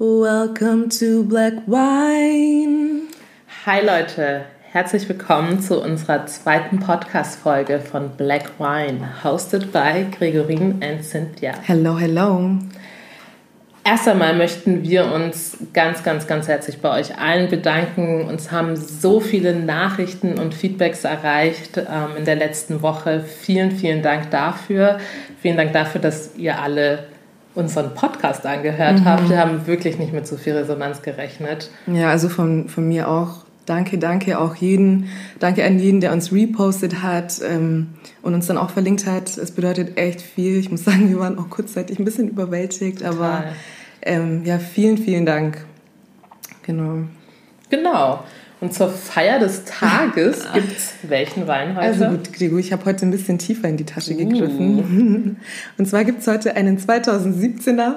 Welcome 0.00 0.90
to 1.00 1.24
Black 1.24 1.54
Wine. 1.66 3.08
Hi 3.66 3.84
Leute, 3.84 4.44
herzlich 4.70 5.08
willkommen 5.08 5.60
zu 5.60 5.82
unserer 5.82 6.24
zweiten 6.26 6.78
Podcast-Folge 6.78 7.80
von 7.80 8.10
Black 8.10 8.60
Wine, 8.60 9.24
hosted 9.24 9.72
by 9.72 10.06
Gregorine 10.16 10.74
und 10.74 11.02
Cynthia. 11.02 11.54
Hello, 11.64 11.98
hello. 11.98 12.48
Erst 13.82 14.06
einmal 14.06 14.36
möchten 14.36 14.84
wir 14.84 15.10
uns 15.12 15.56
ganz, 15.72 16.04
ganz, 16.04 16.28
ganz 16.28 16.46
herzlich 16.46 16.78
bei 16.78 16.96
euch 17.00 17.18
allen 17.18 17.50
bedanken. 17.50 18.28
Uns 18.28 18.52
haben 18.52 18.76
so 18.76 19.18
viele 19.18 19.52
Nachrichten 19.52 20.38
und 20.38 20.54
Feedbacks 20.54 21.02
erreicht 21.02 21.76
ähm, 21.76 22.16
in 22.18 22.24
der 22.24 22.36
letzten 22.36 22.82
Woche. 22.82 23.24
Vielen, 23.24 23.72
vielen 23.72 24.02
Dank 24.02 24.30
dafür. 24.30 24.98
Vielen 25.42 25.56
Dank 25.56 25.72
dafür, 25.72 26.00
dass 26.00 26.36
ihr 26.36 26.62
alle 26.62 27.08
unseren 27.58 27.92
Podcast 27.92 28.46
angehört 28.46 29.00
mhm. 29.00 29.04
habt. 29.04 29.28
Wir 29.28 29.38
haben 29.40 29.66
wirklich 29.66 29.98
nicht 29.98 30.12
mit 30.12 30.28
so 30.28 30.36
viel 30.36 30.54
Resonanz 30.54 31.02
gerechnet. 31.02 31.70
Ja, 31.88 32.08
also 32.08 32.28
von, 32.28 32.68
von 32.68 32.86
mir 32.86 33.08
auch. 33.08 33.44
Danke, 33.66 33.98
danke 33.98 34.38
auch 34.38 34.54
jeden. 34.54 35.08
Danke 35.40 35.64
an 35.64 35.80
jeden, 35.80 36.00
der 36.00 36.12
uns 36.12 36.32
repostet 36.32 37.02
hat 37.02 37.40
ähm, 37.42 37.88
und 38.22 38.32
uns 38.32 38.46
dann 38.46 38.58
auch 38.58 38.70
verlinkt 38.70 39.06
hat. 39.06 39.36
Es 39.36 39.50
bedeutet 39.50 39.98
echt 39.98 40.22
viel. 40.22 40.56
Ich 40.58 40.70
muss 40.70 40.84
sagen, 40.86 41.10
wir 41.10 41.18
waren 41.18 41.36
auch 41.36 41.50
kurzzeitig 41.50 41.98
ein 41.98 42.04
bisschen 42.04 42.28
überwältigt, 42.28 43.00
Total. 43.00 43.12
aber 43.12 43.44
ähm, 44.02 44.44
ja, 44.44 44.60
vielen, 44.60 44.96
vielen 44.96 45.26
Dank. 45.26 45.64
Genau. 46.62 47.08
Genau. 47.70 48.20
Und 48.60 48.74
zur 48.74 48.88
Feier 48.88 49.38
des 49.38 49.64
Tages 49.64 50.46
gibt 50.54 50.76
es 50.76 50.94
welchen 51.02 51.46
Wein 51.46 51.76
heute? 51.76 51.86
Also 51.86 52.06
gut, 52.06 52.32
Gregor, 52.32 52.58
ich 52.58 52.72
habe 52.72 52.84
heute 52.86 53.06
ein 53.06 53.10
bisschen 53.10 53.38
tiefer 53.38 53.68
in 53.68 53.76
die 53.76 53.84
Tasche 53.84 54.14
uh. 54.14 54.16
gegriffen. 54.16 55.36
Und 55.78 55.86
zwar 55.86 56.04
gibt 56.04 56.20
es 56.22 56.26
heute 56.26 56.56
einen 56.56 56.78
2017er 56.78 57.96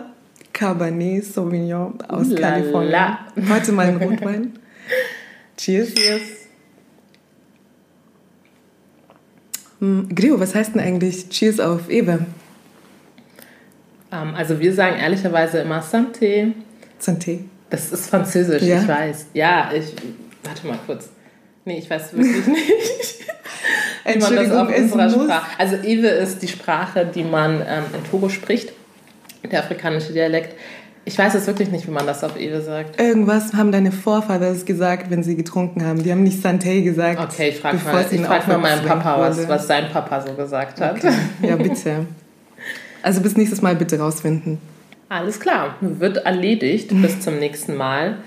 Cabernet 0.53 1.25
Sauvignon 1.25 1.99
aus 2.07 2.27
Lala. 2.27 2.49
Kalifornien. 2.49 3.17
Heute 3.49 3.71
mal 3.71 3.87
ein 3.87 3.97
Rotwein. 3.97 4.53
Cheers. 5.57 5.93
Cheers. 5.95 6.21
Hm, 9.79 10.09
Gregor, 10.13 10.39
was 10.39 10.53
heißt 10.53 10.75
denn 10.75 10.81
eigentlich 10.81 11.29
Cheers 11.29 11.59
auf 11.59 11.89
Ewe? 11.89 12.25
Um, 14.11 14.17
ähm, 14.17 14.35
also 14.35 14.59
wir 14.59 14.73
sagen 14.73 14.97
ehrlicherweise 14.97 15.59
immer 15.59 15.81
Santé. 15.81 16.53
Santé. 16.99 17.39
Das 17.71 17.91
ist 17.91 18.09
französisch, 18.09 18.63
ja. 18.63 18.81
ich 18.81 18.87
weiß. 18.87 19.25
Ja, 19.33 19.71
ich 19.73 19.95
Warte 20.43 20.67
mal 20.67 20.79
kurz. 20.85 21.09
Nee, 21.65 21.77
ich 21.77 21.89
weiß 21.89 22.13
wirklich 22.13 22.47
nicht. 22.47 23.25
wie 24.05 24.19
man 24.19 24.35
das 24.35 24.51
auf 24.51 24.75
unserer 24.75 25.09
Sprache. 25.09 25.59
Also 25.59 25.75
Ewe 25.75 26.07
ist 26.07 26.41
die 26.41 26.47
Sprache, 26.47 27.05
die 27.05 27.23
man 27.23 27.61
ähm, 27.67 27.83
in 27.93 28.03
Togo 28.09 28.29
spricht, 28.29 28.73
der 29.49 29.59
afrikanische 29.59 30.13
Dialekt. 30.13 30.55
Ich 31.03 31.17
weiß 31.17 31.33
jetzt 31.33 31.47
wirklich 31.47 31.71
nicht, 31.71 31.87
wie 31.87 31.91
man 31.91 32.05
das 32.05 32.23
auf 32.23 32.39
Ewe 32.39 32.61
sagt. 32.61 32.99
Irgendwas 32.99 33.53
haben 33.53 33.71
deine 33.71 33.91
Vorfahren 33.91 34.65
gesagt, 34.65 35.09
wenn 35.09 35.23
sie 35.23 35.35
getrunken 35.35 35.83
haben. 35.83 36.03
Die 36.03 36.11
haben 36.11 36.23
nicht 36.23 36.43
Santé 36.43 36.83
gesagt. 36.83 37.19
Okay, 37.19 37.49
ich 37.49 37.59
frage 37.59 37.77
mal, 37.77 38.05
ich 38.09 38.21
frag 38.21 38.47
mal 38.47 38.57
meinen 38.59 38.85
Papa, 38.85 39.19
was, 39.19 39.47
was 39.47 39.65
sein 39.65 39.89
Papa 39.91 40.21
so 40.21 40.33
gesagt 40.33 40.79
hat. 40.79 40.97
Okay. 40.97 41.13
Ja, 41.41 41.55
bitte. 41.55 42.05
Also 43.01 43.21
bis 43.21 43.35
nächstes 43.35 43.63
Mal 43.63 43.75
bitte 43.75 43.97
rausfinden. 43.97 44.59
Alles 45.09 45.39
klar, 45.39 45.75
wird 45.81 46.17
erledigt. 46.17 46.89
Bis 47.01 47.19
zum 47.19 47.39
nächsten 47.39 47.75
Mal 47.75 48.17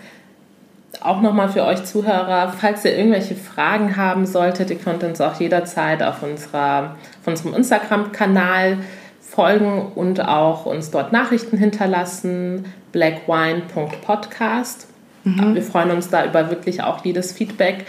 auch 1.02 1.20
nochmal 1.20 1.48
für 1.48 1.64
euch 1.64 1.84
Zuhörer, 1.84 2.54
falls 2.58 2.84
ihr 2.84 2.96
irgendwelche 2.96 3.34
Fragen 3.34 3.96
haben 3.96 4.26
solltet, 4.26 4.70
ihr 4.70 4.78
könnt 4.78 5.02
uns 5.02 5.20
auch 5.20 5.40
jederzeit 5.40 6.02
auf, 6.02 6.22
unserer, 6.22 6.96
auf 7.20 7.26
unserem 7.26 7.54
Instagram-Kanal 7.54 8.78
folgen 9.20 9.92
und 9.94 10.20
auch 10.20 10.66
uns 10.66 10.90
dort 10.90 11.12
Nachrichten 11.12 11.56
hinterlassen, 11.56 12.66
blackwine.podcast. 12.92 14.88
Mhm. 15.24 15.54
Wir 15.54 15.62
freuen 15.62 15.90
uns 15.90 16.10
da 16.10 16.24
über 16.24 16.50
wirklich 16.50 16.82
auch 16.82 17.04
jedes 17.04 17.32
Feedback 17.32 17.86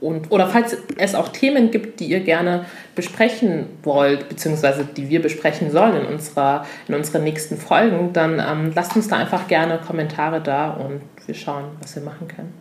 und, 0.00 0.30
oder 0.30 0.46
falls 0.46 0.76
es 0.96 1.14
auch 1.14 1.28
Themen 1.28 1.70
gibt, 1.70 1.98
die 2.00 2.06
ihr 2.06 2.20
gerne 2.20 2.66
besprechen 2.94 3.66
wollt, 3.82 4.28
beziehungsweise 4.28 4.84
die 4.84 5.08
wir 5.08 5.20
besprechen 5.20 5.70
sollen 5.72 5.96
in, 5.96 6.06
unserer, 6.06 6.64
in 6.86 6.94
unseren 6.94 7.24
nächsten 7.24 7.56
Folgen, 7.56 8.12
dann 8.12 8.34
ähm, 8.38 8.72
lasst 8.74 8.94
uns 8.94 9.08
da 9.08 9.16
einfach 9.16 9.48
gerne 9.48 9.78
Kommentare 9.78 10.40
da 10.40 10.70
und 10.70 11.00
wir 11.28 11.34
schauen, 11.34 11.64
was 11.80 11.94
wir 11.94 12.02
machen 12.02 12.26
können. 12.26 12.54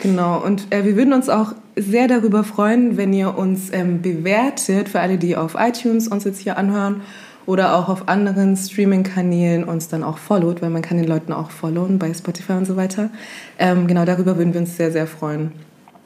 Genau, 0.00 0.38
und 0.38 0.72
äh, 0.72 0.84
wir 0.84 0.96
würden 0.96 1.12
uns 1.12 1.28
auch 1.28 1.52
sehr 1.74 2.06
darüber 2.06 2.44
freuen, 2.44 2.96
wenn 2.96 3.12
ihr 3.12 3.36
uns 3.36 3.72
ähm, 3.72 4.00
bewertet, 4.00 4.88
für 4.88 5.00
alle, 5.00 5.18
die 5.18 5.36
auf 5.36 5.56
iTunes 5.58 6.06
uns 6.06 6.22
jetzt 6.22 6.38
hier 6.40 6.56
anhören 6.56 7.02
oder 7.46 7.74
auch 7.74 7.88
auf 7.88 8.08
anderen 8.08 8.56
Streaming-Kanälen 8.56 9.64
uns 9.64 9.88
dann 9.88 10.04
auch 10.04 10.18
followt, 10.18 10.62
weil 10.62 10.70
man 10.70 10.82
kann 10.82 10.98
den 10.98 11.08
Leuten 11.08 11.32
auch 11.32 11.50
followen 11.50 11.98
bei 11.98 12.14
Spotify 12.14 12.52
und 12.52 12.66
so 12.66 12.76
weiter. 12.76 13.10
Ähm, 13.58 13.88
genau, 13.88 14.04
darüber 14.04 14.36
würden 14.36 14.54
wir 14.54 14.60
uns 14.60 14.76
sehr, 14.76 14.92
sehr 14.92 15.06
freuen. 15.06 15.52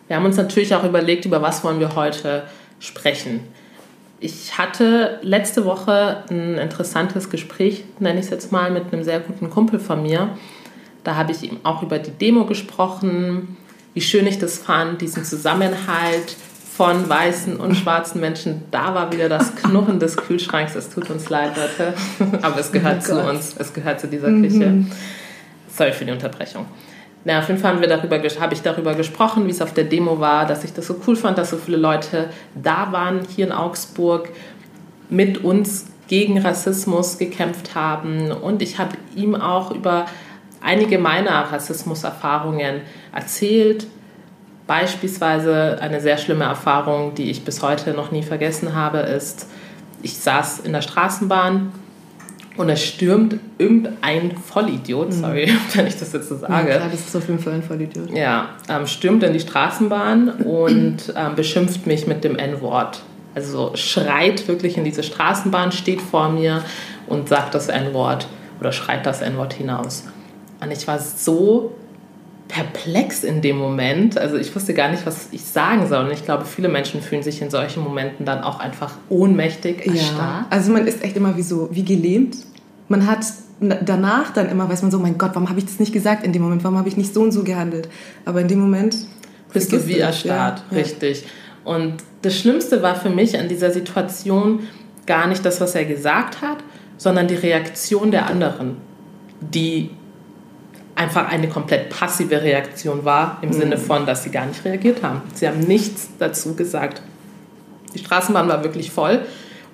Wir 0.07 0.17
haben 0.17 0.25
uns 0.25 0.37
natürlich 0.37 0.75
auch 0.75 0.85
überlegt, 0.85 1.27
über 1.27 1.43
was 1.43 1.63
wollen 1.63 1.81
wir 1.81 1.95
heute 1.95 2.45
sprechen. 2.81 3.41
Ich 4.21 4.57
hatte 4.57 5.19
letzte 5.23 5.65
Woche 5.65 6.25
ein 6.31 6.55
interessantes 6.55 7.29
Gespräch, 7.29 7.85
nenne 7.99 8.21
ich 8.21 8.27
es 8.27 8.31
jetzt 8.31 8.53
mal, 8.53 8.71
mit 8.71 8.93
einem 8.93 9.03
sehr 9.03 9.21
guten 9.21 9.51
Kumpel 9.51 9.81
von 9.81 10.03
mir. 10.03 10.31
Da 11.05 11.17
habe 11.17 11.33
ich 11.33 11.43
ihm 11.43 11.59
auch 11.63 11.83
über 11.83 11.99
die 11.99 12.11
Demo 12.11 12.45
gesprochen, 12.45 13.57
wie 13.95 14.01
schön 14.01 14.27
ich 14.27 14.39
das 14.39 14.59
fand, 14.59 15.01
diesen 15.01 15.25
Zusammenhalt 15.25 16.37
von 16.77 17.09
weißen 17.09 17.57
und 17.57 17.75
schwarzen 17.75 18.21
Menschen. 18.21 18.63
Da 18.71 18.95
war 18.95 19.13
wieder 19.13 19.29
das 19.29 19.55
Knurren 19.57 19.99
des 19.99 20.17
Kühlschranks. 20.17 20.75
Es 20.75 20.89
tut 20.89 21.11
uns 21.11 21.29
leid, 21.29 21.53
Leute, 21.57 21.95
aber 22.43 22.59
es 22.59 22.73
gehört 22.73 23.03
oh 23.03 23.07
zu 23.07 23.21
uns, 23.21 23.55
es 23.59 23.73
gehört 23.73 24.01
zu 24.01 24.09
dieser 24.09 24.29
Küche. 24.29 24.67
Mhm. 24.67 24.91
Sorry 25.69 25.93
für 25.93 26.05
die 26.05 26.13
Unterbrechung. 26.13 26.67
Ja, 27.25 27.39
auf 27.39 27.49
jeden 27.49 27.61
Fall 27.61 27.75
haben 27.75 27.81
wir 27.81 27.89
darüber, 27.89 28.19
habe 28.19 28.55
ich 28.55 28.63
darüber 28.63 28.95
gesprochen, 28.95 29.47
wie 29.47 29.51
es 29.51 29.63
auf 29.63 29.73
der 29.75 29.85
Demo 29.85 30.19
war, 30.19 30.45
dass 30.47 30.65
ich 30.65 30.73
das 30.73 30.87
so 30.87 30.97
cool 31.07 31.15
fand, 31.15 31.39
dass 31.39 31.51
so 31.51 31.57
viele 31.57 31.77
Leute 31.77 32.31
da 32.61 32.91
waren 32.91 33.21
hier 33.37 33.47
in 33.47 33.53
Augsburg 33.53 34.31
mit 35.09 35.45
uns 35.45 35.87
gegen 36.09 36.39
Rassismus 36.39 37.19
gekämpft 37.19 37.75
haben. 37.75 38.33
Und 38.33 38.61
ich 38.61 38.79
habe 38.79 38.97
ihm 39.15 39.35
auch 39.35 39.71
über 39.71 40.07
einige 40.65 40.99
meiner 40.99 41.53
Rassismuserfahrungen 41.53 42.83
erzählt. 43.15 43.87
Beispielsweise 44.67 45.79
eine 45.81 46.01
sehr 46.01 46.19
schlimme 46.19 46.45
Erfahrung, 46.45 47.15
die 47.15 47.31
ich 47.31 47.45
bis 47.45 47.63
heute 47.63 47.93
noch 47.93 48.11
nie 48.11 48.23
vergessen 48.23 48.75
habe, 48.75 48.99
ist, 48.99 49.47
ich 50.03 50.17
saß 50.19 50.61
in 50.61 50.73
der 50.73 50.83
Straßenbahn 50.83 51.73
und 52.57 52.69
es 52.69 52.83
stürmt 52.83 53.37
irgendein 53.59 54.37
Vollidiot, 54.37 55.09
mhm. 55.09 55.13
sorry, 55.13 55.53
wenn 55.75 55.87
ich 55.87 55.99
das 55.99 56.13
jetzt 56.13 56.29
so 56.29 56.37
sage. 56.37 56.71
Ja, 56.71 56.77
klar, 56.77 56.89
das 56.91 57.01
ist 57.01 57.17
auf 57.17 57.27
jeden 57.29 57.41
Fall 57.41 57.55
ein 57.55 57.63
Vollidiot. 57.63 58.11
Ja, 58.11 58.51
ähm, 58.69 58.87
stürmt 58.87 59.23
in 59.23 59.33
die 59.33 59.41
Straßenbahn 59.41 60.29
und 60.45 61.13
ähm, 61.17 61.35
beschimpft 61.35 61.87
mich 61.87 62.07
mit 62.07 62.25
dem 62.25 62.37
N-Wort. 62.37 63.03
Also 63.35 63.73
schreit 63.75 64.47
wirklich 64.49 64.77
in 64.77 64.85
diese 64.85 65.03
Straßenbahn, 65.03 65.73
steht 65.73 66.03
vor 66.03 66.29
mir 66.29 66.63
und 67.07 67.29
sagt 67.29 67.55
das 67.55 67.69
N-Wort 67.69 68.27
oder 68.61 68.73
schreit 68.73 69.07
das 69.07 69.23
N-Wort 69.23 69.55
hinaus. 69.55 70.05
Und 70.63 70.71
ich 70.71 70.87
war 70.87 70.99
so 70.99 71.73
perplex 72.49 73.25
in 73.25 73.41
dem 73.41 73.57
Moment. 73.57 74.19
Also 74.19 74.37
ich 74.37 74.55
wusste 74.55 74.75
gar 74.75 74.91
nicht, 74.91 75.07
was 75.07 75.29
ich 75.33 75.43
sagen 75.43 75.89
soll. 75.89 76.05
Und 76.05 76.13
ich 76.13 76.25
glaube, 76.25 76.45
viele 76.45 76.69
Menschen 76.69 77.01
fühlen 77.01 77.23
sich 77.23 77.41
in 77.41 77.51
solchen 77.51 77.83
Momenten 77.83 78.27
dann 78.27 78.43
auch 78.43 78.61
einfach 78.61 78.95
ohnmächtig, 79.09 79.87
erstarrt. 79.87 80.19
Ja. 80.19 80.47
Also 80.51 80.71
man 80.71 80.87
ist 80.87 81.03
echt 81.03 81.17
immer 81.17 81.37
wie 81.37 81.43
so, 81.43 81.69
wie 81.73 81.85
gelähmt. 81.85 82.37
Man 82.89 83.07
hat 83.07 83.25
danach 83.61 84.33
dann 84.33 84.51
immer, 84.51 84.69
weiß 84.69 84.83
man 84.83 84.91
so, 84.91 84.99
mein 84.99 85.17
Gott, 85.17 85.31
warum 85.35 85.49
habe 85.49 85.61
ich 85.61 85.65
das 85.65 85.79
nicht 85.79 85.93
gesagt 85.93 86.25
in 86.25 86.33
dem 86.33 86.43
Moment? 86.43 86.63
Warum 86.63 86.77
habe 86.77 86.89
ich 86.89 86.97
nicht 86.97 87.15
so 87.15 87.23
und 87.23 87.33
so 87.33 87.43
gehandelt? 87.43 87.89
Aber 88.25 88.41
in 88.41 88.49
dem 88.49 88.61
Moment 88.61 88.97
bist 89.53 89.73
du 89.73 89.87
wie 89.87 89.99
erstarrt, 89.99 90.63
ja. 90.71 90.77
richtig. 90.77 91.25
Und 91.65 91.95
das 92.23 92.37
Schlimmste 92.37 92.83
war 92.83 92.97
für 92.97 93.11
mich 93.11 93.39
an 93.39 93.49
dieser 93.49 93.71
Situation 93.71 94.61
gar 95.07 95.27
nicht 95.27 95.45
das, 95.45 95.61
was 95.61 95.75
er 95.75 95.85
gesagt 95.85 96.43
hat, 96.43 96.59
sondern 96.99 97.29
die 97.29 97.35
Reaktion 97.35 98.11
der 98.11 98.27
anderen, 98.27 98.77
die 99.41 99.91
einfach 101.03 101.29
eine 101.29 101.49
komplett 101.49 101.91
passive 101.91 102.43
Reaktion 102.43 103.05
war, 103.05 103.39
im 103.43 103.51
mhm. 103.51 103.55
Sinne 103.55 103.79
von, 103.79 104.07
dass 104.07 104.25
sie 104.25 104.31
gar 104.31 104.47
nicht 104.47 104.65
reagiert 104.65 105.03
haben. 105.03 105.23
Sie 105.35 105.47
haben 105.47 105.61
nichts 105.61 106.11
dazu 106.19 106.55
gesagt. 106.55 107.03
Die 107.95 107.99
Straßenbahn 107.99 108.49
war 108.49 108.63
wirklich 108.63 108.91
voll 108.91 109.21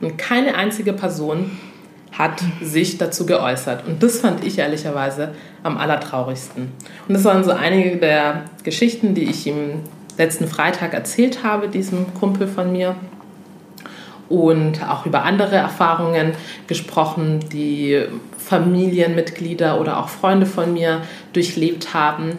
und 0.00 0.18
keine 0.18 0.54
einzige 0.56 0.92
Person 0.92 1.58
hat 2.12 2.42
sich 2.60 2.98
dazu 2.98 3.26
geäußert. 3.26 3.86
Und 3.86 4.02
das 4.02 4.18
fand 4.20 4.44
ich 4.44 4.58
ehrlicherweise 4.58 5.34
am 5.62 5.76
allertraurigsten. 5.76 6.72
Und 7.06 7.14
das 7.14 7.24
waren 7.24 7.44
so 7.44 7.52
einige 7.52 7.96
der 7.96 8.44
Geschichten, 8.64 9.14
die 9.14 9.24
ich 9.24 9.46
ihm 9.46 9.82
letzten 10.16 10.48
Freitag 10.48 10.94
erzählt 10.94 11.44
habe, 11.44 11.68
diesem 11.68 12.12
Kumpel 12.14 12.48
von 12.48 12.72
mir. 12.72 12.96
Und 14.28 14.86
auch 14.86 15.06
über 15.06 15.22
andere 15.22 15.56
Erfahrungen 15.56 16.32
gesprochen, 16.66 17.40
die 17.50 18.04
Familienmitglieder 18.48 19.78
oder 19.78 19.98
auch 19.98 20.08
Freunde 20.08 20.46
von 20.46 20.72
mir 20.72 21.02
durchlebt 21.34 21.92
haben. 21.92 22.38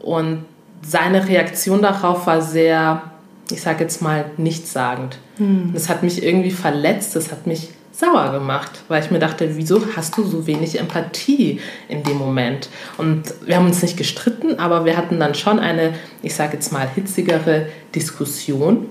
Und 0.00 0.44
seine 0.80 1.28
Reaktion 1.28 1.82
darauf 1.82 2.26
war 2.26 2.40
sehr, 2.40 3.02
ich 3.50 3.60
sage 3.60 3.84
jetzt 3.84 4.00
mal, 4.00 4.24
nichtssagend. 4.38 5.18
Hm. 5.36 5.72
Das 5.74 5.90
hat 5.90 6.02
mich 6.02 6.22
irgendwie 6.22 6.50
verletzt, 6.50 7.14
das 7.16 7.30
hat 7.30 7.46
mich 7.46 7.68
sauer 7.92 8.32
gemacht, 8.32 8.82
weil 8.88 9.04
ich 9.04 9.10
mir 9.10 9.18
dachte, 9.18 9.56
wieso 9.56 9.82
hast 9.94 10.16
du 10.16 10.24
so 10.24 10.46
wenig 10.46 10.80
Empathie 10.80 11.60
in 11.88 12.02
dem 12.02 12.16
Moment? 12.16 12.70
Und 12.96 13.34
wir 13.44 13.56
haben 13.56 13.66
uns 13.66 13.82
nicht 13.82 13.98
gestritten, 13.98 14.58
aber 14.58 14.86
wir 14.86 14.96
hatten 14.96 15.20
dann 15.20 15.34
schon 15.34 15.58
eine, 15.58 15.92
ich 16.22 16.34
sage 16.34 16.54
jetzt 16.54 16.72
mal, 16.72 16.88
hitzigere 16.88 17.66
Diskussion. 17.94 18.86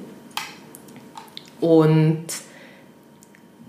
Und 1.60 2.28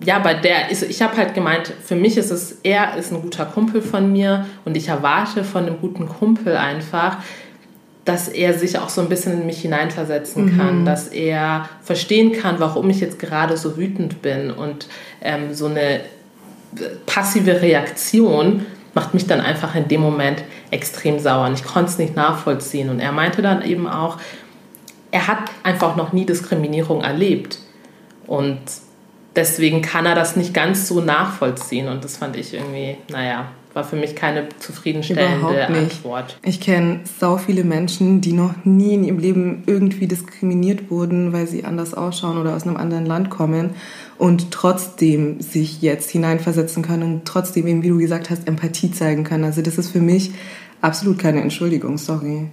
ja, 0.04 0.18
bei 0.18 0.34
der 0.34 0.70
ist, 0.70 0.82
ich 0.82 1.02
habe 1.02 1.16
halt 1.16 1.34
gemeint, 1.34 1.72
für 1.84 1.94
mich 1.94 2.16
ist 2.16 2.30
es, 2.30 2.58
er 2.62 2.96
ist 2.96 3.12
ein 3.12 3.22
guter 3.22 3.44
Kumpel 3.44 3.82
von 3.82 4.10
mir 4.10 4.46
und 4.64 4.76
ich 4.76 4.88
erwarte 4.88 5.44
von 5.44 5.66
einem 5.66 5.80
guten 5.80 6.08
Kumpel 6.08 6.56
einfach, 6.56 7.18
dass 8.04 8.28
er 8.28 8.54
sich 8.54 8.78
auch 8.78 8.88
so 8.88 9.00
ein 9.00 9.08
bisschen 9.08 9.32
in 9.32 9.46
mich 9.46 9.60
hineinversetzen 9.60 10.56
kann, 10.56 10.80
mhm. 10.80 10.84
dass 10.84 11.08
er 11.08 11.68
verstehen 11.82 12.32
kann, 12.32 12.58
warum 12.58 12.90
ich 12.90 13.00
jetzt 13.00 13.18
gerade 13.18 13.56
so 13.56 13.76
wütend 13.76 14.22
bin. 14.22 14.50
Und 14.50 14.88
ähm, 15.20 15.54
so 15.54 15.66
eine 15.66 16.00
passive 17.06 17.62
Reaktion 17.62 18.66
macht 18.94 19.14
mich 19.14 19.26
dann 19.26 19.40
einfach 19.40 19.74
in 19.76 19.86
dem 19.86 20.00
Moment 20.00 20.42
extrem 20.70 21.20
sauer. 21.20 21.46
Und 21.46 21.54
ich 21.54 21.64
konnte 21.64 21.90
es 21.90 21.98
nicht 21.98 22.16
nachvollziehen. 22.16 22.90
Und 22.90 22.98
er 22.98 23.12
meinte 23.12 23.40
dann 23.40 23.62
eben 23.62 23.86
auch, 23.86 24.18
er 25.12 25.28
hat 25.28 25.38
einfach 25.62 25.94
noch 25.94 26.12
nie 26.12 26.26
Diskriminierung 26.26 27.02
erlebt. 27.02 27.58
Und 28.26 28.58
deswegen 29.36 29.82
kann 29.82 30.06
er 30.06 30.14
das 30.14 30.36
nicht 30.36 30.54
ganz 30.54 30.88
so 30.88 31.00
nachvollziehen. 31.00 31.88
Und 31.88 32.04
das 32.04 32.16
fand 32.16 32.36
ich 32.36 32.54
irgendwie, 32.54 32.96
naja, 33.10 33.48
war 33.74 33.84
für 33.84 33.96
mich 33.96 34.14
keine 34.14 34.48
zufriedenstellende 34.58 35.66
Antwort. 35.66 36.38
Ich 36.42 36.60
kenne 36.60 37.00
sau 37.18 37.38
viele 37.38 37.64
Menschen, 37.64 38.20
die 38.20 38.32
noch 38.32 38.64
nie 38.64 38.94
in 38.94 39.04
ihrem 39.04 39.18
Leben 39.18 39.62
irgendwie 39.66 40.06
diskriminiert 40.06 40.90
wurden, 40.90 41.32
weil 41.32 41.46
sie 41.46 41.64
anders 41.64 41.94
ausschauen 41.94 42.36
oder 42.36 42.54
aus 42.54 42.64
einem 42.64 42.76
anderen 42.76 43.06
Land 43.06 43.30
kommen 43.30 43.70
und 44.18 44.50
trotzdem 44.50 45.40
sich 45.40 45.80
jetzt 45.80 46.10
hineinversetzen 46.10 46.82
können 46.82 47.02
und 47.02 47.24
trotzdem 47.24 47.66
eben, 47.66 47.82
wie 47.82 47.88
du 47.88 47.98
gesagt 47.98 48.30
hast, 48.30 48.46
Empathie 48.46 48.90
zeigen 48.90 49.24
können. 49.24 49.44
Also 49.44 49.62
das 49.62 49.78
ist 49.78 49.90
für 49.90 50.00
mich 50.00 50.32
absolut 50.82 51.18
keine 51.18 51.40
Entschuldigung, 51.40 51.96
sorry. 51.96 52.48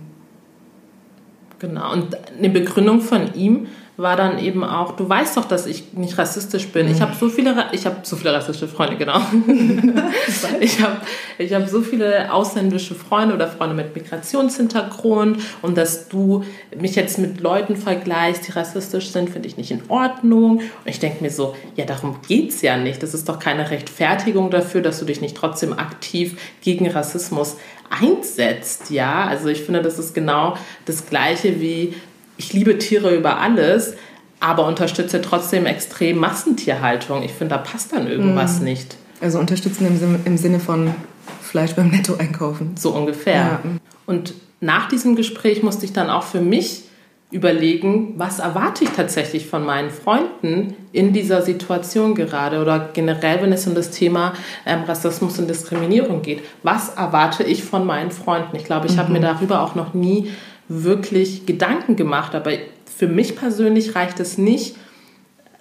Genau, 1.60 1.92
und 1.92 2.18
eine 2.38 2.50
Begründung 2.50 3.02
von 3.02 3.34
ihm 3.34 3.68
war 4.00 4.16
dann 4.16 4.40
eben 4.40 4.64
auch, 4.64 4.96
du 4.96 5.08
weißt 5.08 5.36
doch, 5.36 5.44
dass 5.44 5.66
ich 5.66 5.94
nicht 5.94 6.18
rassistisch 6.18 6.70
bin. 6.70 6.90
Ich 6.90 7.02
habe 7.02 7.14
so 7.20 7.28
viele, 7.28 7.66
ich 7.74 7.86
habe 7.86 7.98
so 8.04 8.16
viele 8.16 8.34
rassistische 8.34 8.70
Freunde, 8.70 8.96
genau. 8.96 9.20
ich 10.62 10.82
habe 10.82 10.98
ich 11.38 11.54
hab 11.54 11.68
so 11.68 11.82
viele 11.82 12.32
ausländische 12.34 12.96
Freunde 12.96 13.36
oder 13.36 13.48
Freunde 13.48 13.76
mit 13.76 13.94
Migrationshintergrund 13.94 15.42
und 15.62 15.78
dass 15.78 16.08
du 16.08 16.46
mich 16.80 16.96
jetzt 16.96 17.20
mit 17.20 17.42
Leuten 17.42 17.76
vergleichst, 17.76 18.48
die 18.48 18.54
rassistisch 18.54 19.10
sind, 19.10 19.30
finde 19.30 19.50
ich 19.50 19.58
nicht 19.58 19.72
in 19.72 19.82
Ordnung. 19.90 20.60
Und 20.60 20.64
ich 20.86 21.00
denke 21.00 21.22
mir 21.22 21.32
so, 21.32 21.56
ja, 21.76 21.84
darum 21.84 22.20
geht 22.26 22.52
es 22.52 22.62
ja 22.62 22.78
nicht. 22.78 23.04
Das 23.04 23.14
ist 23.14 23.28
doch 23.28 23.38
keine 23.38 23.70
Rechtfertigung 23.70 24.50
dafür, 24.50 24.82
dass 24.82 25.00
du 25.00 25.06
dich 25.06 25.20
nicht 25.20 25.36
trotzdem 25.36 25.74
aktiv 25.74 26.40
gegen 26.62 26.90
Rassismus 26.90 27.58
einsetzt, 27.90 28.92
ja. 28.92 29.26
Also 29.26 29.48
ich 29.48 29.62
finde, 29.62 29.82
das 29.82 30.00
ist 30.00 30.14
genau 30.14 30.56
das 30.86 31.08
Gleiche 31.08 31.60
wie 31.60 31.96
ich 32.40 32.54
liebe 32.54 32.78
Tiere 32.78 33.14
über 33.14 33.40
alles, 33.40 33.94
aber 34.40 34.66
unterstütze 34.66 35.22
trotzdem 35.22 35.66
extrem 35.66 36.18
Massentierhaltung. 36.18 37.22
Ich 37.22 37.34
finde, 37.34 37.56
da 37.56 37.62
passt 37.62 37.94
dann 37.94 38.08
irgendwas 38.08 38.62
mm. 38.62 38.64
nicht. 38.64 38.96
Also 39.22 39.38
unterstützen 39.40 39.86
im, 39.86 40.20
im 40.24 40.38
Sinne 40.38 40.62
von 40.62 40.96
Fleisch 41.42 41.74
beim 41.74 41.90
Netto 41.90 42.16
einkaufen. 42.16 42.76
So 42.78 42.92
ungefähr. 42.92 43.36
Ja. 43.36 43.60
Und 44.06 44.34
nach 44.62 44.88
diesem 44.88 45.18
Gespräch 45.18 45.62
musste 45.64 45.84
ich 45.84 45.92
dann 45.92 46.10
auch 46.10 46.24
für 46.24 46.40
mich 46.40 46.84
überlegen, 47.32 48.14
was 48.18 48.40
erwarte 48.40 48.86
ich 48.86 48.90
tatsächlich 48.92 49.46
von 49.46 49.64
meinen 49.64 49.92
Freunden 49.92 50.74
in 50.94 51.14
dieser 51.14 51.42
Situation 51.44 52.16
gerade 52.16 52.60
oder 52.60 52.90
generell, 52.94 53.42
wenn 53.42 53.52
es 53.52 53.68
um 53.68 53.76
das 53.76 53.92
Thema 53.92 54.34
ähm, 54.66 54.84
Rassismus 54.84 55.38
und 55.38 55.48
Diskriminierung 55.48 56.24
geht. 56.24 56.42
Was 56.64 56.90
erwarte 56.96 57.44
ich 57.44 57.64
von 57.64 57.86
meinen 57.86 58.10
Freunden? 58.10 58.56
Ich 58.56 58.64
glaube, 58.64 58.88
ich 58.88 58.94
mhm. 58.94 59.00
habe 59.00 59.12
mir 59.12 59.20
darüber 59.20 59.62
auch 59.62 59.76
noch 59.76 59.94
nie 59.94 60.32
wirklich 60.70 61.46
Gedanken 61.46 61.98
gemacht. 61.98 62.36
Aber 62.36 62.52
für 62.86 63.08
mich 63.08 63.36
persönlich 63.36 63.96
reicht 63.96 64.20
es 64.20 64.38
nicht, 64.38 64.76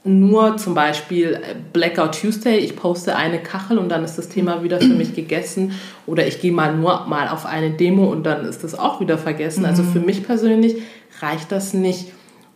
nur 0.05 0.57
zum 0.57 0.75
Beispiel 0.75 1.41
Blackout 1.73 2.21
Tuesday, 2.21 2.59
ich 2.59 2.77
poste 2.77 3.17
eine 3.17 3.41
Kachel 3.41 3.79
und 3.79 3.89
dann 3.89 4.05
ist 4.05 4.17
das 4.17 4.29
Thema 4.29 4.63
wieder 4.63 4.81
für 4.81 4.87
mich 4.87 5.15
gegessen. 5.15 5.73
Oder 6.07 6.27
ich 6.27 6.41
gehe 6.41 6.53
mal 6.53 6.75
nur 6.75 7.07
mal 7.07 7.29
auf 7.29 7.45
eine 7.47 7.71
Demo 7.71 8.07
und 8.07 8.25
dann 8.25 8.45
ist 8.45 8.65
das 8.65 8.79
auch 8.79 9.01
wieder 9.01 9.19
vergessen. 9.19 9.65
Also 9.65 9.83
für 9.83 10.01
mich 10.01 10.25
persönlich 10.25 10.77
reicht 11.21 11.53
das 11.53 11.75
nicht. 11.75 12.13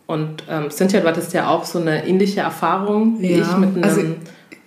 Und 0.07 0.45
ähm, 0.49 0.71
Cynthia, 0.71 1.01
du 1.01 1.09
hattest 1.09 1.33
ja 1.33 1.49
auch 1.49 1.65
so 1.65 1.79
eine 1.79 2.07
ähnliche 2.07 2.41
Erfahrung 2.41 3.21
wie 3.21 3.33
ja, 3.33 3.43
ich 3.43 3.57
mit 3.57 3.75
einem. 3.75 3.85
Also, 3.85 4.03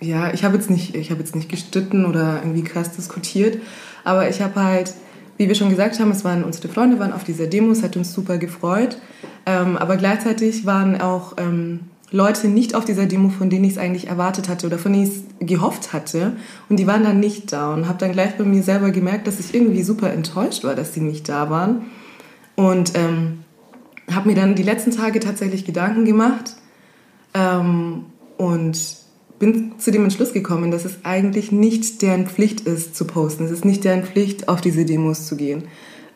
ja, 0.00 0.32
ich 0.32 0.44
habe 0.44 0.56
jetzt, 0.56 0.70
nicht, 0.70 0.94
hab 1.10 1.18
jetzt 1.18 1.34
nicht 1.34 1.48
gestritten 1.48 2.04
oder 2.04 2.40
irgendwie 2.42 2.62
krass 2.62 2.92
diskutiert, 2.92 3.58
aber 4.04 4.28
ich 4.28 4.42
habe 4.42 4.62
halt 4.62 4.92
wie 5.36 5.48
wir 5.48 5.54
schon 5.54 5.70
gesagt 5.70 6.00
haben, 6.00 6.10
es 6.10 6.24
waren 6.24 6.44
unsere 6.44 6.68
Freunde 6.68 6.98
waren 6.98 7.12
auf 7.12 7.24
dieser 7.24 7.46
Demo, 7.46 7.70
es 7.72 7.82
hat 7.82 7.96
uns 7.96 8.12
super 8.12 8.38
gefreut. 8.38 8.98
Ähm, 9.44 9.76
aber 9.76 9.96
gleichzeitig 9.96 10.66
waren 10.66 11.00
auch 11.00 11.34
ähm, 11.38 11.80
Leute 12.10 12.48
nicht 12.48 12.74
auf 12.74 12.84
dieser 12.84 13.06
Demo, 13.06 13.28
von 13.28 13.50
denen 13.50 13.64
ich 13.64 13.72
es 13.72 13.78
eigentlich 13.78 14.08
erwartet 14.08 14.48
hatte 14.48 14.66
oder 14.66 14.78
von 14.78 14.92
denen 14.92 15.04
ich 15.04 15.10
es 15.10 15.46
gehofft 15.46 15.92
hatte. 15.92 16.32
Und 16.68 16.78
die 16.78 16.86
waren 16.86 17.04
dann 17.04 17.20
nicht 17.20 17.52
da 17.52 17.74
und 17.74 17.88
habe 17.88 17.98
dann 17.98 18.12
gleich 18.12 18.36
bei 18.36 18.44
mir 18.44 18.62
selber 18.62 18.90
gemerkt, 18.90 19.26
dass 19.26 19.40
ich 19.40 19.54
irgendwie 19.54 19.82
super 19.82 20.12
enttäuscht 20.12 20.64
war, 20.64 20.74
dass 20.74 20.94
sie 20.94 21.00
nicht 21.00 21.28
da 21.28 21.50
waren. 21.50 21.86
Und 22.54 22.92
ähm, 22.96 23.44
habe 24.12 24.28
mir 24.28 24.34
dann 24.36 24.54
die 24.54 24.62
letzten 24.62 24.92
Tage 24.92 25.20
tatsächlich 25.20 25.64
Gedanken 25.64 26.04
gemacht 26.04 26.54
ähm, 27.34 28.06
und 28.36 29.05
bin 29.38 29.72
zu 29.78 29.90
dem 29.90 30.04
Entschluss 30.04 30.32
gekommen, 30.32 30.70
dass 30.70 30.84
es 30.84 31.04
eigentlich 31.04 31.52
nicht 31.52 32.00
deren 32.02 32.26
Pflicht 32.26 32.60
ist 32.60 32.96
zu 32.96 33.04
posten. 33.06 33.44
Es 33.44 33.50
ist 33.50 33.64
nicht 33.64 33.84
deren 33.84 34.04
Pflicht, 34.04 34.48
auf 34.48 34.60
diese 34.60 34.84
Demos 34.84 35.26
zu 35.26 35.36
gehen. 35.36 35.64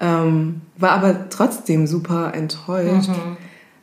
Ähm, 0.00 0.62
war 0.78 0.92
aber 0.92 1.28
trotzdem 1.28 1.86
super 1.86 2.32
enttäuscht 2.34 3.10
mhm. 3.10 3.36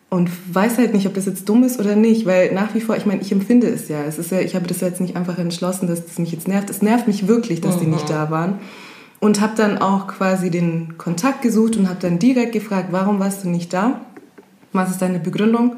und 0.10 0.32
weiß 0.52 0.80
halt 0.80 0.94
nicht, 0.94 1.06
ob 1.06 1.14
das 1.14 1.28
jetzt 1.28 1.48
dumm 1.48 1.64
ist 1.64 1.80
oder 1.80 1.96
nicht, 1.96 2.26
weil 2.26 2.52
nach 2.54 2.74
wie 2.74 2.82
vor, 2.82 2.98
ich 2.98 3.06
meine, 3.06 3.22
ich 3.22 3.32
empfinde 3.32 3.68
es 3.68 3.88
ja. 3.88 4.04
Es 4.04 4.18
ist 4.18 4.32
ja, 4.32 4.40
ich 4.40 4.56
habe 4.56 4.66
das 4.66 4.82
jetzt 4.82 5.00
nicht 5.00 5.16
einfach 5.16 5.38
entschlossen, 5.38 5.88
dass 5.88 6.04
das 6.06 6.18
mich 6.18 6.32
jetzt 6.32 6.48
nervt. 6.48 6.72
Es 6.72 6.82
nervt 6.82 7.08
mich 7.08 7.28
wirklich, 7.28 7.62
dass 7.62 7.76
mhm. 7.76 7.82
die 7.82 7.88
nicht 7.88 8.10
da 8.10 8.32
waren. 8.32 8.56
Und 9.20 9.42
habe 9.42 9.54
dann 9.56 9.80
auch 9.80 10.08
quasi 10.08 10.52
den 10.52 10.98
Kontakt 10.98 11.42
gesucht 11.42 11.76
und 11.76 11.90
habe 11.90 12.00
dann 12.00 12.20
direkt 12.20 12.52
gefragt, 12.52 12.90
warum 12.92 13.20
warst 13.20 13.44
du 13.44 13.50
nicht 13.50 13.74
da? 13.74 14.02
Was 14.74 14.92
ist 14.92 15.02
deine 15.02 15.20
Begründung? 15.20 15.76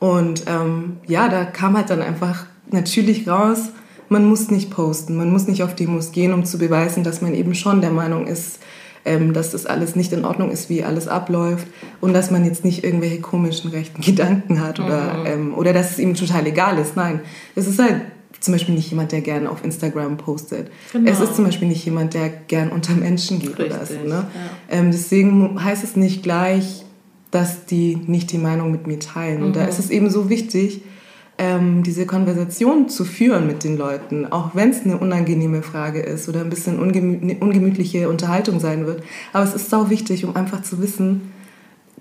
Und 0.00 0.44
ähm, 0.48 0.96
ja, 1.06 1.28
da 1.28 1.44
kam 1.44 1.76
halt 1.76 1.90
dann 1.90 2.02
einfach 2.02 2.46
natürlich 2.70 3.28
raus, 3.28 3.70
man 4.08 4.26
muss 4.26 4.50
nicht 4.50 4.70
posten, 4.70 5.16
man 5.16 5.30
muss 5.30 5.46
nicht 5.46 5.62
auf 5.62 5.74
Demos 5.74 6.12
gehen, 6.12 6.32
um 6.32 6.44
zu 6.44 6.58
beweisen, 6.58 7.04
dass 7.04 7.20
man 7.20 7.34
eben 7.34 7.54
schon 7.54 7.80
der 7.80 7.90
Meinung 7.90 8.26
ist, 8.26 8.58
ähm, 9.04 9.32
dass 9.32 9.50
das 9.50 9.66
alles 9.66 9.96
nicht 9.96 10.12
in 10.12 10.24
Ordnung 10.24 10.50
ist, 10.50 10.70
wie 10.70 10.84
alles 10.84 11.08
abläuft 11.08 11.66
und 12.00 12.12
dass 12.12 12.30
man 12.30 12.44
jetzt 12.44 12.64
nicht 12.64 12.84
irgendwelche 12.84 13.20
komischen 13.20 13.70
rechten 13.70 14.02
Gedanken 14.04 14.60
hat 14.60 14.80
oder, 14.80 15.14
mhm. 15.14 15.26
ähm, 15.26 15.54
oder 15.54 15.72
dass 15.72 15.92
es 15.92 15.98
ihm 15.98 16.14
total 16.14 16.46
egal 16.46 16.78
ist. 16.78 16.96
Nein, 16.96 17.20
es 17.54 17.66
ist 17.66 17.78
halt 17.78 18.02
zum 18.40 18.52
Beispiel 18.52 18.74
nicht 18.74 18.90
jemand, 18.90 19.12
der 19.12 19.22
gerne 19.22 19.50
auf 19.50 19.64
Instagram 19.64 20.18
postet. 20.18 20.70
Genau. 20.92 21.10
Es 21.10 21.20
ist 21.20 21.34
zum 21.34 21.46
Beispiel 21.46 21.66
nicht 21.66 21.84
jemand, 21.84 22.12
der 22.12 22.28
gern 22.28 22.70
unter 22.70 22.92
Menschen 22.92 23.38
geht 23.38 23.58
Richtig, 23.58 23.74
oder 23.74 23.86
so. 23.86 23.94
Ne? 23.94 24.10
Ja. 24.10 24.26
Ähm, 24.70 24.90
deswegen 24.90 25.62
heißt 25.62 25.82
es 25.82 25.96
nicht 25.96 26.22
gleich, 26.22 26.84
dass 27.30 27.64
die 27.64 27.96
nicht 28.06 28.32
die 28.32 28.38
Meinung 28.38 28.70
mit 28.70 28.86
mir 28.86 29.00
teilen. 29.00 29.40
Mhm. 29.40 29.46
Und 29.46 29.56
da 29.56 29.62
mhm. 29.62 29.68
ist 29.68 29.78
es 29.78 29.90
eben 29.90 30.10
so 30.10 30.28
wichtig, 30.28 30.82
ähm, 31.38 31.82
diese 31.82 32.06
Konversation 32.06 32.88
zu 32.88 33.04
führen 33.04 33.46
mit 33.46 33.64
den 33.64 33.76
Leuten, 33.76 34.30
auch 34.30 34.54
wenn 34.54 34.70
es 34.70 34.84
eine 34.84 34.98
unangenehme 34.98 35.62
Frage 35.62 36.00
ist 36.00 36.28
oder 36.28 36.40
ein 36.40 36.50
bisschen 36.50 36.78
ungemü 36.78 37.20
eine 37.20 37.36
ungemütliche 37.38 38.08
Unterhaltung 38.08 38.60
sein 38.60 38.86
wird. 38.86 39.02
Aber 39.32 39.44
es 39.44 39.54
ist 39.54 39.70
sau 39.70 39.90
wichtig, 39.90 40.24
um 40.24 40.36
einfach 40.36 40.62
zu 40.62 40.80
wissen, 40.80 41.32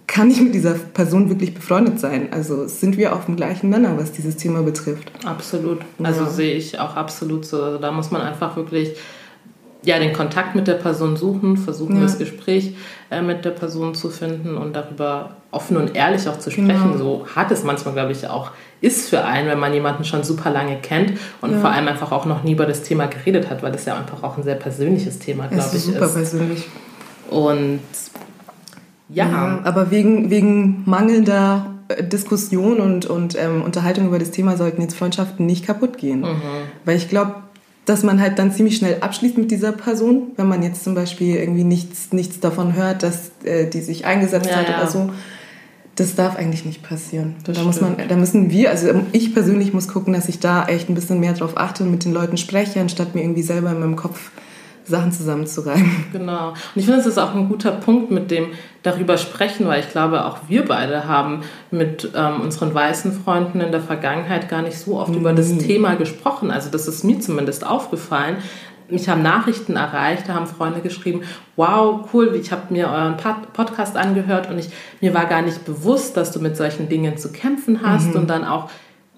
kann 0.06 0.30
ich 0.30 0.42
mit 0.42 0.54
dieser 0.54 0.74
Person 0.74 1.30
wirklich 1.30 1.56
befreundet 1.56 2.00
sein? 2.00 2.28
Also 2.32 2.68
sind 2.68 2.98
wir 2.98 3.16
auf 3.16 3.25
dem 3.25 3.36
gleichen 3.36 3.70
Nenner, 3.70 3.98
was 3.98 4.12
dieses 4.12 4.38
Thema 4.38 4.62
betrifft? 4.62 5.12
Absolut. 5.25 5.80
Also 6.04 6.24
ja. 6.25 6.30
sehe 6.30 6.56
ich 6.56 6.80
auch 6.80 6.96
absolut 6.96 7.46
so. 7.46 7.63
Also 7.63 7.78
da 7.80 7.92
muss 7.92 8.12
man 8.12 8.22
einfach 8.22 8.56
wirklich 8.56 8.96
ja, 9.86 10.00
den 10.00 10.13
Kontakt 10.13 10.56
mit 10.56 10.68
der 10.68 10.75
Person 10.75 11.18
suchen, 11.18 11.58
versuchen, 11.58 11.98
ja. 11.98 12.04
das 12.04 12.18
Gespräch 12.18 12.75
äh, 13.12 13.22
mit 13.22 13.44
der 13.44 13.52
Person 13.52 13.96
zu 13.96 14.10
finden 14.10 14.56
und 14.56 14.74
darüber 14.75 15.32
offen 15.52 15.78
und 15.78 15.96
ehrlich 15.96 16.28
auch 16.28 16.40
zu 16.40 16.52
sprechen. 16.52 16.94
Genau. 16.94 16.98
So 16.98 17.28
hart 17.36 17.52
es 17.52 17.63
manchmal, 17.63 17.94
glaube 17.94 18.12
ich, 18.12 18.28
auch 18.28 18.52
ist 18.82 19.10
für 19.10 19.24
einen, 19.24 19.48
wenn 19.48 19.60
man 19.60 19.74
jemanden 19.74 20.04
schon 20.04 20.24
super 20.24 20.50
lange 20.50 20.78
kennt 20.78 21.13
und 21.42 21.52
ja. 21.52 21.60
vor 21.60 21.70
allem 21.70 21.88
einfach 21.88 22.12
auch 22.12 22.25
noch 22.25 22.44
nie 22.44 22.54
über 22.54 22.66
das 22.66 22.84
Thema 22.84 23.08
geredet 23.08 23.50
hat, 23.50 23.62
weil 23.63 23.72
das 23.72 23.86
ja 23.86 23.98
einfach 23.98 24.24
auch 24.24 24.38
ein 24.38 24.44
sehr 24.44 24.56
persönliches 24.56 25.20
Thema, 25.20 25.48
glaube 25.48 25.66
ich, 25.70 25.75
ist. 25.75 25.86
Super 25.86 26.08
persönlich. 26.08 26.68
Und 27.30 27.82
ja. 29.10 29.28
ja. 29.30 29.60
Aber 29.63 29.92
wegen, 29.92 30.30
wegen 30.30 30.84
mangelnder 30.86 31.74
äh, 31.90 32.04
Diskussion 32.04 32.80
und, 32.80 33.06
und 33.06 33.38
ähm, 33.38 33.62
Unterhaltung 33.62 34.08
über 34.08 34.20
das 34.20 34.32
Thema 34.32 34.58
sollten 34.58 34.82
jetzt 34.82 34.96
Freundschaften 34.96 35.46
nicht 35.46 35.66
kaputt 35.66 35.98
gehen. 35.98 36.22
Mhm. 36.22 36.42
Weil 36.86 36.98
ich 36.98 37.10
glaube, 37.10 37.36
dass 37.86 38.04
man 38.04 38.22
halt 38.22 38.40
dann 38.40 38.52
ziemlich 38.52 38.78
schnell 38.78 38.98
abschließt 39.02 39.38
mit 39.38 39.52
dieser 39.52 39.72
Person, 39.72 40.32
wenn 40.38 40.48
man 40.48 40.63
jetzt 40.63 40.84
zum 40.84 40.96
Beispiel 40.96 41.36
irgendwie 41.36 41.63
nichts, 41.63 42.13
nichts 42.13 42.40
davon 42.40 42.75
hört, 42.75 43.04
dass 43.04 43.32
äh, 43.44 43.68
die 43.68 43.82
sich 43.82 44.06
eingesetzt 44.06 44.48
ja, 44.50 44.56
hat 44.58 44.70
ja. 44.70 44.78
oder 44.78 44.88
so 44.88 45.10
das 45.96 46.16
darf 46.16 46.36
eigentlich 46.38 46.66
nicht 46.66 46.82
passieren. 46.82 47.36
Das 47.44 47.58
da, 47.58 47.63
muss 47.63 47.80
man, 47.80 47.96
da 48.08 48.16
müssen 48.16 48.50
wir, 48.50 48.72
also 48.72 49.04
ich 49.12 49.34
persönlich 49.34 49.74
muss 49.74 49.88
gucken, 49.88 50.13
dass 50.13 50.28
ich 50.28 50.40
da 50.40 50.66
echt 50.66 50.90
ein 50.90 50.96
bisschen 50.96 51.20
mehr 51.20 51.34
drauf 51.34 51.56
achte 51.56 51.84
und 51.84 51.92
mit 51.92 52.04
den 52.04 52.13
Leuten 52.13 52.38
spreche, 52.38 52.80
anstatt 52.82 53.13
mir 53.13 53.22
irgendwie 53.22 53.44
selber 53.44 53.72
in 53.72 53.80
meinem 53.80 53.96
Kopf 53.96 54.32
Sachen 54.86 55.12
zusammenzureimen. 55.12 56.06
Genau. 56.12 56.50
Und 56.50 56.58
ich 56.75 56.86
finde, 56.86 57.00
es 57.00 57.06
ist 57.06 57.18
auch 57.18 57.34
ein 57.34 57.50
guter 57.50 57.72
Punkt 57.72 58.12
mit 58.12 58.30
dem 58.32 58.48
darüber 58.84 59.18
sprechen, 59.18 59.68
weil 59.68 59.80
ich 59.80 59.90
glaube, 59.90 60.25
auch 60.25 60.38
wir 60.48 60.66
beide 60.66 61.08
haben 61.08 61.42
mit 61.72 62.12
ähm, 62.16 62.42
unseren 62.42 62.74
weißen 62.74 63.13
Freunden 63.24 63.62
in 63.62 63.72
der 63.72 63.82
Vergangenheit 63.82 64.50
gar 64.50 64.62
nicht 64.62 64.78
so 64.78 65.00
oft 65.00 65.12
mhm. 65.12 65.20
über 65.20 65.34
das 65.34 65.50
mhm. 65.50 65.60
Thema 65.60 65.96
gesprochen. 65.96 66.52
Also 66.52 66.70
das 66.70 66.88
ist 66.88 67.04
mir 67.04 67.20
zumindest 67.20 67.66
aufgefallen. 67.66 68.38
Mich 68.90 69.08
haben 69.08 69.22
Nachrichten 69.24 69.78
erreicht, 69.78 70.28
da 70.28 70.34
haben 70.34 70.46
Freunde 70.46 70.82
geschrieben, 70.82 71.22
wow, 71.56 72.02
cool, 72.13 72.36
ich 72.36 72.52
habe 72.52 72.74
mir 72.74 72.90
euren 72.90 73.16
Podcast 73.54 73.96
angehört 73.96 74.50
und 74.50 74.60
ich, 74.60 74.70
mir 75.00 75.13
war 75.13 75.25
gar 75.25 75.42
nicht 75.42 75.63
bewusst, 75.66 76.18
dass 76.18 76.32
du 76.32 76.40
mit 76.40 76.58
solchen 76.58 76.90
Dingen 76.90 77.18
zu 77.18 77.32
kämpfen 77.32 77.80
hast 77.82 78.10
mhm. 78.10 78.22
und 78.22 78.30
dann 78.30 78.44
auch 78.44 78.70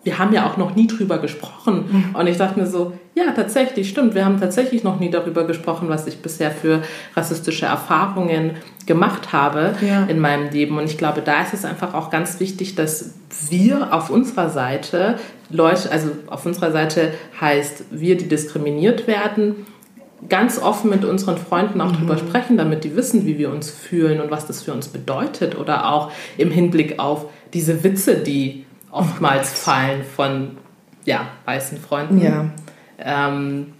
wir 0.05 0.19
haben 0.19 0.33
ja 0.33 0.47
auch 0.47 0.55
noch 0.55 0.75
nie 0.75 0.85
drüber 0.85 1.17
gesprochen. 1.17 1.85
Mhm. 1.91 2.15
Und 2.15 2.27
ich 2.27 2.37
dachte 2.37 2.59
mir 2.59 2.67
so, 2.67 2.93
ja, 3.15 3.31
tatsächlich, 3.35 3.89
stimmt, 3.89 4.13
wir 4.13 4.23
haben 4.23 4.39
tatsächlich 4.39 4.83
noch 4.83 4.99
nie 4.99 5.09
darüber 5.09 5.45
gesprochen, 5.45 5.89
was 5.89 6.05
ich 6.05 6.21
bisher 6.21 6.51
für 6.51 6.83
rassistische 7.15 7.65
Erfahrungen 7.65 8.51
gemacht 8.85 9.33
habe 9.33 9.73
ja. 9.81 10.05
in 10.05 10.19
meinem 10.19 10.51
Leben. 10.51 10.77
Und 10.77 10.85
ich 10.85 10.99
glaube, 10.99 11.21
da 11.21 11.41
ist 11.41 11.55
es 11.55 11.65
einfach 11.65 11.95
auch 11.95 12.11
ganz 12.11 12.39
wichtig, 12.39 12.75
dass 12.75 13.15
wir 13.49 13.93
auf 13.93 14.11
unserer 14.11 14.51
Seite, 14.51 15.15
Leute, 15.49 15.91
also 15.91 16.11
auf 16.27 16.45
unserer 16.45 16.71
Seite 16.71 17.11
heißt, 17.41 17.85
wir, 17.89 18.15
die 18.15 18.27
diskriminiert 18.27 19.07
werden, 19.07 19.65
ganz 20.29 20.59
offen 20.61 20.91
mit 20.91 21.03
unseren 21.03 21.37
Freunden 21.37 21.81
auch 21.81 21.91
mhm. 21.91 21.97
drüber 21.97 22.17
sprechen, 22.19 22.57
damit 22.57 22.83
die 22.83 22.95
wissen, 22.95 23.25
wie 23.25 23.39
wir 23.39 23.49
uns 23.49 23.71
fühlen 23.71 24.21
und 24.21 24.29
was 24.29 24.45
das 24.45 24.61
für 24.61 24.73
uns 24.73 24.87
bedeutet. 24.87 25.57
Oder 25.57 25.91
auch 25.91 26.11
im 26.37 26.51
Hinblick 26.51 26.99
auf 26.99 27.25
diese 27.53 27.83
Witze, 27.83 28.17
die 28.17 28.64
oftmals 28.95 29.51
oh 29.53 29.57
fallen 29.57 30.03
von 30.03 30.57
ja, 31.05 31.27
weißen 31.45 31.77
Freunden. 31.79 32.21
Ja. 32.21 32.45
Ähm, 32.97 33.73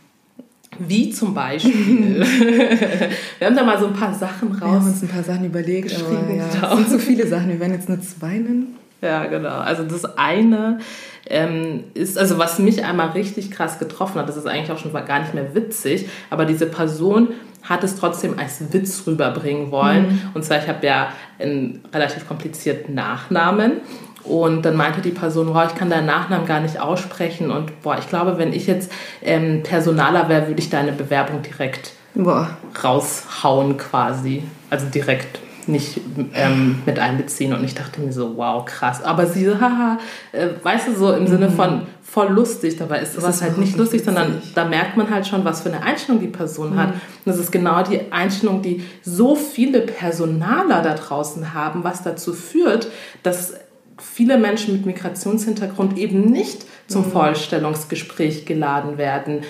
wie 0.77 1.09
zum 1.09 1.33
Beispiel. 1.33 2.19
wir 3.39 3.47
haben 3.47 3.55
da 3.55 3.63
mal 3.63 3.79
so 3.79 3.87
ein 3.87 3.93
paar 3.93 4.13
Sachen 4.13 4.51
raus. 4.51 4.61
Wir 4.61 4.67
haben 4.67 4.87
uns 4.87 5.01
ein 5.01 5.07
paar 5.07 5.23
Sachen 5.23 5.45
überlegt, 5.45 5.95
aber 5.95 6.33
ja, 6.33 6.45
es 6.45 6.77
sind 6.77 6.89
so 6.89 6.99
viele 6.99 7.25
Sachen. 7.27 7.47
Wir 7.49 7.59
werden 7.59 7.73
jetzt 7.73 7.89
nur 7.89 7.99
zwei 8.01 8.33
nennen. 8.33 8.75
Ja, 9.01 9.25
genau. 9.25 9.57
Also 9.59 9.83
das 9.83 10.17
eine 10.17 10.79
ähm, 11.27 11.85
ist, 11.93 12.17
also 12.17 12.37
was 12.37 12.59
mich 12.59 12.83
einmal 12.83 13.09
richtig 13.09 13.51
krass 13.51 13.79
getroffen 13.79 14.19
hat, 14.19 14.27
das 14.27 14.37
ist 14.37 14.47
eigentlich 14.47 14.71
auch 14.71 14.77
schon 14.77 14.93
gar 14.93 15.19
nicht 15.19 15.33
mehr 15.33 15.53
witzig, 15.55 16.07
aber 16.29 16.45
diese 16.45 16.65
Person 16.65 17.29
hat 17.63 17.83
es 17.83 17.95
trotzdem 17.95 18.37
als 18.37 18.73
Witz 18.73 19.03
rüberbringen 19.07 19.71
wollen. 19.71 20.07
Mhm. 20.07 20.21
Und 20.33 20.43
zwar, 20.43 20.59
ich 20.59 20.67
habe 20.67 20.85
ja 20.85 21.09
einen 21.39 21.81
relativ 21.93 22.27
komplizierten 22.27 22.93
Nachnamen 22.93 23.81
und 24.27 24.63
dann 24.63 24.75
meinte 24.75 25.01
die 25.01 25.11
Person, 25.11 25.53
boah, 25.53 25.67
ich 25.69 25.75
kann 25.75 25.89
deinen 25.89 26.07
Nachnamen 26.07 26.47
gar 26.47 26.59
nicht 26.59 26.79
aussprechen. 26.79 27.51
Und 27.51 27.81
boah, 27.81 27.97
ich 27.99 28.09
glaube, 28.09 28.37
wenn 28.37 28.53
ich 28.53 28.67
jetzt 28.67 28.91
ähm, 29.21 29.63
Personaler 29.63 30.29
wäre, 30.29 30.47
würde 30.47 30.59
ich 30.59 30.69
deine 30.69 30.91
Bewerbung 30.91 31.41
direkt 31.41 31.93
boah. 32.15 32.49
raushauen 32.83 33.77
quasi. 33.77 34.43
Also 34.69 34.87
direkt 34.87 35.39
nicht 35.67 35.99
ähm, 36.33 36.81
mit 36.85 36.99
einbeziehen. 36.99 37.53
Und 37.53 37.63
ich 37.63 37.75
dachte 37.75 38.01
mir 38.01 38.11
so, 38.11 38.37
wow, 38.37 38.65
krass. 38.65 39.03
Aber 39.03 39.27
sie, 39.27 39.49
haha, 39.59 39.99
äh, 40.31 40.47
weißt 40.61 40.87
du, 40.87 40.95
so 40.95 41.13
im 41.13 41.23
mhm. 41.23 41.27
Sinne 41.27 41.49
von 41.49 41.83
voll 42.01 42.29
lustig. 42.29 42.77
Dabei 42.77 42.99
ist 42.99 43.13
sowas 43.13 43.41
halt 43.41 43.57
nicht 43.57 43.77
lustig, 43.77 44.01
witzig. 44.01 44.15
sondern 44.15 44.41
da 44.53 44.65
merkt 44.65 44.97
man 44.97 45.09
halt 45.09 45.27
schon, 45.27 45.43
was 45.43 45.61
für 45.61 45.69
eine 45.69 45.83
Einstellung 45.83 46.21
die 46.21 46.27
Person 46.27 46.73
mhm. 46.73 46.79
hat. 46.79 46.89
Und 46.89 46.99
das 47.25 47.37
ist 47.37 47.51
genau 47.51 47.83
die 47.83 48.11
Einstellung, 48.11 48.61
die 48.61 48.83
so 49.03 49.35
viele 49.35 49.81
Personaler 49.81 50.81
da 50.81 50.93
draußen 50.93 51.53
haben, 51.53 51.83
was 51.83 52.03
dazu 52.03 52.33
führt, 52.33 52.87
dass 53.23 53.53
viele 53.97 54.37
Menschen 54.37 54.73
mit 54.73 54.85
Migrationshintergrund 54.85 55.97
eben 55.97 56.31
nicht 56.31 56.65
zum 56.87 57.05
mhm. 57.05 57.11
Vorstellungsgespräch 57.11 58.45
geladen 58.45 58.97
werden 58.97 59.41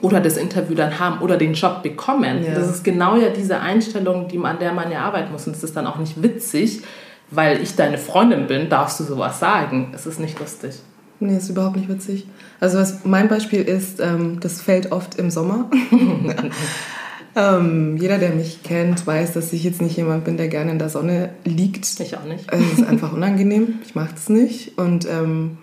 oder 0.00 0.20
das 0.20 0.36
Interview 0.36 0.74
dann 0.74 0.98
haben 0.98 1.20
oder 1.20 1.36
den 1.36 1.54
Job 1.54 1.82
bekommen. 1.82 2.44
Ja. 2.44 2.54
Das 2.54 2.70
ist 2.70 2.84
genau 2.84 3.16
ja 3.16 3.28
diese 3.28 3.60
Einstellung, 3.60 4.28
die, 4.28 4.38
an 4.38 4.58
der 4.58 4.72
man 4.72 4.90
ja 4.90 5.00
arbeiten 5.00 5.32
muss. 5.32 5.46
Und 5.46 5.56
es 5.56 5.62
ist 5.62 5.76
dann 5.76 5.86
auch 5.86 5.98
nicht 5.98 6.22
witzig, 6.22 6.82
weil 7.30 7.60
ich 7.60 7.76
deine 7.76 7.98
Freundin 7.98 8.46
bin, 8.46 8.68
darfst 8.68 9.00
du 9.00 9.04
sowas 9.04 9.38
sagen. 9.40 9.92
Es 9.94 10.06
ist 10.06 10.20
nicht 10.20 10.38
lustig. 10.38 10.76
Nee, 11.20 11.36
ist 11.36 11.50
überhaupt 11.50 11.76
nicht 11.76 11.88
witzig. 11.88 12.26
Also 12.60 12.78
was 12.78 13.04
mein 13.04 13.28
Beispiel 13.28 13.62
ist, 13.62 14.00
ähm, 14.00 14.40
das 14.40 14.62
fällt 14.62 14.90
oft 14.90 15.16
im 15.16 15.30
Sommer. 15.30 15.70
Ähm, 17.36 17.96
jeder, 17.96 18.18
der 18.18 18.30
mich 18.30 18.62
kennt, 18.62 19.06
weiß, 19.06 19.32
dass 19.32 19.52
ich 19.52 19.62
jetzt 19.62 19.80
nicht 19.80 19.96
jemand 19.96 20.24
bin, 20.24 20.36
der 20.36 20.48
gerne 20.48 20.72
in 20.72 20.78
der 20.78 20.88
Sonne 20.88 21.30
liegt. 21.44 22.00
Ich 22.00 22.16
auch 22.16 22.24
nicht. 22.24 22.52
Es 22.52 22.78
ist 22.78 22.86
einfach 22.86 23.12
unangenehm. 23.12 23.78
Ich 23.84 23.94
mache 23.94 24.14
es 24.16 24.28
nicht. 24.28 24.78
Und 24.78 25.06
ähm, 25.08 25.58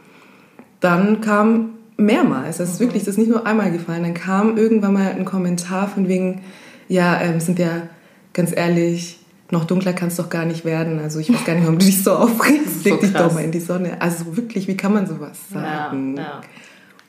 dann 0.80 1.22
kam 1.22 1.72
mehrmals, 1.98 2.58
das 2.58 2.74
ist 2.74 2.80
wirklich, 2.80 3.04
das 3.04 3.14
ist 3.14 3.18
nicht 3.18 3.30
nur 3.30 3.46
einmal 3.46 3.72
gefallen, 3.72 4.04
dann 4.04 4.14
kam 4.14 4.58
irgendwann 4.58 4.94
mal 4.94 5.12
ein 5.12 5.26
Kommentar 5.26 5.88
von 5.88 6.08
wegen, 6.08 6.42
ja, 6.88 7.20
ähm, 7.20 7.40
sind 7.40 7.60
ja 7.60 7.90
ganz 8.34 8.56
ehrlich, 8.56 9.20
noch 9.50 9.66
dunkler 9.66 9.94
kann 9.94 10.10
es 10.10 10.18
doch 10.18 10.30
gar 10.30 10.46
nicht 10.46 10.66
werden. 10.66 11.00
Also 11.00 11.20
ich 11.20 11.34
weiß 11.34 11.46
gar 11.46 11.54
nicht, 11.54 11.64
warum 11.64 11.80
du 11.80 11.86
dich 11.86 12.04
so 12.04 12.14
aufregst. 12.14 12.84
Leg 12.86 13.00
dich 13.00 13.14
doch 13.14 13.34
mal 13.34 13.44
in 13.44 13.52
die 13.52 13.60
Sonne. 13.60 14.02
Also 14.02 14.36
wirklich, 14.38 14.68
wie 14.68 14.78
kann 14.78 14.94
man 14.94 15.08
sowas 15.08 15.38
sagen? 15.52 16.18
Ja, 16.18 16.24
ja. 16.24 16.42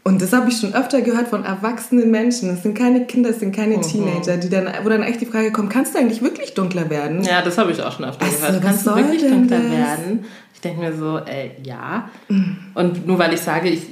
Und 0.08 0.22
das 0.22 0.32
habe 0.32 0.48
ich 0.48 0.56
schon 0.56 0.72
öfter 0.72 1.02
gehört 1.02 1.28
von 1.28 1.44
erwachsenen 1.44 2.10
Menschen. 2.10 2.48
Das 2.48 2.62
sind 2.62 2.74
keine 2.74 3.04
Kinder, 3.04 3.28
das 3.28 3.40
sind 3.40 3.54
keine 3.54 3.76
mhm. 3.76 3.82
Teenager, 3.82 4.38
die 4.38 4.48
dann, 4.48 4.66
wo 4.82 4.88
dann 4.88 5.02
echt 5.02 5.20
die 5.20 5.26
Frage 5.26 5.52
kommt, 5.52 5.68
kannst 5.68 5.94
du 5.94 5.98
eigentlich 5.98 6.22
wirklich 6.22 6.54
dunkler 6.54 6.88
werden? 6.88 7.22
Ja, 7.24 7.42
das 7.42 7.58
habe 7.58 7.72
ich 7.72 7.82
auch 7.82 7.92
schon 7.92 8.06
öfter 8.06 8.24
also, 8.24 8.38
gehört. 8.38 8.62
Kannst 8.62 8.86
du 8.86 8.96
wirklich 8.96 9.20
dunkler 9.20 9.58
das? 9.58 9.70
werden? 9.70 10.24
Ich 10.54 10.62
denke 10.62 10.80
mir 10.80 10.96
so, 10.96 11.18
äh, 11.18 11.50
ja. 11.62 12.08
Mhm. 12.30 12.56
Und 12.74 13.06
nur 13.06 13.18
weil 13.18 13.34
ich 13.34 13.40
sage, 13.40 13.68
ich 13.68 13.82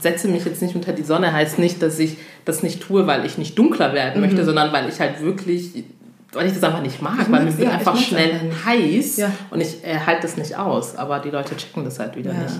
setze 0.00 0.26
mich 0.26 0.44
jetzt 0.44 0.60
nicht 0.60 0.74
unter 0.74 0.92
die 0.92 1.04
Sonne, 1.04 1.32
heißt 1.32 1.60
nicht, 1.60 1.80
dass 1.80 2.00
ich 2.00 2.16
das 2.44 2.64
nicht 2.64 2.82
tue, 2.82 3.06
weil 3.06 3.24
ich 3.24 3.38
nicht 3.38 3.56
dunkler 3.56 3.92
werden 3.94 4.20
mhm. 4.20 4.26
möchte, 4.26 4.44
sondern 4.44 4.72
weil 4.72 4.88
ich 4.88 4.98
halt 4.98 5.22
wirklich 5.22 5.84
weil 6.32 6.46
ich 6.46 6.54
das 6.54 6.62
einfach 6.62 6.82
nicht 6.82 7.02
mag, 7.02 7.30
weil 7.30 7.44
mir 7.44 7.58
wird 7.58 7.68
ja, 7.68 7.74
einfach 7.76 7.96
schnell 7.96 8.52
heiß 8.64 9.16
ja. 9.16 9.32
und 9.50 9.60
ich 9.60 9.84
äh, 9.84 9.98
halte 10.06 10.22
das 10.22 10.36
nicht 10.36 10.56
aus. 10.56 10.96
Aber 10.96 11.18
die 11.18 11.30
Leute 11.30 11.56
checken 11.56 11.84
das 11.84 11.98
halt 11.98 12.16
wieder 12.16 12.32
ja. 12.32 12.38
nicht. 12.40 12.54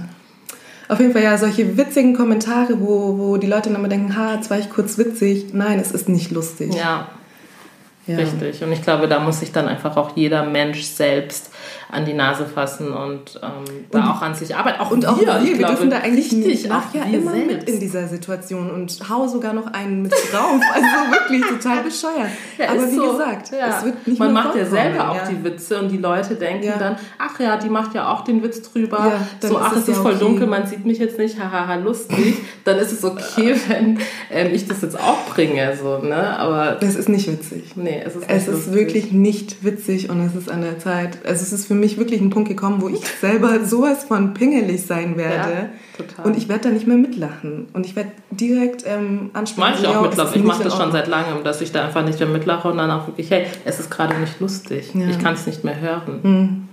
Auf 0.90 0.99
jeden 0.99 1.12
Fall 1.12 1.23
ja 1.23 1.38
solche 1.38 1.76
witzigen 1.76 2.16
Kommentare, 2.16 2.80
wo, 2.80 3.16
wo 3.16 3.37
die 3.37 3.47
Leute 3.47 3.68
dann 3.68 3.78
immer 3.78 3.87
denken, 3.87 4.16
ha, 4.16 4.35
jetzt 4.35 4.50
war 4.50 4.59
ich 4.59 4.68
kurz 4.70 4.99
witzig. 4.99 5.54
Nein, 5.54 5.78
es 5.78 5.92
ist 5.92 6.09
nicht 6.09 6.32
lustig. 6.32 6.75
Ja, 6.75 7.06
ja. 8.09 8.16
Richtig. 8.16 8.64
Und 8.64 8.73
ich 8.73 8.82
glaube, 8.82 9.06
da 9.06 9.20
muss 9.20 9.38
sich 9.38 9.52
dann 9.52 9.68
einfach 9.68 9.97
auch 9.97 10.16
jeder 10.16 10.44
Mensch 10.44 10.82
selbst 10.82 11.50
an 11.90 12.04
die 12.04 12.12
Nase 12.12 12.46
fassen 12.46 12.92
und 12.92 13.40
ähm, 13.42 13.86
da 13.90 14.10
auch 14.10 14.22
an 14.22 14.34
sich 14.34 14.54
arbeiten. 14.54 14.80
Auch 14.80 14.90
und 14.90 15.02
wir, 15.02 15.10
auch 15.10 15.18
wir, 15.18 15.40
wir 15.40 15.56
glaube, 15.56 15.74
dürfen 15.74 15.90
da 15.90 15.98
eigentlich 15.98 16.32
richtig, 16.32 16.70
auch 16.70 16.94
ja 16.94 17.04
immer 17.04 17.32
selbst. 17.32 17.50
mit 17.50 17.68
in 17.68 17.80
dieser 17.80 18.08
Situation 18.08 18.70
und 18.70 18.98
hau 19.08 19.26
sogar 19.26 19.52
noch 19.52 19.66
einen 19.72 20.02
mit 20.02 20.12
drauf. 20.12 20.60
Also 20.72 20.86
wirklich 21.12 21.42
total 21.46 21.82
bescheuert. 21.84 22.30
Ja, 22.58 22.70
Aber 22.70 22.86
wie 22.90 22.96
so. 22.96 23.12
gesagt, 23.12 23.50
ja. 23.52 23.78
es 23.78 23.84
wird 23.84 24.06
nicht 24.06 24.18
Man 24.18 24.32
macht 24.32 24.54
ja 24.54 24.64
selber 24.64 25.10
auch 25.10 25.16
ja. 25.16 25.28
die 25.28 25.44
Witze 25.44 25.78
und 25.78 25.90
die 25.90 25.98
Leute 25.98 26.34
denken 26.34 26.72
dann, 26.78 26.96
ach 27.18 27.38
ja, 27.40 27.56
die 27.56 27.68
macht 27.68 27.94
ja 27.94 28.12
auch 28.12 28.22
den 28.22 28.42
Witz 28.42 28.62
drüber. 28.62 29.12
so, 29.40 29.58
ach, 29.58 29.74
es 29.76 29.88
ist, 29.88 29.98
voll 29.98 30.14
okay. 30.14 30.20
dunkel, 30.20 30.46
man 30.46 30.66
sieht 30.66 30.84
mich 30.84 30.98
jetzt 30.98 31.18
nicht, 31.18 31.38
hahaha, 31.38 31.76
lustig. 31.76 32.36
dann 32.64 32.78
ist 32.78 32.92
es 32.92 33.04
okay, 33.04 33.54
wenn 33.68 33.98
ähm, 34.30 34.50
ich 34.52 34.66
das 34.66 34.82
jetzt 34.82 34.98
auch 34.98 35.26
bringe. 35.34 35.76
So, 35.80 35.98
ne? 35.98 36.38
Aber 36.38 36.76
das 36.80 36.96
ist 36.96 37.08
nicht 37.08 37.30
witzig. 37.30 37.76
Nee, 37.76 38.02
es 38.04 38.16
ist, 38.16 38.24
es 38.28 38.48
ist 38.48 38.72
wirklich 38.72 39.12
nicht 39.12 39.64
witzig 39.64 40.10
und 40.10 40.24
es 40.24 40.34
ist 40.34 40.50
an 40.50 40.62
der 40.62 40.78
Zeit. 40.78 41.18
Also 41.24 41.42
es 41.42 41.52
ist 41.52 41.59
für 41.66 41.74
mich 41.74 41.98
wirklich 41.98 42.20
ein 42.20 42.30
Punkt 42.30 42.48
gekommen, 42.48 42.80
wo 42.80 42.88
ich 42.88 43.00
selber 43.20 43.64
sowas 43.64 44.04
von 44.04 44.34
pingelig 44.34 44.86
sein 44.86 45.16
werde. 45.16 45.52
Ja, 45.52 45.68
total. 45.96 46.26
Und 46.26 46.36
ich 46.36 46.48
werde 46.48 46.68
da 46.68 46.70
nicht 46.70 46.86
mehr 46.86 46.96
mitlachen. 46.96 47.68
Und 47.72 47.86
ich 47.86 47.96
werde 47.96 48.12
direkt 48.30 48.84
ähm, 48.86 49.30
ansprechen. 49.32 49.70
Mach 49.72 49.80
ich 49.80 49.86
auch 49.86 50.02
mittlerweile. 50.02 50.36
Ich 50.36 50.44
mache 50.44 50.64
das 50.64 50.76
schon 50.76 50.92
seit 50.92 51.08
langem, 51.08 51.44
dass 51.44 51.60
ich 51.60 51.72
da 51.72 51.84
einfach 51.84 52.04
nicht 52.04 52.18
mehr 52.18 52.28
mitlache 52.28 52.68
und 52.68 52.76
dann 52.78 52.90
auch 52.90 53.06
wirklich, 53.06 53.30
hey, 53.30 53.46
es 53.64 53.80
ist 53.80 53.90
gerade 53.90 54.18
nicht 54.18 54.40
lustig. 54.40 54.90
Ja. 54.94 55.08
Ich 55.08 55.18
kann 55.18 55.34
es 55.34 55.46
nicht 55.46 55.64
mehr 55.64 55.80
hören. 55.80 56.20
Mhm. 56.22 56.68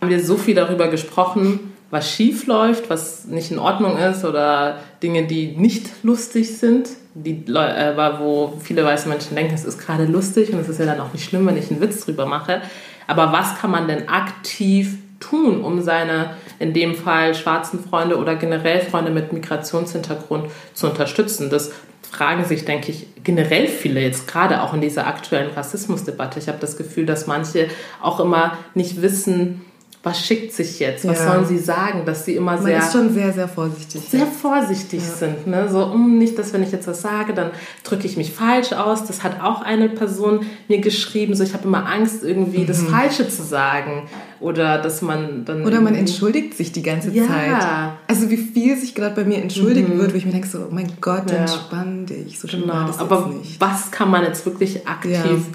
Haben 0.00 0.10
wir 0.10 0.22
so 0.22 0.36
viel 0.36 0.54
darüber 0.54 0.88
gesprochen, 0.88 1.60
was 1.90 2.10
schief 2.10 2.46
läuft, 2.46 2.90
was 2.90 3.24
nicht 3.24 3.50
in 3.50 3.58
Ordnung 3.58 3.96
ist 3.96 4.24
oder 4.24 4.78
Dinge, 5.02 5.26
die 5.26 5.56
nicht 5.56 6.04
lustig 6.04 6.58
sind, 6.58 6.90
die, 7.14 7.44
äh, 7.46 7.96
wo 8.18 8.54
viele 8.62 8.84
weiße 8.84 9.08
Menschen 9.08 9.34
denken, 9.34 9.54
es 9.54 9.64
ist 9.64 9.78
gerade 9.78 10.04
lustig 10.04 10.52
und 10.52 10.60
es 10.60 10.68
ist 10.68 10.78
ja 10.78 10.86
dann 10.86 11.00
auch 11.00 11.12
nicht 11.12 11.24
schlimm, 11.24 11.46
wenn 11.46 11.56
ich 11.56 11.70
einen 11.70 11.80
Witz 11.80 12.04
drüber 12.04 12.26
mache. 12.26 12.60
Aber 13.08 13.32
was 13.32 13.58
kann 13.58 13.72
man 13.72 13.88
denn 13.88 14.08
aktiv 14.08 14.98
tun, 15.18 15.62
um 15.62 15.82
seine, 15.82 16.36
in 16.60 16.72
dem 16.72 16.94
Fall 16.94 17.34
schwarzen 17.34 17.82
Freunde 17.82 18.18
oder 18.18 18.36
generell 18.36 18.80
Freunde 18.80 19.10
mit 19.10 19.32
Migrationshintergrund 19.32 20.44
zu 20.74 20.88
unterstützen? 20.88 21.50
Das 21.50 21.72
fragen 22.08 22.44
sich, 22.44 22.64
denke 22.64 22.92
ich, 22.92 23.06
generell 23.24 23.66
viele 23.66 24.00
jetzt 24.00 24.28
gerade 24.28 24.62
auch 24.62 24.74
in 24.74 24.80
dieser 24.80 25.06
aktuellen 25.06 25.50
Rassismusdebatte. 25.50 26.38
Ich 26.38 26.48
habe 26.48 26.58
das 26.60 26.76
Gefühl, 26.76 27.06
dass 27.06 27.26
manche 27.26 27.68
auch 28.00 28.20
immer 28.20 28.56
nicht 28.74 29.02
wissen, 29.02 29.64
was 30.02 30.24
schickt 30.24 30.52
sich 30.52 30.78
jetzt? 30.78 31.06
Was 31.08 31.18
ja. 31.18 31.32
sollen 31.32 31.46
sie 31.46 31.58
sagen? 31.58 32.04
Dass 32.06 32.24
sie 32.24 32.36
immer 32.36 32.52
Man 32.52 32.62
sehr. 32.62 32.78
ist 32.78 32.92
schon 32.92 33.12
sehr, 33.12 33.32
sehr 33.32 33.48
vorsichtig. 33.48 34.00
Sehr 34.08 34.26
vorsichtig 34.26 35.00
ja. 35.00 35.14
sind. 35.14 35.46
Ne? 35.48 35.68
So, 35.68 35.84
um 35.84 36.18
nicht, 36.18 36.38
dass 36.38 36.52
wenn 36.52 36.62
ich 36.62 36.70
jetzt 36.70 36.86
was 36.86 37.02
sage, 37.02 37.34
dann 37.34 37.50
drücke 37.82 38.06
ich 38.06 38.16
mich 38.16 38.32
falsch 38.32 38.72
aus. 38.72 39.04
Das 39.04 39.24
hat 39.24 39.40
auch 39.42 39.60
eine 39.60 39.88
Person 39.88 40.46
mir 40.68 40.80
geschrieben. 40.80 41.34
So, 41.34 41.42
ich 41.42 41.52
habe 41.52 41.64
immer 41.64 41.86
Angst, 41.86 42.22
irgendwie 42.22 42.60
mhm. 42.60 42.66
das 42.68 42.82
Falsche 42.82 43.28
zu 43.28 43.42
sagen. 43.42 44.08
Oder 44.38 44.78
dass 44.78 45.02
man 45.02 45.44
dann. 45.44 45.66
Oder 45.66 45.80
man 45.80 45.96
entschuldigt 45.96 46.56
sich 46.56 46.70
die 46.70 46.82
ganze 46.82 47.10
ja. 47.10 47.26
Zeit. 47.26 47.92
Also, 48.06 48.30
wie 48.30 48.36
viel 48.36 48.76
sich 48.76 48.94
gerade 48.94 49.16
bei 49.16 49.24
mir 49.24 49.38
entschuldigt 49.38 49.88
mhm. 49.88 49.98
wird, 49.98 50.12
wo 50.12 50.16
ich 50.16 50.26
mir 50.26 50.32
denke, 50.32 50.46
so, 50.46 50.58
oh 50.60 50.72
mein 50.72 50.92
Gott, 51.00 51.28
entspann 51.32 52.06
dich. 52.06 52.38
So 52.38 52.46
schlimm 52.46 52.62
genau. 52.62 52.86
das 52.86 52.98
Aber 52.98 53.26
nicht. 53.26 53.60
was 53.60 53.90
kann 53.90 54.10
man 54.10 54.22
jetzt 54.22 54.46
wirklich 54.46 54.86
aktiv 54.86 55.46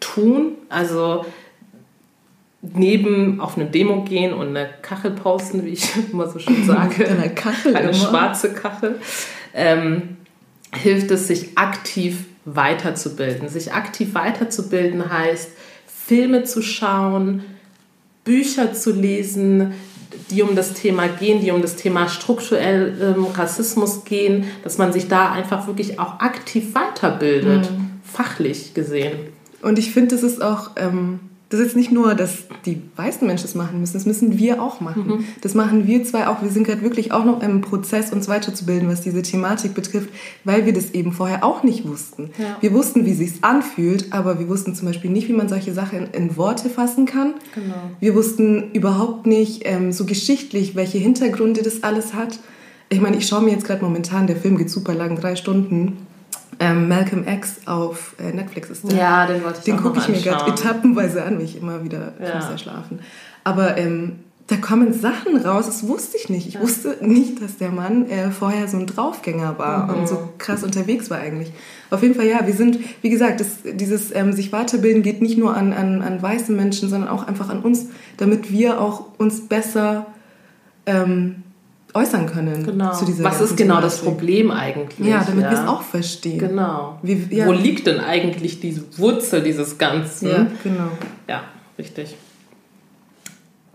tun? 0.00 0.54
Also, 0.68 1.24
neben 2.72 3.40
auf 3.40 3.56
eine 3.56 3.66
Demo 3.66 4.02
gehen 4.02 4.32
und 4.32 4.48
eine 4.48 4.68
Kachel 4.82 5.10
posten, 5.12 5.64
wie 5.64 5.70
ich 5.70 5.90
immer 6.12 6.28
so 6.28 6.38
schön 6.38 6.64
sage. 6.64 7.08
eine 7.08 7.34
Kachel. 7.34 7.76
Eine 7.76 7.90
immer. 7.90 7.94
schwarze 7.94 8.52
Kachel. 8.52 8.96
Ähm, 9.54 10.16
hilft 10.74 11.10
es, 11.10 11.28
sich 11.28 11.56
aktiv 11.56 12.24
weiterzubilden. 12.44 13.48
Sich 13.48 13.72
aktiv 13.72 14.14
weiterzubilden 14.14 15.10
heißt, 15.10 15.50
Filme 15.86 16.44
zu 16.44 16.62
schauen, 16.62 17.44
Bücher 18.24 18.72
zu 18.72 18.92
lesen, 18.92 19.74
die 20.30 20.42
um 20.42 20.54
das 20.56 20.74
Thema 20.74 21.08
gehen, 21.08 21.40
die 21.40 21.50
um 21.50 21.62
das 21.62 21.76
Thema 21.76 22.08
strukturell 22.08 23.14
ähm, 23.16 23.26
Rassismus 23.26 24.04
gehen, 24.04 24.44
dass 24.62 24.78
man 24.78 24.92
sich 24.92 25.08
da 25.08 25.30
einfach 25.30 25.66
wirklich 25.66 25.98
auch 25.98 26.20
aktiv 26.20 26.74
weiterbildet, 26.74 27.70
mhm. 27.70 27.90
fachlich 28.02 28.74
gesehen. 28.74 29.12
Und 29.62 29.78
ich 29.78 29.92
finde, 29.92 30.14
das 30.14 30.22
ist 30.22 30.42
auch 30.42 30.70
ähm, 30.76 31.20
das 31.50 31.60
ist 31.60 31.66
jetzt 31.66 31.76
nicht 31.76 31.92
nur, 31.92 32.14
dass 32.14 32.44
die 32.64 32.80
weißen 32.96 33.26
Menschen 33.26 33.44
das 33.44 33.54
machen 33.54 33.78
müssen, 33.78 33.92
das 33.92 34.06
müssen 34.06 34.38
wir 34.38 34.62
auch 34.62 34.80
machen. 34.80 35.06
Mhm. 35.06 35.24
Das 35.42 35.54
machen 35.54 35.86
wir 35.86 36.02
zwei 36.04 36.26
auch. 36.26 36.42
Wir 36.42 36.50
sind 36.50 36.64
gerade 36.64 36.82
wirklich 36.82 37.12
auch 37.12 37.24
noch 37.24 37.42
im 37.42 37.60
Prozess, 37.60 38.12
uns 38.12 38.28
weiterzubilden, 38.28 38.88
was 38.88 39.02
diese 39.02 39.22
Thematik 39.22 39.74
betrifft, 39.74 40.08
weil 40.44 40.64
wir 40.66 40.72
das 40.72 40.92
eben 40.92 41.12
vorher 41.12 41.44
auch 41.44 41.62
nicht 41.62 41.86
wussten. 41.86 42.30
Ja. 42.38 42.56
Wir 42.60 42.72
wussten, 42.72 43.04
wie 43.04 43.12
es 43.12 43.18
sich 43.18 43.32
anfühlt, 43.42 44.12
aber 44.12 44.38
wir 44.38 44.48
wussten 44.48 44.74
zum 44.74 44.86
Beispiel 44.88 45.10
nicht, 45.10 45.28
wie 45.28 45.34
man 45.34 45.48
solche 45.48 45.74
Sachen 45.74 45.98
in, 45.98 46.24
in 46.28 46.36
Worte 46.36 46.70
fassen 46.70 47.06
kann. 47.06 47.34
Genau. 47.54 47.74
Wir 48.00 48.14
wussten 48.14 48.72
überhaupt 48.72 49.26
nicht 49.26 49.62
ähm, 49.64 49.92
so 49.92 50.06
geschichtlich, 50.06 50.74
welche 50.74 50.98
Hintergründe 50.98 51.62
das 51.62 51.82
alles 51.82 52.14
hat. 52.14 52.40
Ich 52.88 53.00
meine, 53.00 53.16
ich 53.16 53.26
schaue 53.26 53.42
mir 53.42 53.50
jetzt 53.50 53.66
gerade 53.66 53.84
momentan, 53.84 54.26
der 54.26 54.36
Film 54.36 54.56
geht 54.56 54.70
super 54.70 54.94
lang, 54.94 55.16
drei 55.16 55.36
Stunden. 55.36 55.98
Ähm, 56.60 56.88
Malcolm 56.88 57.26
X 57.26 57.66
auf 57.66 58.14
äh, 58.18 58.32
Netflix 58.32 58.70
ist 58.70 58.84
der. 58.84 58.96
Ja, 58.96 59.26
den 59.26 59.42
wollte 59.44 59.58
ich 59.58 59.64
Den 59.64 59.76
gucke 59.76 59.98
ich 59.98 60.08
mir 60.08 60.20
gerade 60.20 60.50
etappenweise 60.50 61.24
an, 61.24 61.38
wie 61.38 61.44
ich 61.44 61.60
immer 61.60 61.84
wieder 61.84 62.12
ja. 62.20 62.36
muss 62.36 62.48
ja 62.48 62.58
schlafen. 62.58 63.00
Aber 63.44 63.76
ähm, 63.76 64.20
da 64.46 64.56
kommen 64.56 64.92
Sachen 64.92 65.36
raus, 65.38 65.66
das 65.66 65.88
wusste 65.88 66.18
ich 66.18 66.28
nicht. 66.28 66.46
Ich 66.46 66.54
ja. 66.54 66.60
wusste 66.60 66.98
nicht, 67.00 67.40
dass 67.42 67.56
der 67.56 67.70
Mann 67.70 68.10
äh, 68.10 68.30
vorher 68.30 68.68
so 68.68 68.76
ein 68.76 68.86
Draufgänger 68.86 69.58
war 69.58 69.86
mhm. 69.86 69.94
und 69.94 70.08
so 70.08 70.28
krass 70.36 70.62
unterwegs 70.62 71.08
war 71.08 71.18
eigentlich. 71.18 71.50
Auf 71.90 72.02
jeden 72.02 72.14
Fall, 72.14 72.26
ja, 72.26 72.46
wir 72.46 72.52
sind, 72.52 72.78
wie 73.00 73.08
gesagt, 73.08 73.40
das, 73.40 73.58
dieses 73.64 74.14
ähm, 74.14 74.32
sich 74.32 74.52
weiterbilden 74.52 75.02
geht 75.02 75.22
nicht 75.22 75.38
nur 75.38 75.56
an, 75.56 75.72
an, 75.72 76.02
an 76.02 76.20
weiße 76.20 76.52
Menschen, 76.52 76.90
sondern 76.90 77.08
auch 77.08 77.26
einfach 77.26 77.48
an 77.48 77.62
uns, 77.62 77.86
damit 78.18 78.52
wir 78.52 78.80
auch 78.80 79.06
uns 79.18 79.48
besser 79.48 80.06
ähm, 80.84 81.36
äußern 81.94 82.26
können. 82.26 82.64
Genau. 82.64 82.92
Zu 82.92 83.04
dieser 83.04 83.24
Was 83.24 83.40
ist 83.40 83.56
genau 83.56 83.80
das 83.80 83.98
Problem 83.98 84.50
eigentlich? 84.50 85.08
Ja, 85.08 85.24
damit 85.24 85.44
ja. 85.44 85.50
wir 85.50 85.62
es 85.62 85.68
auch 85.68 85.82
verstehen. 85.82 86.38
Genau. 86.38 86.98
Wie, 87.02 87.26
ja. 87.30 87.46
Wo 87.46 87.52
liegt 87.52 87.86
denn 87.86 88.00
eigentlich 88.00 88.60
diese 88.60 88.82
Wurzel 88.98 89.42
dieses 89.42 89.78
Ganzen? 89.78 90.28
Ja, 90.28 90.46
genau. 90.62 90.88
Ja, 91.28 91.42
richtig. 91.78 92.16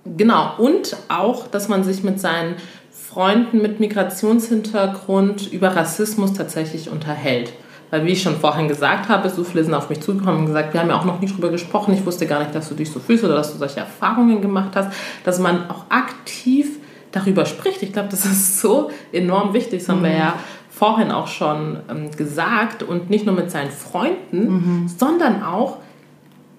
Genau. 0.05 0.53
Und 0.57 0.97
auch, 1.07 1.47
dass 1.47 1.69
man 1.69 1.83
sich 1.83 2.03
mit 2.03 2.19
seinen 2.19 2.55
Freunden 2.91 3.61
mit 3.61 3.79
Migrationshintergrund 3.79 5.51
über 5.51 5.75
Rassismus 5.75 6.33
tatsächlich 6.33 6.89
unterhält. 6.89 7.53
Weil, 7.89 8.05
wie 8.05 8.11
ich 8.11 8.21
schon 8.21 8.35
vorhin 8.35 8.67
gesagt 8.67 9.09
habe, 9.09 9.29
so 9.29 9.43
viele 9.43 9.63
sind 9.63 9.73
auf 9.73 9.89
mich 9.89 10.01
zugekommen 10.01 10.41
und 10.41 10.45
gesagt, 10.45 10.73
wir 10.73 10.81
haben 10.81 10.89
ja 10.89 10.99
auch 10.99 11.05
noch 11.05 11.19
nie 11.19 11.27
drüber 11.27 11.49
gesprochen, 11.49 11.93
ich 11.95 12.05
wusste 12.05 12.27
gar 12.27 12.39
nicht, 12.39 12.53
dass 12.53 12.69
du 12.69 12.75
dich 12.75 12.91
so 12.91 12.99
fühlst 12.99 13.23
oder 13.23 13.33
dass 13.33 13.51
du 13.51 13.57
solche 13.57 13.79
Erfahrungen 13.79 14.41
gemacht 14.41 14.75
hast, 14.75 14.91
dass 15.23 15.39
man 15.39 15.67
auch 15.71 15.85
aktiv 15.89 16.78
darüber 17.11 17.45
spricht. 17.45 17.81
Ich 17.83 17.93
glaube, 17.93 18.09
das 18.09 18.25
ist 18.25 18.59
so 18.61 18.91
enorm 19.11 19.53
wichtig. 19.53 19.79
Das 19.79 19.89
haben 19.89 19.99
mhm. 19.99 20.05
wir 20.05 20.13
ja 20.13 20.33
vorhin 20.69 21.11
auch 21.11 21.27
schon 21.27 21.79
ähm, 21.89 22.11
gesagt. 22.11 22.83
Und 22.83 23.09
nicht 23.09 23.25
nur 23.25 23.35
mit 23.35 23.51
seinen 23.51 23.71
Freunden, 23.71 24.83
mhm. 24.83 24.87
sondern 24.87 25.43
auch 25.43 25.77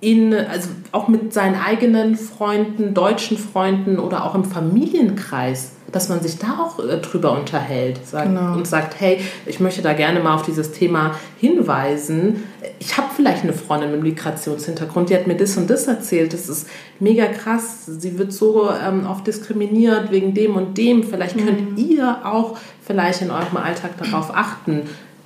in, 0.00 0.32
also 0.34 0.70
auch 0.92 1.08
mit 1.08 1.32
seinen 1.32 1.56
eigenen 1.56 2.16
Freunden, 2.16 2.94
deutschen 2.94 3.36
Freunden 3.36 3.98
oder 3.98 4.24
auch 4.24 4.34
im 4.34 4.44
Familienkreis 4.44 5.72
dass 5.92 6.08
man 6.08 6.20
sich 6.20 6.38
da 6.38 6.58
auch 6.60 6.78
äh, 6.78 6.98
drüber 6.98 7.32
unterhält 7.32 8.06
sagt, 8.06 8.28
genau. 8.28 8.54
und 8.54 8.66
sagt, 8.66 9.00
hey, 9.00 9.20
ich 9.46 9.60
möchte 9.60 9.82
da 9.82 9.92
gerne 9.92 10.20
mal 10.20 10.34
auf 10.34 10.42
dieses 10.42 10.72
Thema 10.72 11.16
hinweisen. 11.38 12.44
Ich 12.78 12.96
habe 12.96 13.08
vielleicht 13.14 13.42
eine 13.42 13.52
Freundin 13.52 13.92
mit 13.92 14.02
Migrationshintergrund, 14.02 15.10
die 15.10 15.14
hat 15.14 15.26
mir 15.26 15.36
das 15.36 15.56
und 15.56 15.68
das 15.68 15.86
erzählt. 15.86 16.32
Das 16.32 16.48
ist 16.48 16.68
mega 16.98 17.26
krass. 17.26 17.86
Sie 17.86 18.18
wird 18.18 18.32
so 18.32 18.70
ähm, 18.70 19.06
oft 19.06 19.26
diskriminiert 19.26 20.10
wegen 20.10 20.34
dem 20.34 20.56
und 20.56 20.78
dem. 20.78 21.02
Vielleicht 21.02 21.36
könnt 21.36 21.72
mhm. 21.72 21.76
ihr 21.76 22.18
auch 22.24 22.56
vielleicht 22.82 23.22
in 23.22 23.30
eurem 23.30 23.56
Alltag 23.56 23.92
darauf 23.98 24.34
achten, 24.34 24.82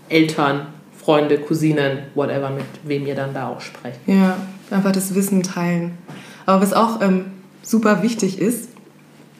Eltern, 0.08 0.66
Freunde, 1.04 1.38
Cousinen, 1.38 2.04
whatever, 2.14 2.50
mit 2.50 2.64
wem 2.84 3.06
ihr 3.06 3.14
dann 3.14 3.34
da 3.34 3.48
auch 3.48 3.60
sprecht. 3.60 3.98
Ja, 4.06 4.36
einfach 4.70 4.92
das 4.92 5.14
Wissen 5.14 5.42
teilen. 5.42 5.98
Aber 6.46 6.62
was 6.62 6.72
auch 6.72 7.00
ähm, 7.02 7.26
super 7.62 8.02
wichtig 8.02 8.38
ist, 8.38 8.68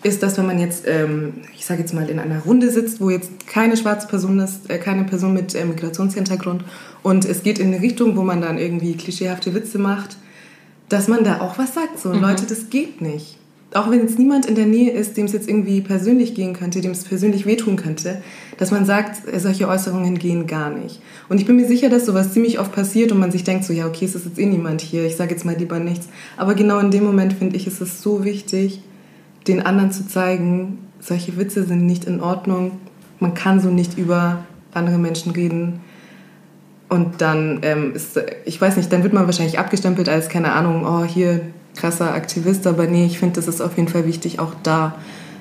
ist, 0.03 0.22
dass 0.22 0.37
wenn 0.37 0.46
man 0.46 0.59
jetzt, 0.59 0.85
ähm, 0.87 1.35
ich 1.57 1.64
sage 1.64 1.81
jetzt 1.81 1.94
mal, 1.94 2.09
in 2.11 2.18
einer 2.18 2.40
Runde 2.40 2.70
sitzt, 2.70 3.00
wo 3.00 3.09
jetzt 3.09 3.46
keine 3.46 3.77
schwarze 3.77 4.07
Person 4.07 4.38
ist, 4.38 4.70
äh, 4.70 4.79
keine 4.79 5.05
Person 5.05 5.33
mit 5.33 5.55
äh, 5.55 5.64
Migrationshintergrund 5.64 6.62
und 7.03 7.24
es 7.24 7.42
geht 7.42 7.59
in 7.59 7.68
eine 7.68 7.81
Richtung, 7.81 8.14
wo 8.16 8.22
man 8.22 8.42
dann 8.42 8.59
irgendwie 8.59 8.96
klischeehafte 8.96 9.55
Witze 9.55 9.79
macht, 9.79 10.18
dass 10.90 11.09
man 11.09 11.24
da 11.24 11.40
auch 11.40 11.57
was 11.57 11.74
sagt. 11.74 11.98
So, 11.98 12.11
mhm. 12.11 12.20
Leute, 12.20 12.44
das 12.46 12.68
geht 12.68 13.00
nicht. 13.00 13.38
Auch 13.74 13.90
wenn 13.90 13.98
jetzt 13.98 14.20
niemand 14.20 14.46
in 14.46 14.54
der 14.54 14.66
Nähe 14.66 14.92
ist, 14.92 15.16
dem 15.16 15.26
es 15.26 15.32
jetzt 15.32 15.48
irgendwie 15.48 15.80
persönlich 15.80 16.34
gehen 16.34 16.52
könnte, 16.52 16.80
dem 16.80 16.92
es 16.92 17.02
persönlich 17.02 17.44
wehtun 17.44 17.74
könnte, 17.74 18.22
dass 18.56 18.70
man 18.70 18.87
sagt, 18.87 19.26
äh, 19.28 19.40
solche 19.40 19.66
Äußerungen 19.66 20.16
gehen 20.16 20.46
gar 20.46 20.70
nicht. 20.70 21.02
Und 21.28 21.40
ich 21.40 21.46
bin 21.46 21.56
mir 21.56 21.66
sicher, 21.66 21.88
dass 21.88 22.06
sowas 22.06 22.32
ziemlich 22.32 22.60
oft 22.60 22.70
passiert 22.70 23.10
und 23.10 23.18
man 23.18 23.32
sich 23.32 23.42
denkt 23.42 23.64
so, 23.64 23.72
ja, 23.72 23.88
okay, 23.88 24.04
es 24.04 24.14
ist 24.14 24.26
jetzt 24.26 24.38
eh 24.38 24.46
niemand 24.46 24.80
hier, 24.80 25.04
ich 25.04 25.16
sage 25.16 25.32
jetzt 25.32 25.44
mal 25.44 25.56
lieber 25.56 25.80
nichts. 25.80 26.08
Aber 26.37 26.54
genau 26.54 26.78
in 26.78 26.92
dem 26.92 27.02
Moment 27.02 27.32
finde 27.32 27.56
ich, 27.56 27.66
ist 27.66 27.80
es 27.80 28.00
so 28.00 28.24
wichtig, 28.24 28.80
den 29.48 29.60
anderen 29.60 29.90
zu 29.90 30.06
zeigen, 30.06 30.78
solche 31.00 31.37
Witze 31.37 31.64
sind 31.64 31.84
nicht 31.84 32.04
in 32.04 32.20
Ordnung, 32.20 32.78
man 33.18 33.34
kann 33.34 33.60
so 33.60 33.70
nicht 33.70 33.98
über 33.98 34.44
andere 34.72 34.98
Menschen 34.98 35.32
reden. 35.32 35.80
Und 36.88 37.20
dann 37.20 37.58
ähm, 37.62 37.92
ist, 37.92 38.20
ich 38.44 38.60
weiß 38.60 38.76
nicht, 38.76 38.92
dann 38.92 39.02
wird 39.02 39.12
man 39.12 39.26
wahrscheinlich 39.26 39.58
abgestempelt 39.58 40.08
als, 40.08 40.28
keine 40.28 40.52
Ahnung, 40.52 40.84
oh, 40.87 41.02
hier 41.02 41.40
krasser 41.76 42.14
Aktivist, 42.14 42.66
aber 42.66 42.87
nee, 42.87 43.06
ich 43.06 43.18
finde, 43.18 43.37
das 43.37 43.48
ist 43.48 43.60
auf 43.60 43.76
jeden 43.76 43.88
Fall 43.88 44.06
wichtig, 44.06 44.38
auch 44.38 44.52
da 44.62 44.96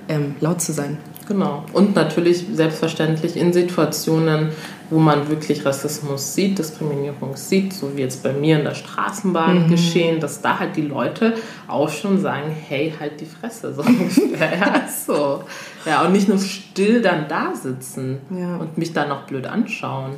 ähm, 0.07 0.35
laut 0.39 0.61
zu 0.61 0.73
sein. 0.73 0.97
Genau. 1.27 1.63
Und 1.71 1.95
natürlich 1.95 2.45
selbstverständlich 2.51 3.37
in 3.37 3.53
Situationen, 3.53 4.49
wo 4.89 4.99
man 4.99 5.29
wirklich 5.29 5.65
Rassismus 5.65 6.35
sieht, 6.35 6.59
Diskriminierung 6.59 7.35
sieht, 7.35 7.73
so 7.73 7.95
wie 7.95 8.01
jetzt 8.01 8.23
bei 8.23 8.33
mir 8.33 8.59
in 8.59 8.65
der 8.65 8.75
Straßenbahn 8.75 9.65
mhm. 9.65 9.69
geschehen, 9.69 10.19
dass 10.19 10.41
da 10.41 10.59
halt 10.59 10.75
die 10.75 10.81
Leute 10.81 11.35
auch 11.67 11.89
schon 11.89 12.19
sagen, 12.19 12.51
hey, 12.67 12.93
halt 12.99 13.21
die 13.21 13.25
Fresse, 13.25 13.73
so 13.73 13.83
ja, 14.39 14.83
so. 14.87 15.43
Ja, 15.85 16.05
und 16.05 16.11
nicht 16.11 16.27
nur 16.27 16.39
still 16.39 17.01
dann 17.01 17.27
da 17.29 17.55
sitzen 17.55 18.19
ja. 18.29 18.57
und 18.57 18.77
mich 18.77 18.91
dann 18.91 19.09
noch 19.09 19.23
blöd 19.23 19.47
anschauen. 19.47 20.11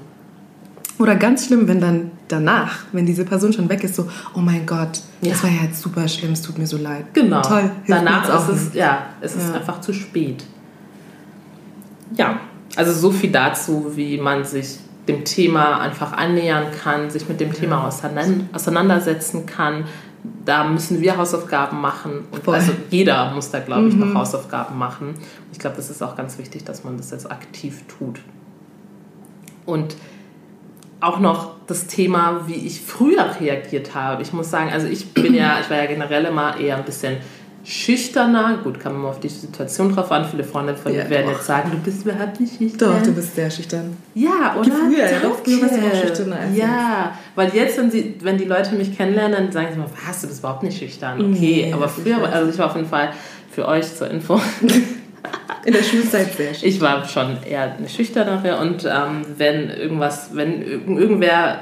Oder 0.97 1.15
ganz 1.15 1.47
schlimm, 1.47 1.67
wenn 1.67 1.81
dann 1.81 2.12
danach, 2.29 2.86
wenn 2.93 3.05
diese 3.05 3.25
Person 3.25 3.51
schon 3.51 3.67
weg 3.67 3.84
ist, 3.84 3.95
so, 3.95 4.08
oh 4.34 4.39
mein 4.39 4.65
Gott, 4.65 5.01
ja. 5.21 5.31
das 5.31 5.43
war 5.43 5.49
ja 5.49 5.63
jetzt 5.63 5.81
super 5.81 6.08
schlimm, 6.08 6.31
es 6.31 6.41
tut 6.41 6.58
mir 6.58 6.67
so 6.67 6.77
leid. 6.77 7.13
Genau. 7.13 7.41
Toll. 7.41 7.69
Danach 7.88 8.49
ist 8.49 8.49
es, 8.49 8.73
ja, 8.73 9.08
es 9.19 9.36
ist 9.36 9.53
einfach 9.53 9.81
zu 9.81 9.93
spät. 9.93 10.45
Ja, 12.15 12.39
also 12.75 12.93
so 12.93 13.12
viel 13.12 13.31
dazu, 13.31 13.91
wie 13.95 14.17
man 14.17 14.45
sich 14.45 14.79
dem 15.08 15.23
Thema 15.23 15.79
einfach 15.81 16.13
annähern 16.13 16.67
kann, 16.81 17.10
sich 17.10 17.27
mit 17.27 17.39
dem 17.39 17.53
Thema 17.53 17.86
auseinandersetzen 17.86 19.45
kann. 19.45 19.86
Da 20.43 20.63
müssen 20.63 21.01
wir 21.01 21.17
Hausaufgaben 21.17 21.79
machen. 21.79 22.23
Und 22.31 22.47
also 22.47 22.71
jeder 22.89 23.31
muss 23.31 23.51
da, 23.51 23.60
glaube 23.60 23.89
ich, 23.89 23.95
mhm. 23.95 24.13
noch 24.13 24.21
Hausaufgaben 24.21 24.77
machen. 24.77 25.15
Ich 25.51 25.60
glaube, 25.60 25.75
das 25.75 25.89
ist 25.89 26.01
auch 26.01 26.15
ganz 26.15 26.38
wichtig, 26.38 26.63
dass 26.63 26.84
man 26.84 26.97
das 26.97 27.12
jetzt 27.12 27.29
aktiv 27.29 27.84
tut. 27.88 28.19
Und 29.65 29.95
auch 31.01 31.19
noch 31.19 31.55
das 31.67 31.88
Thema, 31.88 32.43
wie 32.47 32.55
ich 32.55 32.81
früher 32.81 33.36
reagiert 33.39 33.95
habe. 33.95 34.21
Ich 34.21 34.34
muss 34.34 34.49
sagen, 34.49 34.71
also 34.71 34.88
ich 34.88 35.13
bin 35.13 35.34
ja, 35.34 35.60
ich 35.62 35.69
war 35.69 35.77
ja 35.77 35.86
generell 35.86 36.25
immer 36.25 36.60
eher 36.60 36.77
ein 36.77 36.86
bisschen 36.86 37.17
schüchterner. 37.63 38.60
Gut, 38.63 38.79
kann 38.79 38.93
man 38.93 39.01
mal 39.01 39.10
auf 39.10 39.19
die 39.19 39.27
Situation 39.27 39.93
drauf 39.93 40.12
an. 40.12 40.25
Viele 40.29 40.43
Freunde 40.43 40.75
von 40.75 40.91
mir 40.91 41.10
werden 41.10 41.31
jetzt 41.31 41.45
sagen, 41.45 41.71
du 41.71 41.77
bist 41.77 42.05
überhaupt 42.05 42.39
nicht 42.39 42.58
schüchtern. 42.58 42.93
Doch, 42.97 43.03
du 43.03 43.12
bist 43.13 43.36
sehr 43.36 43.49
schüchtern. 43.49 43.97
Ja, 44.13 44.55
oder? 44.60 44.71
Früher, 44.71 45.10
ja, 45.10 45.19
doch, 45.19 45.39
früher 45.43 45.62
warst 45.62 45.75
du 45.75 45.81
auch 45.81 46.01
schüchterner 46.01 46.39
als 46.39 46.55
Ja, 46.55 47.17
weil 47.34 47.49
jetzt, 47.53 47.77
wenn, 47.77 47.89
sie, 47.89 48.15
wenn 48.21 48.38
die 48.38 48.45
Leute 48.45 48.75
mich 48.75 48.95
kennenlernen, 48.95 49.34
dann 49.34 49.51
sagen 49.51 49.69
sie 49.71 49.79
mal, 49.79 49.89
was, 50.08 50.21
du 50.21 50.27
bist 50.27 50.39
überhaupt 50.39 50.63
nicht 50.63 50.77
schüchtern. 50.77 51.19
Okay, 51.19 51.65
Nee, 51.65 51.73
aber 51.73 51.89
früher, 51.89 52.21
also 52.31 52.51
ich 52.51 52.58
war 52.60 52.67
auf 52.67 52.75
jeden 52.75 52.88
Fall 52.88 53.10
für 53.51 53.67
euch 53.67 53.95
zur 53.95 54.10
Info. 54.10 54.39
In 55.66 55.74
der 55.74 55.84
Schulzeit 55.84 56.34
sehr 56.34 56.54
schüchtern. 56.54 56.70
Ich 56.70 56.82
war 56.82 57.06
schon 57.06 57.38
eher 57.44 57.76
eine 57.78 57.90
schüchternere 57.90 58.58
und 58.60 58.86
ähm, 58.86 59.22
wenn 59.38 59.70
irgendwas, 59.70 60.30
wenn 60.34 60.64
irg- 60.64 60.98
irgendwer 60.98 61.60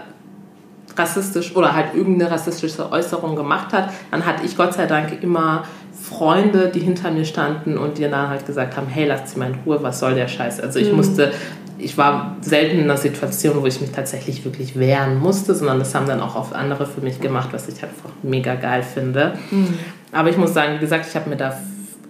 rassistisch 0.96 1.56
oder 1.56 1.74
halt 1.74 1.96
irgendeine 1.96 2.30
rassistische 2.32 2.92
Äußerung 2.92 3.36
gemacht 3.36 3.74
hat, 3.74 3.90
dann 4.12 4.26
hatte 4.26 4.46
ich 4.46 4.56
Gott 4.58 4.74
sei 4.74 4.86
Dank 4.86 5.24
immer 5.24 5.64
Freunde, 6.00 6.70
die 6.74 6.82
hinter 6.82 7.12
mir 7.12 7.26
standen 7.26 7.78
und 7.78 7.98
die 7.98 8.04
dann 8.04 8.30
halt 8.30 8.46
gesagt 8.46 8.76
haben, 8.78 8.88
hey, 8.88 9.08
lasst 9.08 9.30
sie 9.30 9.40
mal 9.40 9.50
in 9.50 9.56
Ruhe, 9.66 9.82
was 9.82 10.00
soll 10.00 10.16
der 10.16 10.28
Scheiß? 10.28 10.60
Also 10.60 10.80
ich 10.80 10.92
musste, 10.92 11.32
ich 11.78 11.98
war 11.98 12.36
selten 12.42 12.78
in 12.78 12.84
einer 12.84 12.98
Situation, 12.98 13.62
wo 13.62 13.66
ich 13.66 13.80
mich 13.80 13.92
tatsächlich 13.92 14.44
wirklich 14.44 14.78
wehren 14.78 15.18
musste, 15.20 15.56
sondern 15.56 15.80
das 15.80 15.96
haben 15.96 16.06
dann 16.08 16.20
auch 16.20 16.36
oft 16.36 16.54
andere 16.54 16.86
für 16.86 17.02
mich 17.02 17.22
gemacht, 17.22 17.50
was 17.54 17.68
ich 17.70 17.76
einfach 17.82 18.10
mega 18.22 18.56
geil 18.56 18.84
finde. 18.84 19.34
Aber 20.12 20.30
ich 20.30 20.38
muss 20.38 20.54
sagen, 20.54 20.76
wie 20.76 20.80
gesagt, 20.80 21.06
ich 21.10 21.16
habe 21.16 21.30
mir 21.30 21.38
da 21.38 21.58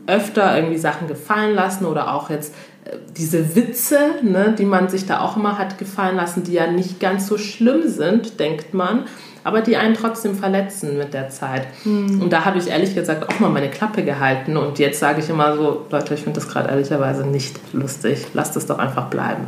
öfter 0.07 0.55
irgendwie 0.55 0.77
Sachen 0.77 1.07
gefallen 1.07 1.55
lassen 1.55 1.85
oder 1.85 2.13
auch 2.13 2.29
jetzt 2.29 2.53
äh, 2.85 2.97
diese 3.17 3.55
Witze, 3.55 3.97
ne, 4.21 4.53
die 4.57 4.65
man 4.65 4.89
sich 4.89 5.05
da 5.05 5.21
auch 5.21 5.37
immer 5.37 5.57
hat 5.57 5.77
gefallen 5.77 6.15
lassen, 6.15 6.43
die 6.43 6.53
ja 6.53 6.67
nicht 6.67 6.99
ganz 6.99 7.27
so 7.27 7.37
schlimm 7.37 7.87
sind, 7.87 8.39
denkt 8.39 8.73
man, 8.73 9.03
aber 9.45 9.61
die 9.61 9.75
einen 9.77 9.93
trotzdem 9.93 10.35
verletzen 10.35 10.97
mit 10.97 11.13
der 11.13 11.29
Zeit. 11.29 11.67
Und 11.85 12.29
da 12.31 12.45
habe 12.45 12.57
ich 12.59 12.67
ehrlich 12.69 12.95
gesagt 12.95 13.27
auch 13.29 13.39
mal 13.41 13.49
meine 13.49 13.69
Klappe 13.69 14.03
gehalten 14.03 14.55
und 14.55 14.79
jetzt 14.79 14.99
sage 14.99 15.19
ich 15.19 15.29
immer 15.29 15.55
so, 15.57 15.85
Leute, 15.89 16.13
ich 16.13 16.21
finde 16.23 16.39
das 16.39 16.47
gerade 16.49 16.69
ehrlicherweise 16.69 17.25
nicht 17.27 17.59
lustig, 17.73 18.25
lasst 18.33 18.55
es 18.55 18.65
doch 18.67 18.79
einfach 18.79 19.07
bleiben. 19.07 19.43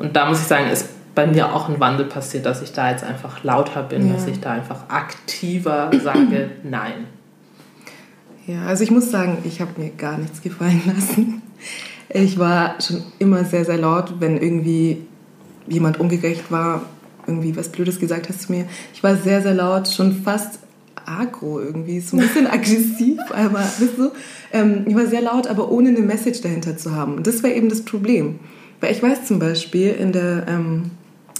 Und 0.00 0.16
da 0.16 0.26
muss 0.26 0.40
ich 0.40 0.46
sagen, 0.48 0.68
ist 0.70 0.88
bei 1.14 1.26
mir 1.26 1.54
auch 1.54 1.68
ein 1.68 1.78
Wandel 1.78 2.06
passiert, 2.06 2.46
dass 2.46 2.62
ich 2.62 2.72
da 2.72 2.90
jetzt 2.90 3.04
einfach 3.04 3.44
lauter 3.44 3.82
bin, 3.84 4.08
Ja. 4.08 4.14
dass 4.14 4.26
ich 4.26 4.40
da 4.40 4.50
einfach 4.52 4.88
aktiver 4.88 5.90
sage, 6.02 6.50
nein. 6.64 7.06
Ja, 8.50 8.66
also 8.66 8.82
ich 8.82 8.90
muss 8.90 9.12
sagen, 9.12 9.38
ich 9.44 9.60
habe 9.60 9.80
mir 9.80 9.90
gar 9.90 10.18
nichts 10.18 10.42
gefallen 10.42 10.82
lassen. 10.84 11.40
Ich 12.08 12.36
war 12.36 12.80
schon 12.80 13.04
immer 13.20 13.44
sehr, 13.44 13.64
sehr 13.64 13.76
laut, 13.76 14.14
wenn 14.18 14.38
irgendwie 14.38 15.02
jemand 15.68 16.00
ungerecht 16.00 16.50
war, 16.50 16.86
irgendwie 17.28 17.54
was 17.54 17.68
Blödes 17.68 18.00
gesagt 18.00 18.28
hast 18.28 18.42
zu 18.42 18.52
mir. 18.52 18.64
Ich 18.92 19.04
war 19.04 19.14
sehr, 19.16 19.40
sehr 19.40 19.54
laut, 19.54 19.86
schon 19.86 20.22
fast 20.24 20.58
agro 21.06 21.60
irgendwie, 21.60 22.00
so 22.00 22.16
ein 22.16 22.22
bisschen 22.22 22.46
aggressiv, 22.50 23.20
aber 23.30 23.60
weißt 23.60 23.98
du, 23.98 24.10
ähm, 24.52 24.84
ich 24.86 24.96
war 24.96 25.06
sehr 25.06 25.20
laut, 25.22 25.46
aber 25.46 25.70
ohne 25.70 25.90
eine 25.90 26.00
Message 26.00 26.40
dahinter 26.40 26.76
zu 26.76 26.92
haben. 26.92 27.14
Und 27.18 27.28
das 27.28 27.44
war 27.44 27.50
eben 27.50 27.68
das 27.68 27.84
Problem. 27.84 28.40
Weil 28.80 28.90
ich 28.90 29.00
weiß 29.00 29.26
zum 29.26 29.38
Beispiel, 29.38 29.90
in 29.90 30.10
der, 30.10 30.46
ähm, 30.48 30.90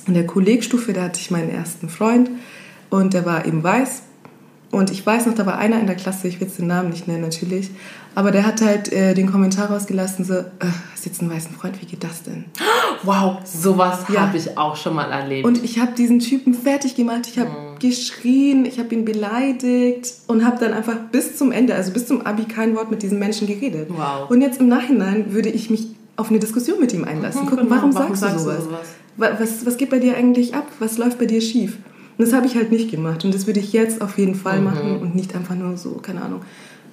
in 0.07 0.15
der 0.15 0.29
Kollegstufe, 0.29 0.93
da 0.93 1.03
hatte 1.03 1.19
ich 1.19 1.33
meinen 1.33 1.51
ersten 1.51 1.89
Freund 1.89 2.31
und 2.89 3.15
der 3.15 3.27
war 3.27 3.47
eben 3.47 3.65
weiß 3.65 4.03
und 4.71 4.91
ich 4.91 5.05
weiß 5.05 5.27
noch, 5.27 5.35
da 5.35 5.47
war 5.47 5.59
einer 5.59 5.81
in 5.81 5.87
der 5.87 5.97
Klasse, 5.97 6.29
ich 6.29 6.41
will 6.41 6.47
jetzt 6.47 6.59
den 6.59 6.67
Namen 6.69 6.91
nicht 6.91 7.09
nennen 7.09 7.23
natürlich, 7.23 7.71
aber 8.15 8.31
der 8.31 8.45
hat 8.47 8.61
halt 8.61 8.93
äh, 8.93 9.15
den 9.15 9.31
Kommentar 9.31 9.71
rausgelassen, 9.71 10.25
so, 10.25 10.35
äh, 10.35 10.45
hast 10.93 11.07
jetzt 11.07 11.21
einen 11.21 11.31
weißen 11.31 11.53
Freund, 11.55 11.81
wie 11.81 11.87
geht 11.87 12.05
das 12.05 12.23
denn? 12.23 12.45
Wow, 13.03 13.39
sowas 13.45 14.01
Ja. 14.13 14.21
habe 14.27 14.37
ich 14.37 14.59
auch 14.59 14.77
schon 14.77 14.95
mal 14.95 15.11
erlebt. 15.11 15.47
Und 15.47 15.65
ich 15.65 15.79
habe 15.79 15.93
diesen 15.93 16.19
Typen 16.19 16.53
fertig 16.53 16.97
gemacht, 16.97 17.23
ich 17.29 17.39
habe 17.39 17.51
geschrien, 17.79 18.67
ich 18.67 18.79
habe 18.79 18.95
ihn 18.95 19.07
beleidigt 19.07 20.13
und 20.27 20.45
habe 20.45 20.59
dann 20.59 20.75
einfach 20.75 20.97
bis 21.11 21.37
zum 21.37 21.51
Ende, 21.51 21.75
also 21.75 21.93
bis 21.93 22.07
zum 22.07 22.27
Abi 22.27 22.45
kein 22.45 22.77
Wort 22.77 22.91
mit 22.91 23.03
diesem 23.03 23.19
Menschen 23.19 23.47
geredet. 23.47 23.89
Wow. 23.89 24.29
Und 24.29 24.43
jetzt 24.43 24.61
im 24.61 24.69
Nachhinein 24.69 25.33
würde 25.33 25.49
ich 25.49 25.71
mich 25.71 25.89
auf 26.17 26.29
eine 26.29 26.39
Diskussion 26.39 26.79
mit 26.79 26.93
ihm 26.93 27.05
einlassen. 27.05 27.43
Mhm, 27.45 27.47
Gucken, 27.49 27.65
genau. 27.69 27.77
warum, 27.77 27.95
Warum 27.95 28.15
sagst, 28.15 28.21
sagst 28.21 28.45
du 28.47 28.51
du 28.51 28.57
sowas? 28.57 28.65
sowas? 28.65 28.89
Wa- 29.17 29.31
Was, 29.41 29.65
was 29.67 29.77
geht 29.79 29.89
bei 29.89 29.99
dir 29.99 30.17
eigentlich 30.17 30.55
ab? 30.55 30.67
Was 30.79 30.99
läuft 30.99 31.19
bei 31.19 31.25
dir 31.27 31.41
schief? 31.41 31.79
Und 32.21 32.27
das 32.27 32.35
habe 32.35 32.47
ich 32.47 32.55
halt 32.55 32.71
nicht 32.71 32.91
gemacht. 32.91 33.25
Und 33.25 33.33
das 33.35 33.47
würde 33.47 33.61
ich 33.61 33.73
jetzt 33.73 34.03
auf 34.03 34.19
jeden 34.19 34.35
Fall 34.35 34.61
machen 34.61 34.99
und 35.01 35.15
nicht 35.15 35.35
einfach 35.35 35.55
nur 35.55 35.79
so, 35.79 35.93
keine 35.93 36.21
Ahnung, 36.21 36.43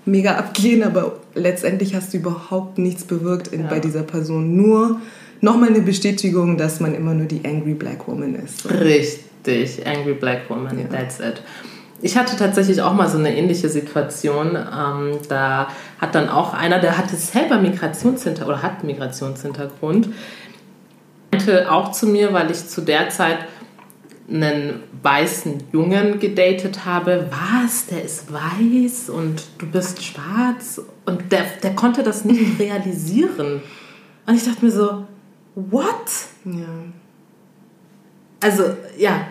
mega 0.05 0.35
abgehen. 0.37 0.83
Aber 0.83 1.17
letztendlich 1.35 1.95
hast 1.95 2.13
du 2.13 2.17
überhaupt 2.19 2.77
nichts 2.77 3.03
bewirkt 3.03 3.49
in, 3.49 3.63
Ja. 3.63 3.67
bei 3.67 3.81
dieser 3.81 4.03
Person. 4.03 4.55
Nur 4.55 5.01
nochmal 5.41 5.67
eine 5.67 5.81
Bestätigung, 5.81 6.55
dass 6.55 6.79
man 6.79 6.95
immer 6.95 7.13
nur 7.13 7.25
die 7.25 7.41
Angry 7.43 7.73
Black 7.73 8.07
Woman 8.07 8.35
ist. 8.35 8.61
So. 8.61 8.69
Richtig, 8.69 9.85
Angry 9.85 10.13
Black 10.13 10.49
Woman, 10.49 10.87
that's 10.89 11.19
it. 11.19 11.41
Ich 12.01 12.15
hatte 12.15 12.37
tatsächlich 12.37 12.81
auch 12.81 12.93
mal 12.93 13.09
so 13.09 13.17
eine 13.17 13.35
ähnliche 13.35 13.67
Situation. 13.67 14.55
Ähm, 14.55 15.17
da 15.27 15.67
hat 15.99 16.15
dann 16.15 16.29
auch 16.29 16.53
einer, 16.53 16.79
der 16.79 16.97
hatte 16.97 17.17
selber 17.17 17.57
Migrationshintergrund 17.57 18.47
oder 18.47 18.63
hat 18.63 18.85
Migrationshintergrund, 18.85 20.07
meinte 21.33 21.69
auch 21.69 21.91
zu 21.91 22.07
mir, 22.07 22.31
weil 22.31 22.49
ich 22.49 22.65
zu 22.65 22.79
der 22.79 23.09
Zeit 23.09 23.39
einen 24.29 24.83
weißen 25.03 25.63
Jungen 25.71 26.19
gedatet 26.19 26.85
habe, 26.85 27.29
was, 27.29 27.87
der 27.87 28.03
ist 28.03 28.31
weiß 28.31 29.09
und 29.09 29.43
du 29.57 29.65
bist 29.67 30.03
schwarz 30.03 30.81
und 31.05 31.31
der, 31.31 31.45
der 31.63 31.75
konnte 31.75 32.03
das 32.03 32.25
nicht 32.25 32.59
realisieren. 32.59 33.61
Und 34.25 34.35
ich 34.35 34.43
dachte 34.43 34.65
mir 34.65 34.71
so, 34.71 35.05
what? 35.55 35.85
Ja. 36.43 36.67
also 38.41 38.63
ja, 38.97 39.27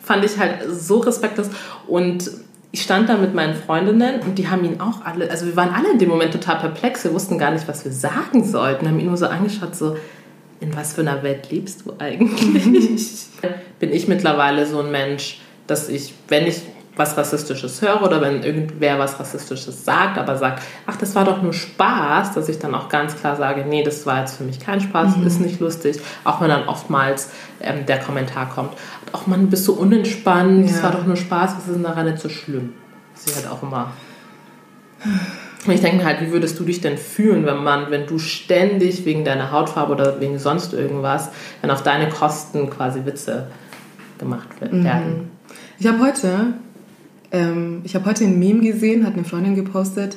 fand 0.00 0.24
ich 0.24 0.36
halt 0.38 0.64
so 0.68 0.98
respektlos. 0.98 1.48
Und 1.86 2.30
ich 2.72 2.82
stand 2.82 3.08
da 3.08 3.16
mit 3.16 3.34
meinen 3.34 3.54
Freundinnen 3.54 4.20
und 4.22 4.38
die 4.38 4.48
haben 4.48 4.64
ihn 4.64 4.80
auch 4.80 5.04
alle, 5.04 5.30
also 5.30 5.46
wir 5.46 5.54
waren 5.56 5.74
alle 5.74 5.92
in 5.92 5.98
dem 5.98 6.08
Moment 6.08 6.32
total 6.32 6.58
perplex, 6.58 7.04
wir 7.04 7.12
wussten 7.12 7.38
gar 7.38 7.50
nicht, 7.50 7.68
was 7.68 7.84
wir 7.84 7.92
sagen 7.92 8.44
sollten, 8.44 8.88
haben 8.88 8.98
ihn 8.98 9.06
nur 9.06 9.16
so 9.16 9.26
angeschaut, 9.26 9.76
so, 9.76 9.96
in 10.62 10.74
was 10.76 10.94
für 10.94 11.02
einer 11.02 11.22
Welt 11.22 11.50
lebst 11.50 11.84
du 11.84 11.94
eigentlich? 11.98 13.26
Bin 13.80 13.92
ich 13.92 14.08
mittlerweile 14.08 14.66
so 14.66 14.80
ein 14.80 14.90
Mensch, 14.90 15.40
dass 15.66 15.88
ich, 15.88 16.14
wenn 16.28 16.46
ich 16.46 16.62
was 16.94 17.16
Rassistisches 17.16 17.80
höre 17.80 18.02
oder 18.02 18.20
wenn 18.20 18.42
irgendwer 18.42 18.98
was 18.98 19.18
Rassistisches 19.18 19.84
sagt, 19.84 20.18
aber 20.18 20.36
sagt, 20.36 20.62
ach, 20.86 20.96
das 20.96 21.14
war 21.14 21.24
doch 21.24 21.40
nur 21.40 21.54
Spaß, 21.54 22.34
dass 22.34 22.48
ich 22.50 22.58
dann 22.58 22.74
auch 22.74 22.88
ganz 22.90 23.16
klar 23.16 23.34
sage, 23.36 23.64
nee, 23.66 23.82
das 23.82 24.04
war 24.04 24.20
jetzt 24.20 24.36
für 24.36 24.44
mich 24.44 24.60
kein 24.60 24.78
Spaß, 24.80 25.14
ist 25.26 25.40
nicht 25.40 25.58
lustig. 25.58 25.98
Auch 26.24 26.40
wenn 26.42 26.48
dann 26.50 26.68
oftmals 26.68 27.30
ähm, 27.62 27.86
der 27.86 27.98
Kommentar 27.98 28.50
kommt, 28.50 28.74
ach 29.12 29.26
man, 29.26 29.48
bist 29.48 29.64
so 29.64 29.72
unentspannt, 29.72 30.68
das 30.68 30.76
Ja. 30.76 30.82
war 30.84 30.90
doch 30.92 31.06
nur 31.06 31.16
Spaß, 31.16 31.56
was 31.56 31.66
ist 31.66 31.74
denn 31.76 31.82
daran 31.82 32.04
nicht 32.10 32.20
so 32.20 32.28
schlimm? 32.28 32.74
Das 33.14 33.24
ist 33.24 33.36
halt 33.36 33.50
auch 33.50 33.62
immer. 33.62 33.90
Und 35.64 35.72
ich 35.72 35.80
denke 35.80 35.98
mir 35.98 36.04
halt, 36.04 36.20
wie 36.20 36.32
würdest 36.32 36.58
du 36.58 36.64
dich 36.64 36.80
denn 36.80 36.98
fühlen, 36.98 37.46
wenn 37.46 37.62
man, 37.62 37.90
wenn 37.90 38.06
du 38.06 38.18
ständig 38.18 39.04
wegen 39.04 39.24
deiner 39.24 39.52
Hautfarbe 39.52 39.92
oder 39.92 40.20
wegen 40.20 40.38
sonst 40.38 40.72
irgendwas, 40.72 41.30
wenn 41.60 41.70
auf 41.70 41.82
deine 41.82 42.08
Kosten 42.08 42.68
quasi 42.68 43.04
Witze 43.04 43.46
gemacht 44.18 44.60
werden? 44.60 44.82
Ich 45.78 45.86
habe 45.86 46.00
heute, 46.00 46.54
ähm, 47.30 47.80
ich 47.84 47.94
habe 47.94 48.06
heute 48.06 48.24
ein 48.24 48.38
Meme 48.38 48.60
gesehen, 48.60 49.06
hat 49.06 49.14
eine 49.14 49.24
Freundin 49.24 49.54
gepostet, 49.54 50.16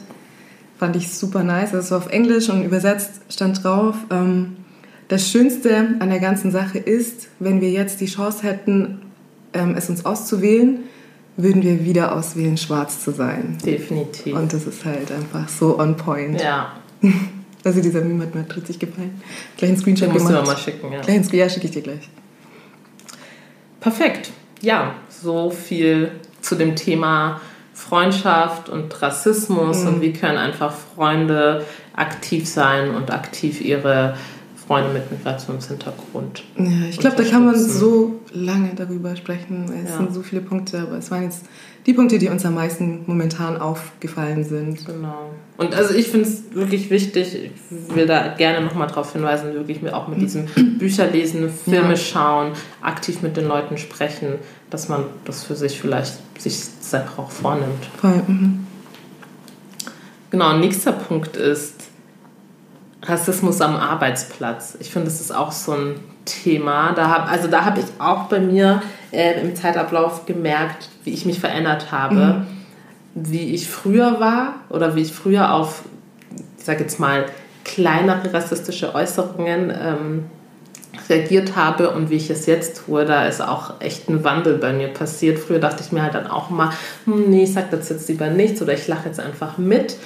fand 0.79 0.95
ich 0.95 1.13
super 1.13 1.43
nice. 1.43 1.71
Das 1.71 1.91
war 1.91 1.99
auf 1.99 2.09
Englisch 2.09 2.49
und 2.49 2.63
übersetzt 2.63 3.21
stand 3.29 3.63
drauf. 3.63 3.95
Ähm, 4.09 4.57
das 5.07 5.29
Schönste 5.29 5.95
an 5.99 6.09
der 6.09 6.19
ganzen 6.19 6.49
Sache 6.51 6.79
ist, 6.79 7.27
wenn 7.39 7.61
wir 7.61 7.69
jetzt 7.69 8.01
die 8.01 8.07
Chance 8.07 8.41
hätten, 8.41 9.01
ähm, 9.53 9.75
es 9.77 9.89
uns 9.89 10.05
auszuwählen, 10.05 10.79
würden 11.37 11.61
wir 11.63 11.83
wieder 11.83 12.15
auswählen, 12.15 12.57
schwarz 12.57 13.03
zu 13.03 13.11
sein. 13.11 13.57
Definitiv. 13.65 14.35
Und 14.35 14.53
das 14.53 14.65
ist 14.65 14.85
halt 14.85 15.11
einfach 15.11 15.47
so 15.49 15.77
on 15.79 15.95
point. 15.97 16.41
ja, 16.41 16.73
Also 17.63 17.81
dieser 17.81 18.01
Meme 18.01 18.23
hat 18.25 18.35
mir 18.35 18.45
richtig 18.55 18.77
gefallen. 18.77 19.19
Gleich 19.57 19.79
Screenshot 19.79 20.09
den 20.09 20.13
musst 20.13 20.25
du 20.27 20.33
mir 20.33 20.41
gemacht. 20.41 20.55
mal 20.55 20.61
schicken. 20.63 20.93
Ja. 20.93 21.01
Gleich 21.01 21.33
ja, 21.33 21.49
schicke 21.49 21.65
ich 21.65 21.71
dir 21.71 21.81
gleich. 21.81 22.09
Perfekt. 23.79 24.31
Ja, 24.61 24.95
so 25.09 25.49
viel 25.49 26.11
zu 26.41 26.55
dem 26.55 26.75
Thema 26.75 27.41
Freundschaft 27.73 28.69
und 28.69 29.01
Rassismus 29.01 29.81
Mhm. 29.81 29.87
und 29.87 30.01
wie 30.01 30.13
können 30.13 30.37
einfach 30.37 30.73
Freunde 30.95 31.65
aktiv 31.95 32.47
sein 32.47 32.91
und 32.91 33.11
aktiv 33.11 33.61
ihre 33.61 34.15
Freunde 34.67 34.91
mit 34.93 35.11
Migrationshintergrund. 35.11 36.43
Ja, 36.57 36.87
ich 36.89 36.97
glaube, 36.97 37.17
da 37.17 37.23
kann 37.23 37.45
man 37.45 37.57
so 37.59 38.19
lange 38.33 38.71
darüber 38.75 39.15
sprechen. 39.15 39.65
Es 39.83 39.91
Ja. 39.91 39.97
sind 39.97 40.13
so 40.13 40.21
viele 40.23 40.41
Punkte, 40.41 40.79
aber 40.79 40.97
es 40.97 41.11
waren 41.11 41.23
jetzt 41.23 41.43
die 41.85 41.93
Punkte, 41.93 42.17
die 42.17 42.29
uns 42.29 42.43
am 42.45 42.55
meisten 42.55 43.01
momentan 43.05 43.57
aufgefallen 43.57 44.43
sind. 44.43 44.83
Genau. 44.87 45.29
Und 45.57 45.75
also 45.75 45.93
ich 45.93 46.07
finde 46.07 46.27
es 46.27 46.43
wirklich 46.53 46.89
wichtig, 46.89 47.35
ich 47.69 47.95
will 47.95 48.07
da 48.07 48.29
gerne 48.35 48.65
nochmal 48.65 48.87
darauf 48.87 49.13
hinweisen, 49.13 49.53
wirklich 49.53 49.87
auch 49.93 50.07
mit 50.07 50.19
diesem 50.19 50.45
Bücher 50.79 51.07
lesen, 51.11 51.49
Filme 51.49 51.89
Ja. 51.91 51.95
schauen, 51.95 52.53
aktiv 52.81 53.21
mit 53.21 53.37
den 53.37 53.47
Leuten 53.47 53.77
sprechen, 53.77 54.39
dass 54.71 54.89
man 54.89 55.03
das 55.25 55.43
für 55.43 55.55
sich 55.55 55.79
vielleicht 55.79 56.13
sich 56.41 56.57
selber 56.79 57.11
auch 57.17 57.29
vornimmt. 57.29 57.85
Voll. 58.01 58.21
Mhm. 58.27 58.65
Genau, 60.31 60.57
nächster 60.57 60.91
Punkt 60.91 61.37
ist 61.37 61.75
Rassismus 63.07 63.61
am 63.61 63.75
Arbeitsplatz. 63.75 64.77
Ich 64.79 64.91
finde, 64.91 65.07
das 65.07 65.21
ist 65.21 65.33
auch 65.33 65.51
so 65.51 65.73
ein 65.73 65.95
Thema. 66.25 66.93
Da 66.93 67.09
hab, 67.09 67.31
also 67.31 67.47
da 67.47 67.65
habe 67.65 67.79
ich 67.79 67.85
auch 67.99 68.23
bei 68.23 68.39
mir 68.39 68.81
äh, 69.11 69.39
im 69.41 69.55
Zeitablauf 69.55 70.25
gemerkt, 70.25 70.89
wie 71.03 71.13
ich 71.13 71.25
mich 71.25 71.39
verändert 71.39 71.91
habe. 71.91 72.45
wie 73.17 73.55
ich 73.55 73.69
früher 73.69 74.19
war 74.19 74.55
oder 74.69 74.95
wie 74.95 75.01
ich 75.01 75.13
früher 75.13 75.53
auf, 75.53 75.83
ich 76.57 76.65
sage 76.65 76.81
jetzt 76.81 76.99
mal, 76.99 77.25
kleinere 77.63 78.33
rassistische 78.33 78.93
Äußerungen 78.93 79.71
ähm, 79.71 80.25
reagiert 81.09 81.55
habe 81.55 81.91
und 81.91 82.09
wie 82.09 82.15
ich 82.15 82.29
es 82.29 82.45
jetzt 82.45 82.85
tue, 82.85 83.05
da 83.05 83.25
ist 83.25 83.41
auch 83.41 83.79
echt 83.79 84.09
ein 84.09 84.23
Wandel 84.23 84.57
bei 84.57 84.73
mir 84.73 84.89
passiert. 84.89 85.39
Früher 85.39 85.59
dachte 85.59 85.83
ich 85.83 85.91
mir 85.91 86.03
halt 86.03 86.13
dann 86.13 86.27
auch 86.27 86.49
immer, 86.49 86.73
hm, 87.05 87.29
nee, 87.29 87.43
ich 87.43 87.53
sage 87.53 87.67
das 87.71 87.89
jetzt 87.89 88.07
lieber 88.09 88.27
nichts 88.27 88.61
oder 88.61 88.73
ich 88.73 88.87
lache 88.87 89.07
jetzt 89.07 89.19
einfach 89.19 89.57
mit. 89.57 89.97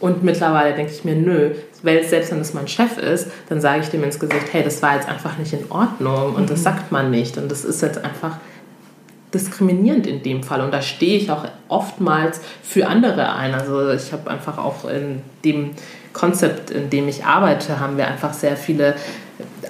Und 0.00 0.22
mittlerweile 0.22 0.74
denke 0.74 0.92
ich 0.92 1.04
mir, 1.04 1.16
nö, 1.16 1.50
weil 1.82 2.04
selbst 2.04 2.30
wenn 2.30 2.40
es 2.40 2.54
mein 2.54 2.68
Chef 2.68 2.98
ist, 2.98 3.30
dann 3.48 3.60
sage 3.60 3.80
ich 3.82 3.88
dem 3.88 4.04
ins 4.04 4.18
Gesicht, 4.18 4.52
hey, 4.52 4.62
das 4.62 4.80
war 4.82 4.94
jetzt 4.94 5.08
einfach 5.08 5.36
nicht 5.38 5.52
in 5.52 5.70
Ordnung 5.70 6.34
und 6.34 6.42
mhm. 6.42 6.46
das 6.46 6.62
sagt 6.62 6.92
man 6.92 7.10
nicht 7.10 7.36
und 7.36 7.50
das 7.50 7.64
ist 7.64 7.82
jetzt 7.82 8.04
einfach 8.04 8.36
diskriminierend 9.34 10.06
in 10.06 10.22
dem 10.22 10.42
Fall 10.42 10.60
und 10.60 10.72
da 10.72 10.80
stehe 10.80 11.18
ich 11.18 11.30
auch 11.30 11.44
oftmals 11.68 12.40
für 12.62 12.86
andere 12.86 13.34
ein. 13.34 13.54
Also 13.54 13.90
ich 13.90 14.12
habe 14.12 14.30
einfach 14.30 14.58
auch 14.58 14.88
in 14.88 15.20
dem 15.44 15.72
Konzept, 16.12 16.70
in 16.70 16.90
dem 16.90 17.08
ich 17.08 17.24
arbeite, 17.24 17.80
haben 17.80 17.96
wir 17.96 18.06
einfach 18.08 18.32
sehr 18.32 18.56
viele 18.56 18.94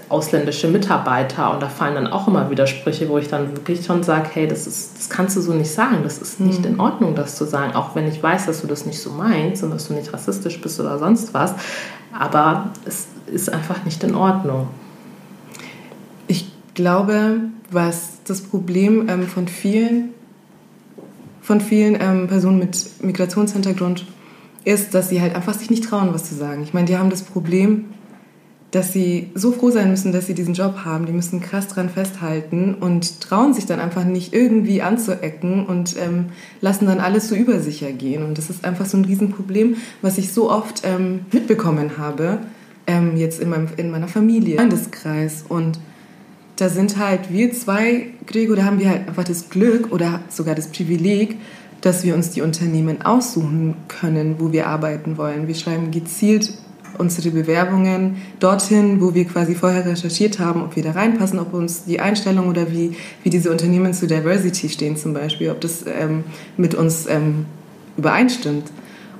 ausländische 0.08 0.68
Mitarbeiter 0.68 1.52
und 1.52 1.62
da 1.62 1.68
fallen 1.68 1.94
dann 1.94 2.06
auch 2.06 2.28
immer 2.28 2.50
Widersprüche, 2.50 3.08
wo 3.08 3.18
ich 3.18 3.28
dann 3.28 3.56
wirklich 3.56 3.84
schon 3.84 4.02
sage, 4.02 4.28
hey, 4.32 4.48
das, 4.48 4.66
ist, 4.66 4.96
das 4.96 5.10
kannst 5.10 5.36
du 5.36 5.40
so 5.40 5.52
nicht 5.52 5.70
sagen, 5.70 5.98
das 6.02 6.18
ist 6.18 6.40
nicht 6.40 6.60
mhm. 6.60 6.66
in 6.66 6.80
Ordnung, 6.80 7.14
das 7.14 7.36
zu 7.36 7.44
sagen, 7.44 7.74
auch 7.74 7.94
wenn 7.94 8.06
ich 8.06 8.22
weiß, 8.22 8.46
dass 8.46 8.62
du 8.62 8.66
das 8.66 8.86
nicht 8.86 9.00
so 9.00 9.10
meinst 9.10 9.62
und 9.62 9.70
dass 9.70 9.88
du 9.88 9.94
nicht 9.94 10.12
rassistisch 10.12 10.60
bist 10.60 10.80
oder 10.80 10.98
sonst 10.98 11.34
was, 11.34 11.54
aber 12.12 12.70
es 12.84 13.08
ist 13.26 13.52
einfach 13.52 13.84
nicht 13.84 14.02
in 14.02 14.14
Ordnung. 14.14 14.68
Ich 16.26 16.50
glaube, 16.74 17.40
was 17.70 18.18
das 18.24 18.40
Problem 18.40 19.08
ähm, 19.08 19.26
von 19.26 19.46
vielen, 19.46 20.10
von 21.42 21.60
vielen 21.60 21.98
ähm, 22.00 22.28
Personen 22.28 22.58
mit 22.58 23.02
Migrationshintergrund 23.02 24.06
ist, 24.64 24.94
dass 24.94 25.08
sie 25.08 25.20
halt 25.20 25.34
einfach 25.34 25.54
sich 25.54 25.70
nicht 25.70 25.84
trauen, 25.84 26.12
was 26.12 26.24
zu 26.24 26.34
sagen. 26.34 26.62
Ich 26.62 26.74
meine, 26.74 26.86
die 26.86 26.96
haben 26.96 27.10
das 27.10 27.22
Problem, 27.22 27.86
dass 28.70 28.92
sie 28.92 29.30
so 29.34 29.52
froh 29.52 29.70
sein 29.70 29.90
müssen, 29.90 30.12
dass 30.12 30.26
sie 30.26 30.34
diesen 30.34 30.52
Job 30.52 30.84
haben. 30.84 31.06
Die 31.06 31.12
müssen 31.12 31.40
krass 31.40 31.68
dran 31.68 31.88
festhalten 31.88 32.74
und 32.74 33.22
trauen 33.22 33.54
sich 33.54 33.64
dann 33.64 33.80
einfach 33.80 34.04
nicht 34.04 34.34
irgendwie 34.34 34.82
anzuecken 34.82 35.64
und 35.64 35.96
ähm, 35.96 36.26
lassen 36.60 36.86
dann 36.86 37.00
alles 37.00 37.28
so 37.28 37.34
über 37.34 37.60
sich 37.60 37.82
ergehen. 37.82 38.22
Und 38.22 38.36
das 38.36 38.50
ist 38.50 38.66
einfach 38.66 38.84
so 38.84 38.98
ein 38.98 39.06
Riesenproblem, 39.06 39.76
was 40.02 40.18
ich 40.18 40.32
so 40.32 40.50
oft 40.50 40.82
ähm, 40.84 41.20
mitbekommen 41.32 41.96
habe, 41.96 42.40
ähm, 42.86 43.16
jetzt 43.16 43.40
in, 43.40 43.48
meinem, 43.48 43.68
in 43.78 43.90
meiner 43.90 44.08
Familie, 44.08 44.56
Freundeskreis. 44.56 45.44
Und 45.48 45.78
da 46.56 46.68
sind 46.68 46.98
halt 46.98 47.32
wir 47.32 47.52
zwei, 47.52 48.08
Gregor, 48.26 48.56
da 48.56 48.64
haben 48.64 48.80
wir 48.80 48.90
halt 48.90 49.08
einfach 49.08 49.24
das 49.24 49.48
Glück 49.48 49.92
oder 49.92 50.20
sogar 50.28 50.54
das 50.54 50.68
Privileg, 50.68 51.36
dass 51.80 52.04
wir 52.04 52.14
uns 52.14 52.30
die 52.30 52.42
Unternehmen 52.42 53.00
aussuchen 53.00 53.76
können, 53.86 54.36
wo 54.40 54.52
wir 54.52 54.66
arbeiten 54.66 55.16
wollen. 55.16 55.46
Wir 55.46 55.54
schreiben 55.54 55.90
gezielt 55.90 56.52
unsere 56.98 57.30
Bewerbungen 57.30 58.16
dorthin, 58.40 59.00
wo 59.00 59.14
wir 59.14 59.24
quasi 59.24 59.54
vorher 59.54 59.86
recherchiert 59.86 60.38
haben, 60.38 60.62
ob 60.62 60.76
wir 60.76 60.82
da 60.82 60.92
reinpassen, 60.92 61.38
ob 61.38 61.54
uns 61.54 61.84
die 61.84 62.00
Einstellung 62.00 62.48
oder 62.48 62.70
wie, 62.72 62.96
wie 63.22 63.30
diese 63.30 63.50
Unternehmen 63.50 63.94
zu 63.94 64.06
Diversity 64.06 64.68
stehen 64.68 64.96
zum 64.96 65.14
Beispiel, 65.14 65.50
ob 65.50 65.60
das 65.60 65.84
ähm, 65.86 66.24
mit 66.56 66.74
uns 66.74 67.06
ähm, 67.06 67.46
übereinstimmt. 67.96 68.70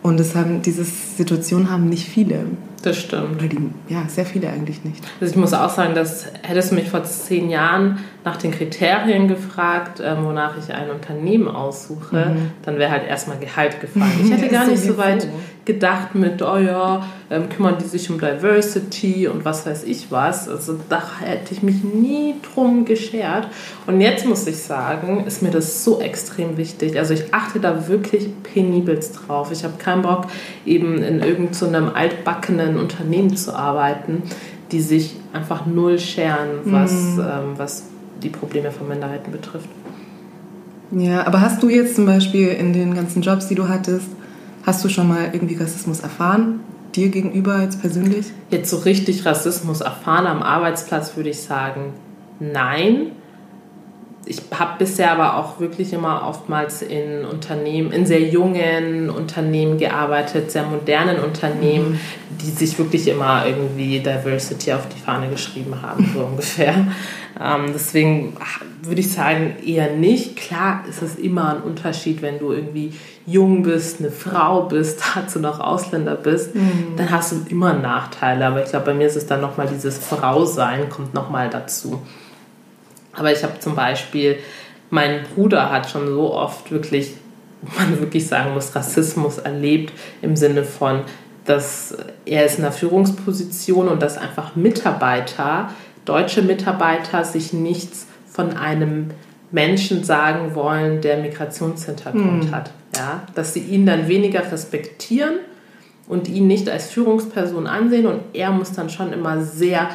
Und 0.02 0.20
das 0.20 0.34
haben, 0.34 0.62
diese 0.62 0.84
Situationen 0.84 1.70
haben 1.70 1.88
nicht 1.88 2.08
viele. 2.08 2.44
Das 2.82 2.96
stimmt. 2.96 3.36
Oder 3.36 3.48
die, 3.48 3.58
ja, 3.88 4.04
sehr 4.08 4.24
viele 4.24 4.48
eigentlich 4.48 4.84
nicht. 4.84 5.04
Also 5.20 5.32
ich 5.32 5.38
muss 5.38 5.52
auch 5.52 5.70
sagen, 5.70 5.94
dass 5.94 6.26
hättest 6.42 6.70
du 6.70 6.76
mich 6.76 6.88
vor 6.88 7.02
zehn 7.02 7.50
Jahren 7.50 7.98
nach 8.24 8.36
den 8.36 8.50
Kriterien 8.50 9.28
gefragt, 9.28 10.02
ähm, 10.04 10.24
wonach 10.24 10.54
ich 10.58 10.74
ein 10.74 10.90
Unternehmen 10.90 11.48
aussuche, 11.48 12.16
mhm. 12.16 12.50
dann 12.62 12.78
wäre 12.78 12.90
halt 12.90 13.06
erstmal 13.06 13.38
Gehalt 13.38 13.80
gefallen. 13.80 14.12
Ich 14.22 14.30
hätte 14.32 14.48
gar 14.48 14.66
nicht 14.66 14.82
so 14.82 14.98
weit 14.98 15.28
gedacht 15.64 16.14
mit, 16.14 16.42
oh 16.42 16.56
ja, 16.56 17.06
ähm, 17.30 17.48
kümmern 17.48 17.76
die 17.78 17.84
sich 17.84 18.10
um 18.10 18.18
Diversity 18.18 19.28
und 19.28 19.44
was 19.44 19.66
weiß 19.66 19.84
ich 19.84 20.10
was. 20.10 20.48
Also 20.48 20.78
da 20.88 21.02
hätte 21.20 21.52
ich 21.52 21.62
mich 21.62 21.84
nie 21.84 22.34
drum 22.54 22.84
geschert. 22.84 23.48
Und 23.86 24.00
jetzt 24.00 24.26
muss 24.26 24.46
ich 24.46 24.58
sagen, 24.58 25.24
ist 25.26 25.42
mir 25.42 25.50
das 25.50 25.84
so 25.84 26.00
extrem 26.00 26.56
wichtig. 26.56 26.98
Also 26.98 27.14
ich 27.14 27.32
achte 27.32 27.60
da 27.60 27.86
wirklich 27.86 28.28
penibelst 28.42 29.20
drauf. 29.28 29.52
Ich 29.52 29.62
habe 29.62 29.74
keinen 29.78 30.02
Bock, 30.02 30.26
eben 30.66 31.02
in 31.02 31.20
irgendeinem 31.20 31.52
so 31.86 31.94
altbackenen 31.94 32.78
Unternehmen 32.78 33.36
zu 33.36 33.54
arbeiten, 33.54 34.22
die 34.72 34.80
sich 34.80 35.16
einfach 35.32 35.66
null 35.66 35.98
scheren, 35.98 36.60
was, 36.64 36.92
mhm. 36.92 37.20
ähm, 37.20 37.52
was 37.56 37.84
die 38.22 38.30
Probleme 38.30 38.70
von 38.70 38.88
Minderheiten 38.88 39.32
betrifft. 39.32 39.68
Ja, 40.90 41.26
aber 41.26 41.40
hast 41.40 41.62
du 41.62 41.68
jetzt 41.68 41.96
zum 41.96 42.06
Beispiel 42.06 42.48
in 42.48 42.72
den 42.72 42.94
ganzen 42.94 43.22
Jobs, 43.22 43.48
die 43.48 43.54
du 43.54 43.68
hattest, 43.68 44.08
Hast 44.68 44.84
du 44.84 44.90
schon 44.90 45.08
mal 45.08 45.30
irgendwie 45.32 45.54
Rassismus 45.54 46.00
erfahren? 46.00 46.60
Dir 46.94 47.08
gegenüber 47.08 47.62
jetzt 47.62 47.80
persönlich? 47.80 48.26
Jetzt 48.50 48.68
so 48.68 48.76
richtig 48.76 49.24
Rassismus 49.24 49.80
erfahren 49.80 50.26
am 50.26 50.42
Arbeitsplatz 50.42 51.16
würde 51.16 51.30
ich 51.30 51.40
sagen, 51.40 51.94
nein. 52.38 53.12
Ich 54.28 54.42
habe 54.56 54.72
bisher 54.78 55.12
aber 55.12 55.36
auch 55.36 55.58
wirklich 55.58 55.92
immer 55.92 56.26
oftmals 56.28 56.82
in 56.82 57.24
Unternehmen, 57.24 57.92
in 57.92 58.04
sehr 58.04 58.20
jungen 58.20 59.08
Unternehmen 59.08 59.78
gearbeitet, 59.78 60.50
sehr 60.50 60.64
modernen 60.64 61.18
Unternehmen, 61.20 61.92
mhm. 61.92 61.98
die 62.38 62.50
sich 62.50 62.78
wirklich 62.78 63.08
immer 63.08 63.46
irgendwie 63.46 64.00
Diversity 64.00 64.72
auf 64.74 64.86
die 64.88 65.00
Fahne 65.00 65.28
geschrieben 65.28 65.80
haben, 65.80 66.10
so 66.14 66.20
ungefähr. 66.24 66.74
Ähm, 67.40 67.70
deswegen 67.72 68.36
würde 68.82 69.00
ich 69.00 69.12
sagen, 69.12 69.56
eher 69.64 69.92
nicht. 69.94 70.36
Klar 70.36 70.84
ist 70.88 71.02
es 71.02 71.16
immer 71.16 71.54
ein 71.54 71.62
Unterschied, 71.62 72.20
wenn 72.20 72.38
du 72.38 72.52
irgendwie 72.52 72.92
jung 73.26 73.62
bist, 73.62 74.00
eine 74.00 74.10
Frau 74.10 74.64
bist, 74.64 75.00
dazu 75.14 75.38
noch 75.38 75.58
Ausländer 75.60 76.16
bist, 76.16 76.54
mhm. 76.54 76.96
dann 76.96 77.10
hast 77.10 77.32
du 77.32 77.36
immer 77.48 77.72
Nachteile. 77.72 78.46
Aber 78.46 78.62
ich 78.62 78.70
glaube, 78.70 78.86
bei 78.86 78.94
mir 78.94 79.06
ist 79.06 79.16
es 79.16 79.26
dann 79.26 79.40
nochmal 79.40 79.68
dieses 79.68 79.96
Frausein 79.98 80.90
kommt 80.90 81.14
nochmal 81.14 81.48
dazu. 81.48 82.02
Aber 83.18 83.32
ich 83.32 83.42
habe 83.42 83.58
zum 83.58 83.74
Beispiel, 83.74 84.38
mein 84.90 85.24
Bruder 85.34 85.70
hat 85.70 85.90
schon 85.90 86.06
so 86.06 86.32
oft 86.32 86.70
wirklich, 86.70 87.14
man 87.76 87.98
wirklich 88.00 88.26
sagen 88.26 88.54
muss, 88.54 88.74
Rassismus 88.74 89.38
erlebt 89.38 89.92
im 90.22 90.36
Sinne 90.36 90.64
von, 90.64 91.02
dass 91.44 91.96
er 92.24 92.44
ist 92.44 92.58
in 92.58 92.64
einer 92.64 92.72
Führungsposition 92.72 93.88
und 93.88 94.02
dass 94.02 94.18
einfach 94.18 94.54
Mitarbeiter, 94.54 95.70
deutsche 96.04 96.42
Mitarbeiter 96.42 97.24
sich 97.24 97.52
nichts 97.52 98.06
von 98.30 98.56
einem 98.56 99.10
Menschen 99.50 100.04
sagen 100.04 100.54
wollen, 100.54 101.00
der 101.00 101.18
Migrationshintergrund 101.18 102.44
mhm. 102.44 102.54
hat. 102.54 102.70
Ja? 102.94 103.22
Dass 103.34 103.54
sie 103.54 103.60
ihn 103.60 103.86
dann 103.86 104.08
weniger 104.08 104.40
respektieren 104.52 105.36
und 106.06 106.28
ihn 106.28 106.46
nicht 106.46 106.68
als 106.68 106.90
Führungsperson 106.90 107.66
ansehen 107.66 108.06
und 108.06 108.20
er 108.32 108.50
muss 108.50 108.72
dann 108.72 108.90
schon 108.90 109.12
immer 109.12 109.42
sehr 109.42 109.88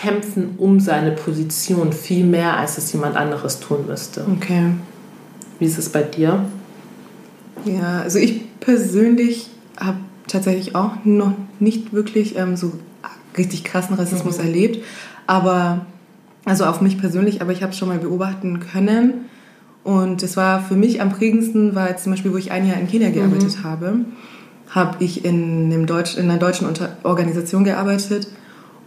kämpfen 0.00 0.54
um 0.58 0.80
seine 0.80 1.12
Position, 1.12 1.92
viel 1.92 2.24
mehr, 2.24 2.56
als 2.56 2.78
es 2.78 2.92
jemand 2.92 3.16
anderes 3.16 3.60
tun 3.60 3.86
müsste. 3.86 4.24
Okay. 4.36 4.70
Wie 5.58 5.66
ist 5.66 5.78
es 5.78 5.90
bei 5.90 6.02
dir? 6.02 6.44
Ja, 7.64 8.00
also 8.00 8.18
ich 8.18 8.58
persönlich 8.60 9.50
habe 9.78 9.98
tatsächlich 10.26 10.74
auch 10.74 11.04
noch 11.04 11.34
nicht 11.60 11.92
wirklich 11.92 12.36
ähm, 12.36 12.56
so 12.56 12.72
richtig 13.36 13.64
krassen 13.64 13.96
Rassismus 13.96 14.38
mhm. 14.38 14.44
erlebt, 14.44 14.84
aber 15.26 15.86
also 16.44 16.64
auf 16.64 16.80
mich 16.80 16.98
persönlich, 16.98 17.40
aber 17.40 17.52
ich 17.52 17.62
habe 17.62 17.72
es 17.72 17.78
schon 17.78 17.88
mal 17.88 17.98
beobachten 17.98 18.60
können. 18.60 19.26
Und 19.84 20.22
es 20.22 20.36
war 20.36 20.62
für 20.62 20.76
mich 20.76 21.00
am 21.02 21.10
prägendsten, 21.10 21.74
war 21.74 21.88
jetzt 21.88 22.04
zum 22.04 22.12
Beispiel, 22.12 22.32
wo 22.32 22.36
ich 22.36 22.52
ein 22.52 22.66
Jahr 22.66 22.78
in 22.78 22.88
Kenia 22.88 23.10
gearbeitet 23.10 23.58
mhm. 23.58 23.64
habe, 23.64 23.94
habe 24.70 25.04
ich 25.04 25.24
in, 25.24 25.64
einem 25.64 25.86
Deutsch, 25.86 26.16
in 26.16 26.30
einer 26.30 26.38
deutschen 26.38 26.68
Organisation 27.02 27.64
gearbeitet, 27.64 28.28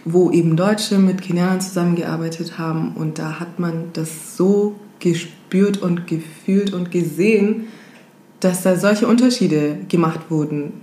wo 0.06 0.30
eben 0.30 0.56
Deutsche 0.56 1.00
mit 1.00 1.22
Kenianern 1.22 1.60
zusammengearbeitet 1.60 2.58
haben. 2.58 2.94
Und 2.96 3.18
da 3.20 3.40
hat 3.40 3.60
man 3.60 3.90
das 3.94 4.38
so 4.38 4.76
gespürt 5.00 5.82
und 5.82 6.08
gefühlt 6.08 6.74
und 6.74 6.92
gesehen, 6.92 7.68
dass 8.40 8.62
da 8.62 8.78
solche 8.78 9.08
Unterschiede 9.08 9.78
gemacht 9.90 10.30
wurden. 10.30 10.74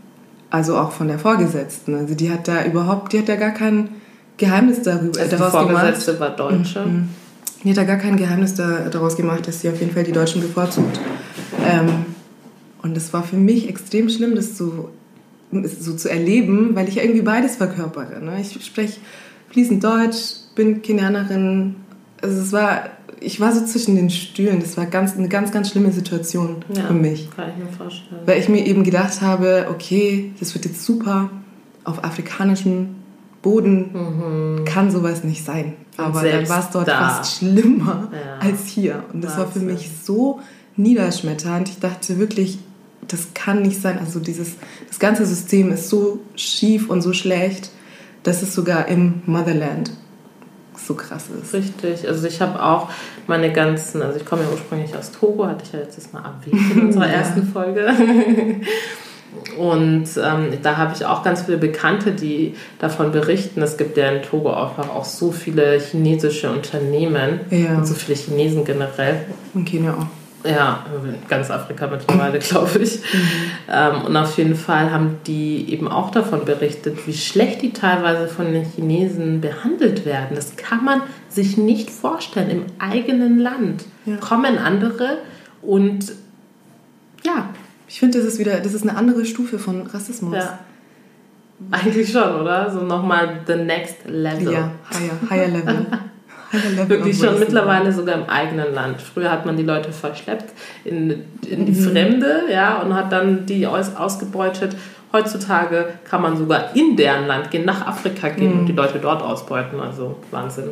Also 0.51 0.77
auch 0.77 0.93
von 0.93 1.09
der 1.09 1.19
Vorgesetzten. 1.19 1.95
Also 1.95 2.15
die 2.15 2.31
hat 2.31 2.47
da 2.49 2.65
überhaupt, 2.65 3.13
die 3.13 3.21
hat 3.21 3.29
da 3.29 3.37
gar 3.37 3.53
keinen 3.53 3.91
Geheimnis 4.37 4.83
darüber, 4.83 5.19
also 5.21 5.37
daraus 5.37 5.53
die 5.53 5.73
Vorgesetzte 5.73 6.15
gemacht. 6.15 6.39
war 6.39 6.51
Deutsche. 6.51 6.85
Mhm. 6.85 7.09
Die 7.65 7.71
hat 7.71 7.77
da 7.77 7.85
gar 7.85 7.97
kein 7.97 8.17
Geheimnis 8.17 8.55
da, 8.55 8.89
daraus 8.91 9.17
gemacht, 9.17 9.47
dass 9.47 9.61
sie 9.61 9.69
auf 9.69 9.79
jeden 9.81 9.93
Fall 9.93 10.03
die 10.03 10.13
Deutschen 10.13 10.43
bevorzugt. 10.43 11.01
Ähm, 11.65 12.07
und 12.83 12.97
es 12.97 13.13
war 13.13 13.23
für 13.23 13.37
mich 13.37 13.69
extrem 13.69 14.09
schlimm, 14.09 14.35
das 14.35 14.59
so, 14.59 14.91
so 15.53 15.95
zu 15.95 16.09
erleben, 16.09 16.75
weil 16.75 16.89
ich 16.89 16.97
ja 16.97 17.03
irgendwie 17.03 17.23
beides 17.23 17.57
verkörpere. 17.57 18.23
Ne? 18.25 18.41
Ich 18.41 18.65
spreche 18.65 19.01
fließend 19.51 19.85
Deutsch, 19.85 20.35
bin 20.55 20.83
Kenianerin. 20.83 21.77
Also 22.21 22.41
es 22.41 22.53
war, 22.53 22.91
ich 23.21 23.41
war 23.41 23.53
so 23.53 23.65
zwischen 23.65 23.97
den 23.97 24.11
Stühlen. 24.11 24.61
Das 24.61 24.77
war 24.77 24.87
ganz, 24.87 25.17
eine 25.17 25.29
ganz, 25.29 25.53
ganz 25.53 25.71
schlimme 25.71 25.93
Situation 25.93 26.65
ja, 26.75 26.87
für 26.87 26.95
mich. 26.95 27.31
Kann 27.31 27.51
ich 27.51 27.65
mir 27.65 27.71
vorstellen. 27.71 28.23
Weil 28.27 28.41
ich 28.41 28.49
mir 28.49 28.67
eben 28.67 28.83
gedacht 28.85 29.21
habe, 29.21 29.67
okay, 29.71 30.33
das 30.41 30.55
wird 30.55 30.65
jetzt 30.65 30.85
super 30.85 31.31
auf 31.85 32.05
afrikanischem 32.05 32.97
Boden 33.43 33.91
mhm. 33.93 34.65
kann 34.65 34.91
sowas 34.91 35.25
nicht 35.25 35.45
sein. 35.45 35.75
Aber 35.97 36.23
dann 36.23 36.49
war 36.49 36.61
es 36.61 36.71
dort 36.71 36.89
da. 36.89 37.09
fast 37.09 37.39
schlimmer 37.39 38.09
ja. 38.13 38.39
als 38.39 38.69
hier. 38.69 39.05
Und 39.13 39.23
das 39.23 39.33
Wahnsinn. 39.33 39.45
war 39.45 39.53
für 39.53 39.61
mich 39.61 39.91
so 40.03 40.41
niederschmetternd. 40.77 41.69
Ich 41.69 41.81
dachte 41.81 42.19
wirklich, 42.19 42.59
das 43.09 43.35
kann 43.35 43.63
nicht 43.63 43.81
sein. 43.81 43.99
Also 43.99 44.21
dieses, 44.21 44.57
das 44.89 44.99
ganze 44.99 45.27
System 45.27 45.73
ist 45.73 45.89
so 45.89 46.21
schief 46.37 46.89
und 46.89 47.03
so 47.03 47.13
schlecht, 47.13 47.71
dass 48.23 48.43
es 48.43 48.55
sogar 48.55 48.89
im 48.89 49.23
Motherland 49.27 49.91
so 50.77 50.95
krass 50.95 51.27
ist. 51.43 51.53
Richtig. 51.53 52.09
Also 52.09 52.27
ich 52.27 52.41
habe 52.41 52.63
auch 52.63 52.89
meine 53.27 53.53
ganzen, 53.53 54.03
also 54.03 54.19
ich 54.19 54.25
komme 54.25 54.43
ja 54.43 54.49
ursprünglich 54.51 54.97
aus 54.97 55.13
Togo, 55.13 55.47
hatte 55.47 55.65
ich 55.65 55.73
ja 55.73 55.81
letztes 55.81 56.13
Mal 56.13 56.25
erwähnt 56.25 56.73
in 56.73 56.81
unserer 56.87 57.07
ja. 57.07 57.13
ersten 57.13 57.47
Folge. 57.47 57.89
Und 59.59 60.09
ähm, 60.23 60.59
da 60.63 60.77
habe 60.77 60.95
ich 60.95 61.05
auch 61.07 61.23
ganz 61.23 61.43
viele 61.43 61.59
Bekannte, 61.59 62.13
die 62.13 62.55
davon 62.79 63.13
berichten. 63.13 63.63
Es 63.63 63.77
gibt 63.77 63.97
ja 63.97 64.11
in 64.11 64.23
Togo 64.23 64.53
einfach 64.53 64.89
auch 64.91 65.05
so 65.05 65.31
viele 65.31 65.79
chinesische 65.79 66.51
Unternehmen 66.51 67.41
ja. 67.51 67.77
und 67.77 67.87
so 67.87 67.95
viele 67.95 68.17
Chinesen 68.17 68.65
generell. 68.65 69.27
Und 69.55 69.65
Kenia 69.65 69.95
auch. 69.95 70.22
Ja, 70.45 70.85
ganz 71.29 71.51
Afrika 71.51 71.87
mittlerweile, 71.87 72.39
glaube 72.41 72.79
ich. 72.81 72.97
Mhm. 72.97 73.21
Ähm, 73.71 74.03
und 74.03 74.17
auf 74.17 74.37
jeden 74.37 74.57
Fall 74.57 74.91
haben 74.91 75.19
die 75.27 75.73
eben 75.73 75.89
auch 75.89 76.11
davon 76.11 76.45
berichtet, 76.45 77.07
wie 77.07 77.13
schlecht 77.13 77.63
die 77.63 77.73
teilweise 77.73 78.29
von 78.29 78.53
den 78.53 78.65
Chinesen 78.65 79.41
behandelt 79.41 80.05
werden. 80.05 80.35
Das 80.35 80.57
kann 80.57 80.85
man 80.85 81.03
sich 81.29 81.57
nicht 81.57 81.91
vorstellen. 81.91 82.51
Im 82.51 82.65
eigenen 82.79 83.39
Land 83.39 83.85
ja. 84.05 84.17
kommen 84.17 84.59
andere 84.59 85.19
und 85.63 86.13
ja. 87.25 87.49
Ich 87.89 88.01
finde, 88.01 88.19
das 88.19 88.27
ist 88.27 88.39
wieder, 88.39 88.59
das 88.61 88.73
ist 88.73 88.89
eine 88.89 88.97
andere 88.97 89.27
Stufe 89.27 89.59
von 89.59 89.87
Rassismus. 89.87 90.35
Ja. 90.35 90.59
Eigentlich 91.71 92.11
schon, 92.11 92.41
oder? 92.41 92.71
So 92.71 92.81
nochmal 92.81 93.41
the 93.47 93.55
next 93.55 93.97
level. 94.07 94.53
Ja, 94.53 94.71
higher, 94.91 95.31
higher 95.31 95.49
level. 95.49 95.87
Wirklich 96.87 97.19
schon 97.19 97.39
mittlerweile 97.39 97.93
sogar 97.93 98.15
im 98.17 98.29
eigenen 98.29 98.75
Land. 98.75 99.01
Früher 99.01 99.31
hat 99.31 99.47
man 99.47 99.57
die 99.57 99.63
Leute 99.63 99.93
verschleppt 99.93 100.53
in, 100.85 101.23
in 101.49 101.67
die 101.67 101.73
mhm. 101.73 101.91
Fremde 101.91 102.43
ja, 102.53 102.83
und 102.83 102.95
hat 102.95 103.11
dann 103.11 103.47
die 103.47 103.67
aus, 103.67 103.97
ausgebeutet. 103.97 104.77
Heutzutage 105.13 105.87
kann 106.05 106.23
man 106.23 106.37
sogar 106.37 106.75
in 106.77 106.97
deren 106.97 107.27
Land 107.27 107.51
gehen, 107.51 107.65
nach 107.65 107.87
Afrika 107.87 108.29
gehen 108.29 108.53
mhm. 108.53 108.61
und 108.61 108.67
die 108.67 108.73
Leute 108.73 108.99
dort 108.99 109.23
ausbeuten. 109.23 109.81
Also 109.81 110.17
Wahnsinn. 110.31 110.71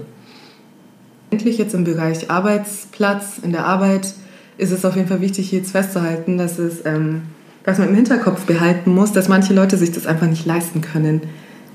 Endlich 1.31 1.59
jetzt 1.59 1.75
im 1.75 1.85
Bereich 1.85 2.31
Arbeitsplatz, 2.31 3.39
in 3.39 3.53
der 3.53 3.67
Arbeit 3.67 4.15
ist 4.59 4.73
es 4.73 4.85
auf 4.85 4.97
jeden 4.97 5.09
Fall 5.09 5.21
wichtig, 5.21 5.49
hier 5.49 5.61
jetzt 5.61 5.73
festzuhalten, 5.73 6.37
dass 6.37 6.59
es, 6.59 6.85
ähm, 6.85 7.23
dass 7.65 7.79
man 7.79 7.89
im 7.89 7.95
Hinterkopf 7.95 8.45
behalten 8.45 8.95
muss, 8.95 9.13
dass 9.13 9.29
manche 9.29 9.55
Leute 9.55 9.77
sich 9.77 9.93
das 9.93 10.07
einfach 10.07 10.27
nicht 10.27 10.45
leisten 10.45 10.81
können, 10.81 11.23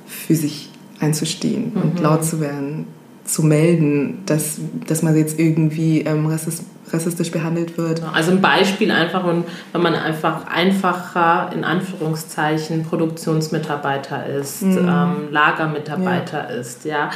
für 0.05 0.35
sich 0.35 0.69
einzustehen 0.99 1.71
mhm. 1.73 1.81
und 1.81 1.99
laut 1.99 2.23
zu 2.23 2.39
werden 2.39 2.85
zu 3.25 3.43
melden, 3.43 4.19
dass, 4.25 4.59
dass 4.87 5.01
man 5.01 5.17
jetzt 5.17 5.39
irgendwie 5.39 6.01
ähm, 6.01 6.27
rassistisch 6.27 7.31
behandelt 7.31 7.77
wird. 7.77 8.01
Also 8.13 8.31
ein 8.31 8.41
Beispiel 8.41 8.91
einfach, 8.91 9.25
wenn 9.25 9.81
man 9.81 9.95
einfach 9.95 10.47
einfacher, 10.47 11.49
in 11.53 11.63
Anführungszeichen, 11.63 12.83
Produktionsmitarbeiter 12.83 14.27
ist, 14.27 14.61
mhm. 14.61 14.77
ähm, 14.77 15.15
Lagermitarbeiter 15.31 16.49
ja. 16.49 16.55
ist, 16.55 16.85
ja. 16.85 17.09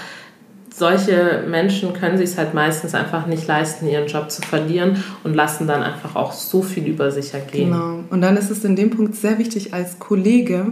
Solche 0.74 1.44
Menschen 1.48 1.94
können 1.94 2.18
sich 2.18 2.30
es 2.30 2.38
halt 2.38 2.54
meistens 2.54 2.96
einfach 2.96 3.28
nicht 3.28 3.46
leisten, 3.48 3.88
ihren 3.88 4.08
Job 4.08 4.32
zu 4.32 4.42
verlieren 4.42 5.04
und 5.24 5.34
lassen 5.36 5.68
dann 5.68 5.84
einfach 5.84 6.16
auch 6.16 6.32
so 6.32 6.62
viel 6.62 6.88
über 6.88 7.12
sich 7.12 7.34
ergehen. 7.34 7.72
Genau. 7.72 8.00
Und 8.10 8.22
dann 8.22 8.38
ist 8.38 8.50
es 8.50 8.64
in 8.64 8.76
dem 8.76 8.90
Punkt 8.90 9.16
sehr 9.16 9.38
wichtig, 9.40 9.74
als 9.74 10.00
Kollege 10.00 10.72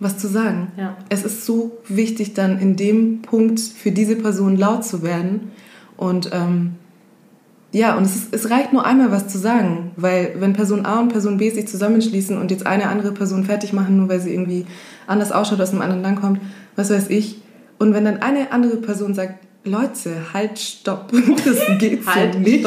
was 0.00 0.18
zu 0.18 0.26
sagen. 0.26 0.72
Ja. 0.76 0.96
Es 1.10 1.24
ist 1.24 1.46
so 1.46 1.78
wichtig, 1.86 2.34
dann 2.34 2.58
in 2.58 2.76
dem 2.76 3.22
Punkt 3.22 3.60
für 3.60 3.92
diese 3.92 4.16
Person 4.16 4.56
laut 4.56 4.84
zu 4.84 5.02
werden. 5.02 5.52
Und 5.96 6.30
ähm, 6.32 6.72
ja, 7.72 7.96
und 7.96 8.04
es, 8.04 8.16
ist, 8.16 8.34
es 8.34 8.50
reicht 8.50 8.72
nur 8.72 8.84
einmal 8.84 9.12
was 9.12 9.28
zu 9.28 9.38
sagen, 9.38 9.92
weil 9.96 10.34
wenn 10.38 10.54
Person 10.54 10.86
A 10.86 11.00
und 11.00 11.08
Person 11.10 11.36
B 11.36 11.50
sich 11.50 11.68
zusammenschließen 11.68 12.36
und 12.36 12.50
jetzt 12.50 12.66
eine 12.66 12.88
andere 12.88 13.12
Person 13.12 13.44
fertig 13.44 13.72
machen, 13.72 13.96
nur 13.98 14.08
weil 14.08 14.20
sie 14.20 14.32
irgendwie 14.32 14.66
anders 15.06 15.30
ausschaut, 15.30 15.60
aus 15.60 15.70
einem 15.70 15.82
anderen 15.82 16.02
Land 16.02 16.20
kommt, 16.20 16.40
was 16.74 16.90
weiß 16.90 17.10
ich. 17.10 17.40
Und 17.78 17.94
wenn 17.94 18.04
dann 18.04 18.22
eine 18.22 18.50
andere 18.50 18.78
Person 18.78 19.14
sagt, 19.14 19.46
Leute, 19.62 20.32
halt, 20.32 20.58
stopp, 20.58 21.12
das 21.44 21.78
geht 21.78 22.06
halt, 22.06 22.34
so 22.34 22.40
nicht. 22.40 22.66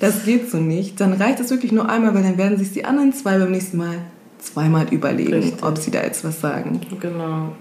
Das 0.00 0.24
geht 0.24 0.50
so 0.50 0.56
nicht. 0.56 1.00
Dann 1.00 1.12
reicht 1.12 1.38
es 1.38 1.50
wirklich 1.50 1.70
nur 1.70 1.88
einmal, 1.88 2.14
weil 2.14 2.22
dann 2.22 2.38
werden 2.38 2.58
sich 2.58 2.72
die 2.72 2.86
anderen 2.86 3.12
zwei 3.12 3.38
beim 3.38 3.50
nächsten 3.50 3.76
Mal 3.76 3.98
zweimal 4.38 4.86
überlegen, 4.90 5.34
Richtig. 5.34 5.62
ob 5.62 5.78
sie 5.78 5.90
da 5.90 6.02
jetzt 6.02 6.24
was 6.24 6.40
sagen. 6.40 6.80
Genau. 7.00 7.52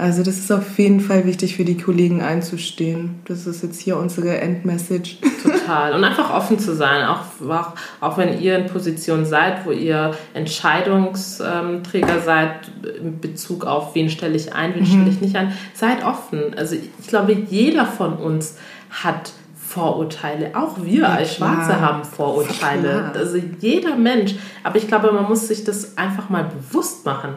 Also 0.00 0.22
das 0.22 0.38
ist 0.38 0.50
auf 0.50 0.78
jeden 0.78 1.00
Fall 1.00 1.26
wichtig 1.26 1.56
für 1.56 1.64
die 1.66 1.76
Kollegen 1.76 2.22
einzustehen. 2.22 3.20
Das 3.26 3.46
ist 3.46 3.62
jetzt 3.62 3.80
hier 3.80 3.98
unsere 3.98 4.40
Endmessage. 4.40 5.18
Total. 5.42 5.92
Und 5.92 6.04
einfach 6.04 6.32
offen 6.32 6.58
zu 6.58 6.74
sein, 6.74 7.04
auch, 7.04 7.24
auch, 7.46 7.74
auch 8.00 8.16
wenn 8.16 8.40
ihr 8.40 8.56
in 8.56 8.66
Position 8.66 9.26
seid, 9.26 9.66
wo 9.66 9.72
ihr 9.72 10.12
Entscheidungsträger 10.32 12.20
seid 12.24 12.70
in 12.98 13.20
Bezug 13.20 13.66
auf, 13.66 13.94
wen 13.94 14.08
stelle 14.08 14.36
ich 14.36 14.54
ein, 14.54 14.74
wen 14.74 14.84
mhm. 14.84 14.86
stelle 14.86 15.10
ich 15.10 15.20
nicht 15.20 15.36
ein. 15.36 15.52
Seid 15.74 16.02
offen. 16.02 16.54
Also 16.56 16.76
ich 16.76 17.06
glaube, 17.06 17.32
jeder 17.32 17.84
von 17.84 18.14
uns 18.14 18.56
hat 18.88 19.32
Vorurteile. 19.70 20.50
Auch 20.54 20.82
wir 20.82 21.02
ja, 21.02 21.08
als 21.10 21.36
Schwarze 21.36 21.68
klar. 21.68 21.80
haben 21.80 22.04
Vorurteile. 22.04 22.88
Klar. 23.12 23.12
Also 23.14 23.38
jeder 23.60 23.94
Mensch. 23.94 24.34
Aber 24.64 24.76
ich 24.78 24.88
glaube, 24.88 25.12
man 25.12 25.28
muss 25.28 25.46
sich 25.46 25.62
das 25.62 25.96
einfach 25.96 26.28
mal 26.28 26.42
bewusst 26.42 27.06
machen. 27.06 27.34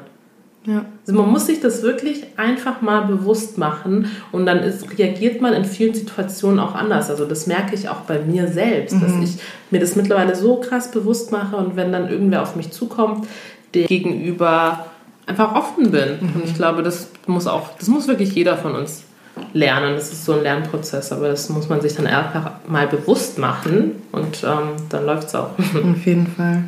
Ja. 0.66 0.86
Also 1.06 1.22
man 1.22 1.30
muss 1.30 1.46
sich 1.46 1.60
das 1.60 1.84
wirklich 1.84 2.24
einfach 2.38 2.82
mal 2.82 3.02
bewusst 3.02 3.60
machen 3.60 4.08
und 4.32 4.48
dann 4.48 4.60
ist, 4.60 4.98
reagiert 4.98 5.42
man 5.42 5.54
in 5.54 5.64
vielen 5.64 5.94
Situationen 5.94 6.60
auch 6.60 6.74
anders. 6.74 7.12
Also 7.12 7.26
das 7.26 7.46
merke 7.46 7.76
ich 7.76 7.88
auch 7.88 8.02
bei 8.08 8.18
mir 8.18 8.48
selbst, 8.48 8.96
mhm. 8.96 9.02
dass 9.02 9.12
ich 9.22 9.40
mir 9.70 9.80
das 9.80 9.96
mittlerweile 9.96 10.36
so 10.36 10.56
krass 10.56 10.90
bewusst 10.90 11.32
mache 11.32 11.56
und 11.58 11.76
wenn 11.76 11.92
dann 11.92 12.10
irgendwer 12.10 12.42
auf 12.42 12.56
mich 12.56 12.72
zukommt, 12.72 13.28
der 13.76 13.86
gegenüber 13.86 14.88
einfach 15.28 15.54
offen 15.54 15.92
bin. 15.92 16.18
Mhm. 16.20 16.32
Und 16.34 16.46
ich 16.46 16.56
glaube, 16.56 16.82
das 16.82 17.10
muss 17.28 17.46
auch, 17.46 17.78
das 17.78 17.90
muss 17.90 18.08
wirklich 18.08 18.34
jeder 18.34 18.58
von 18.58 18.74
uns 18.74 19.04
lernen. 19.54 19.96
Das 19.96 20.12
ist 20.12 20.26
so 20.26 20.34
ein 20.34 20.44
Lernprozess, 20.44 21.12
aber 21.12 21.30
das 21.30 21.50
muss 21.50 21.70
man 21.70 21.82
sich 21.82 21.96
dann 21.96 22.08
einfach 22.08 22.52
mal 22.68 22.88
bewusst 22.88 23.38
machen 23.38 23.92
und 24.12 24.44
ähm, 24.44 24.70
dann 24.90 25.06
läuft 25.06 25.28
es 25.28 25.36
auch. 25.36 25.52
Auf 25.60 26.06
jeden 26.06 26.28
Fall. 26.28 26.64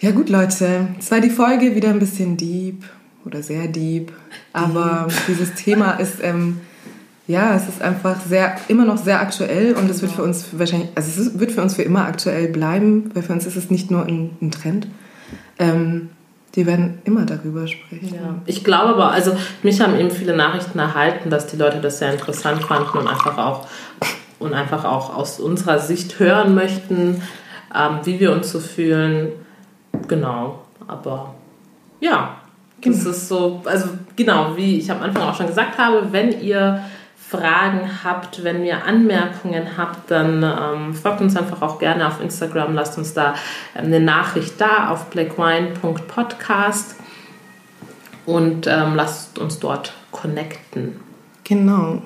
Ja 0.00 0.12
gut, 0.12 0.28
Leute, 0.28 0.88
es 0.98 1.10
war 1.10 1.20
die 1.20 1.30
Folge 1.30 1.74
wieder 1.74 1.88
ein 1.88 1.98
bisschen 1.98 2.36
deep 2.36 2.84
oder 3.24 3.42
sehr 3.42 3.66
deep, 3.66 4.12
aber 4.52 5.08
dieses 5.28 5.54
Thema 5.54 5.92
ist, 5.92 6.22
ähm, 6.22 6.60
ja, 7.26 7.54
es 7.54 7.68
ist 7.68 7.82
einfach 7.82 8.20
sehr, 8.20 8.56
immer 8.68 8.84
noch 8.84 8.96
sehr 8.96 9.20
aktuell 9.20 9.74
und 9.74 9.90
es 9.90 10.00
wird 10.00 10.12
für 10.12 10.22
uns 10.22 10.46
wahrscheinlich, 10.52 10.88
also 10.94 11.20
es 11.20 11.38
wird 11.38 11.52
für 11.52 11.62
uns 11.62 11.74
für 11.74 11.82
immer 11.82 12.06
aktuell 12.06 12.48
bleiben, 12.48 13.10
weil 13.12 13.22
für 13.22 13.32
uns 13.32 13.44
ist 13.44 13.56
es 13.56 13.70
nicht 13.70 13.90
nur 13.90 14.06
ein, 14.06 14.30
ein 14.40 14.50
Trend. 14.50 14.86
Ähm, 15.58 16.10
die 16.58 16.66
werden 16.66 17.00
immer 17.04 17.24
darüber 17.24 17.68
sprechen. 17.68 18.16
Ja. 18.16 18.34
Ich 18.44 18.64
glaube 18.64 18.94
aber, 18.94 19.12
also 19.12 19.36
mich 19.62 19.80
haben 19.80 19.96
eben 19.96 20.10
viele 20.10 20.36
Nachrichten 20.36 20.80
erhalten, 20.80 21.30
dass 21.30 21.46
die 21.46 21.56
Leute 21.56 21.78
das 21.80 22.00
sehr 22.00 22.12
interessant 22.12 22.64
fanden 22.64 22.98
und 22.98 23.06
einfach 23.06 23.38
auch, 23.38 23.68
und 24.40 24.54
einfach 24.54 24.84
auch 24.84 25.14
aus 25.14 25.38
unserer 25.38 25.78
Sicht 25.78 26.18
hören 26.18 26.56
möchten, 26.56 27.22
ähm, 27.72 28.00
wie 28.02 28.18
wir 28.18 28.32
uns 28.32 28.50
so 28.50 28.58
fühlen. 28.58 29.28
Genau, 30.08 30.64
aber 30.88 31.32
ja, 32.00 32.38
genau. 32.80 32.96
das 32.96 33.06
ist 33.06 33.28
so, 33.28 33.62
also 33.64 33.90
genau, 34.16 34.56
wie 34.56 34.78
ich 34.78 34.90
am 34.90 35.00
Anfang 35.00 35.22
auch 35.22 35.36
schon 35.36 35.46
gesagt 35.46 35.78
habe, 35.78 36.08
wenn 36.10 36.40
ihr 36.40 36.82
Fragen 37.28 38.02
habt, 38.04 38.42
wenn 38.42 38.64
ihr 38.64 38.84
Anmerkungen 38.84 39.76
habt, 39.76 40.10
dann 40.10 40.42
ähm, 40.42 40.94
folgt 40.94 41.20
uns 41.20 41.36
einfach 41.36 41.60
auch 41.60 41.78
gerne 41.78 42.06
auf 42.06 42.22
Instagram, 42.22 42.74
lasst 42.74 42.96
uns 42.96 43.12
da 43.12 43.34
ähm, 43.76 43.86
eine 43.86 44.00
Nachricht 44.00 44.58
da 44.58 44.88
auf 44.88 45.10
blackwine.podcast 45.10 46.96
und 48.24 48.66
ähm, 48.66 48.94
lasst 48.94 49.38
uns 49.38 49.58
dort 49.58 49.92
connecten. 50.10 50.96
Genau. 51.44 52.02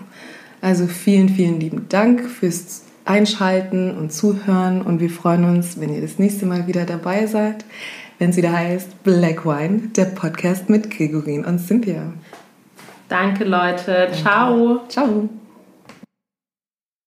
Also 0.61 0.87
vielen, 0.87 1.29
vielen 1.29 1.61
lieben 1.61 1.89
Dank 1.89 2.29
fürs 2.29 2.85
Einschalten 3.05 3.97
und 3.97 4.13
Zuhören 4.13 4.83
und 4.83 5.01
wir 5.01 5.11
freuen 5.11 5.45
uns, 5.45 5.81
wenn 5.81 5.95
ihr 5.95 6.01
das 6.01 6.19
nächste 6.19 6.47
Mal 6.47 6.67
wieder 6.67 6.85
dabei 6.85 7.27
seid, 7.27 7.65
wenn 8.19 8.31
es 8.31 8.37
wieder 8.37 8.53
heißt 8.53 9.03
Black 9.05 9.45
Wine, 9.45 9.89
der 9.97 10.07
Podcast 10.07 10.69
mit 10.69 10.91
Gregorin 10.91 11.45
und 11.45 11.59
Cynthia. 11.59 12.13
Danke, 13.13 13.45
Leute. 13.45 13.93
Danke. 13.93 14.23
Ciao. 14.23 14.81
Ciao. 14.89 15.29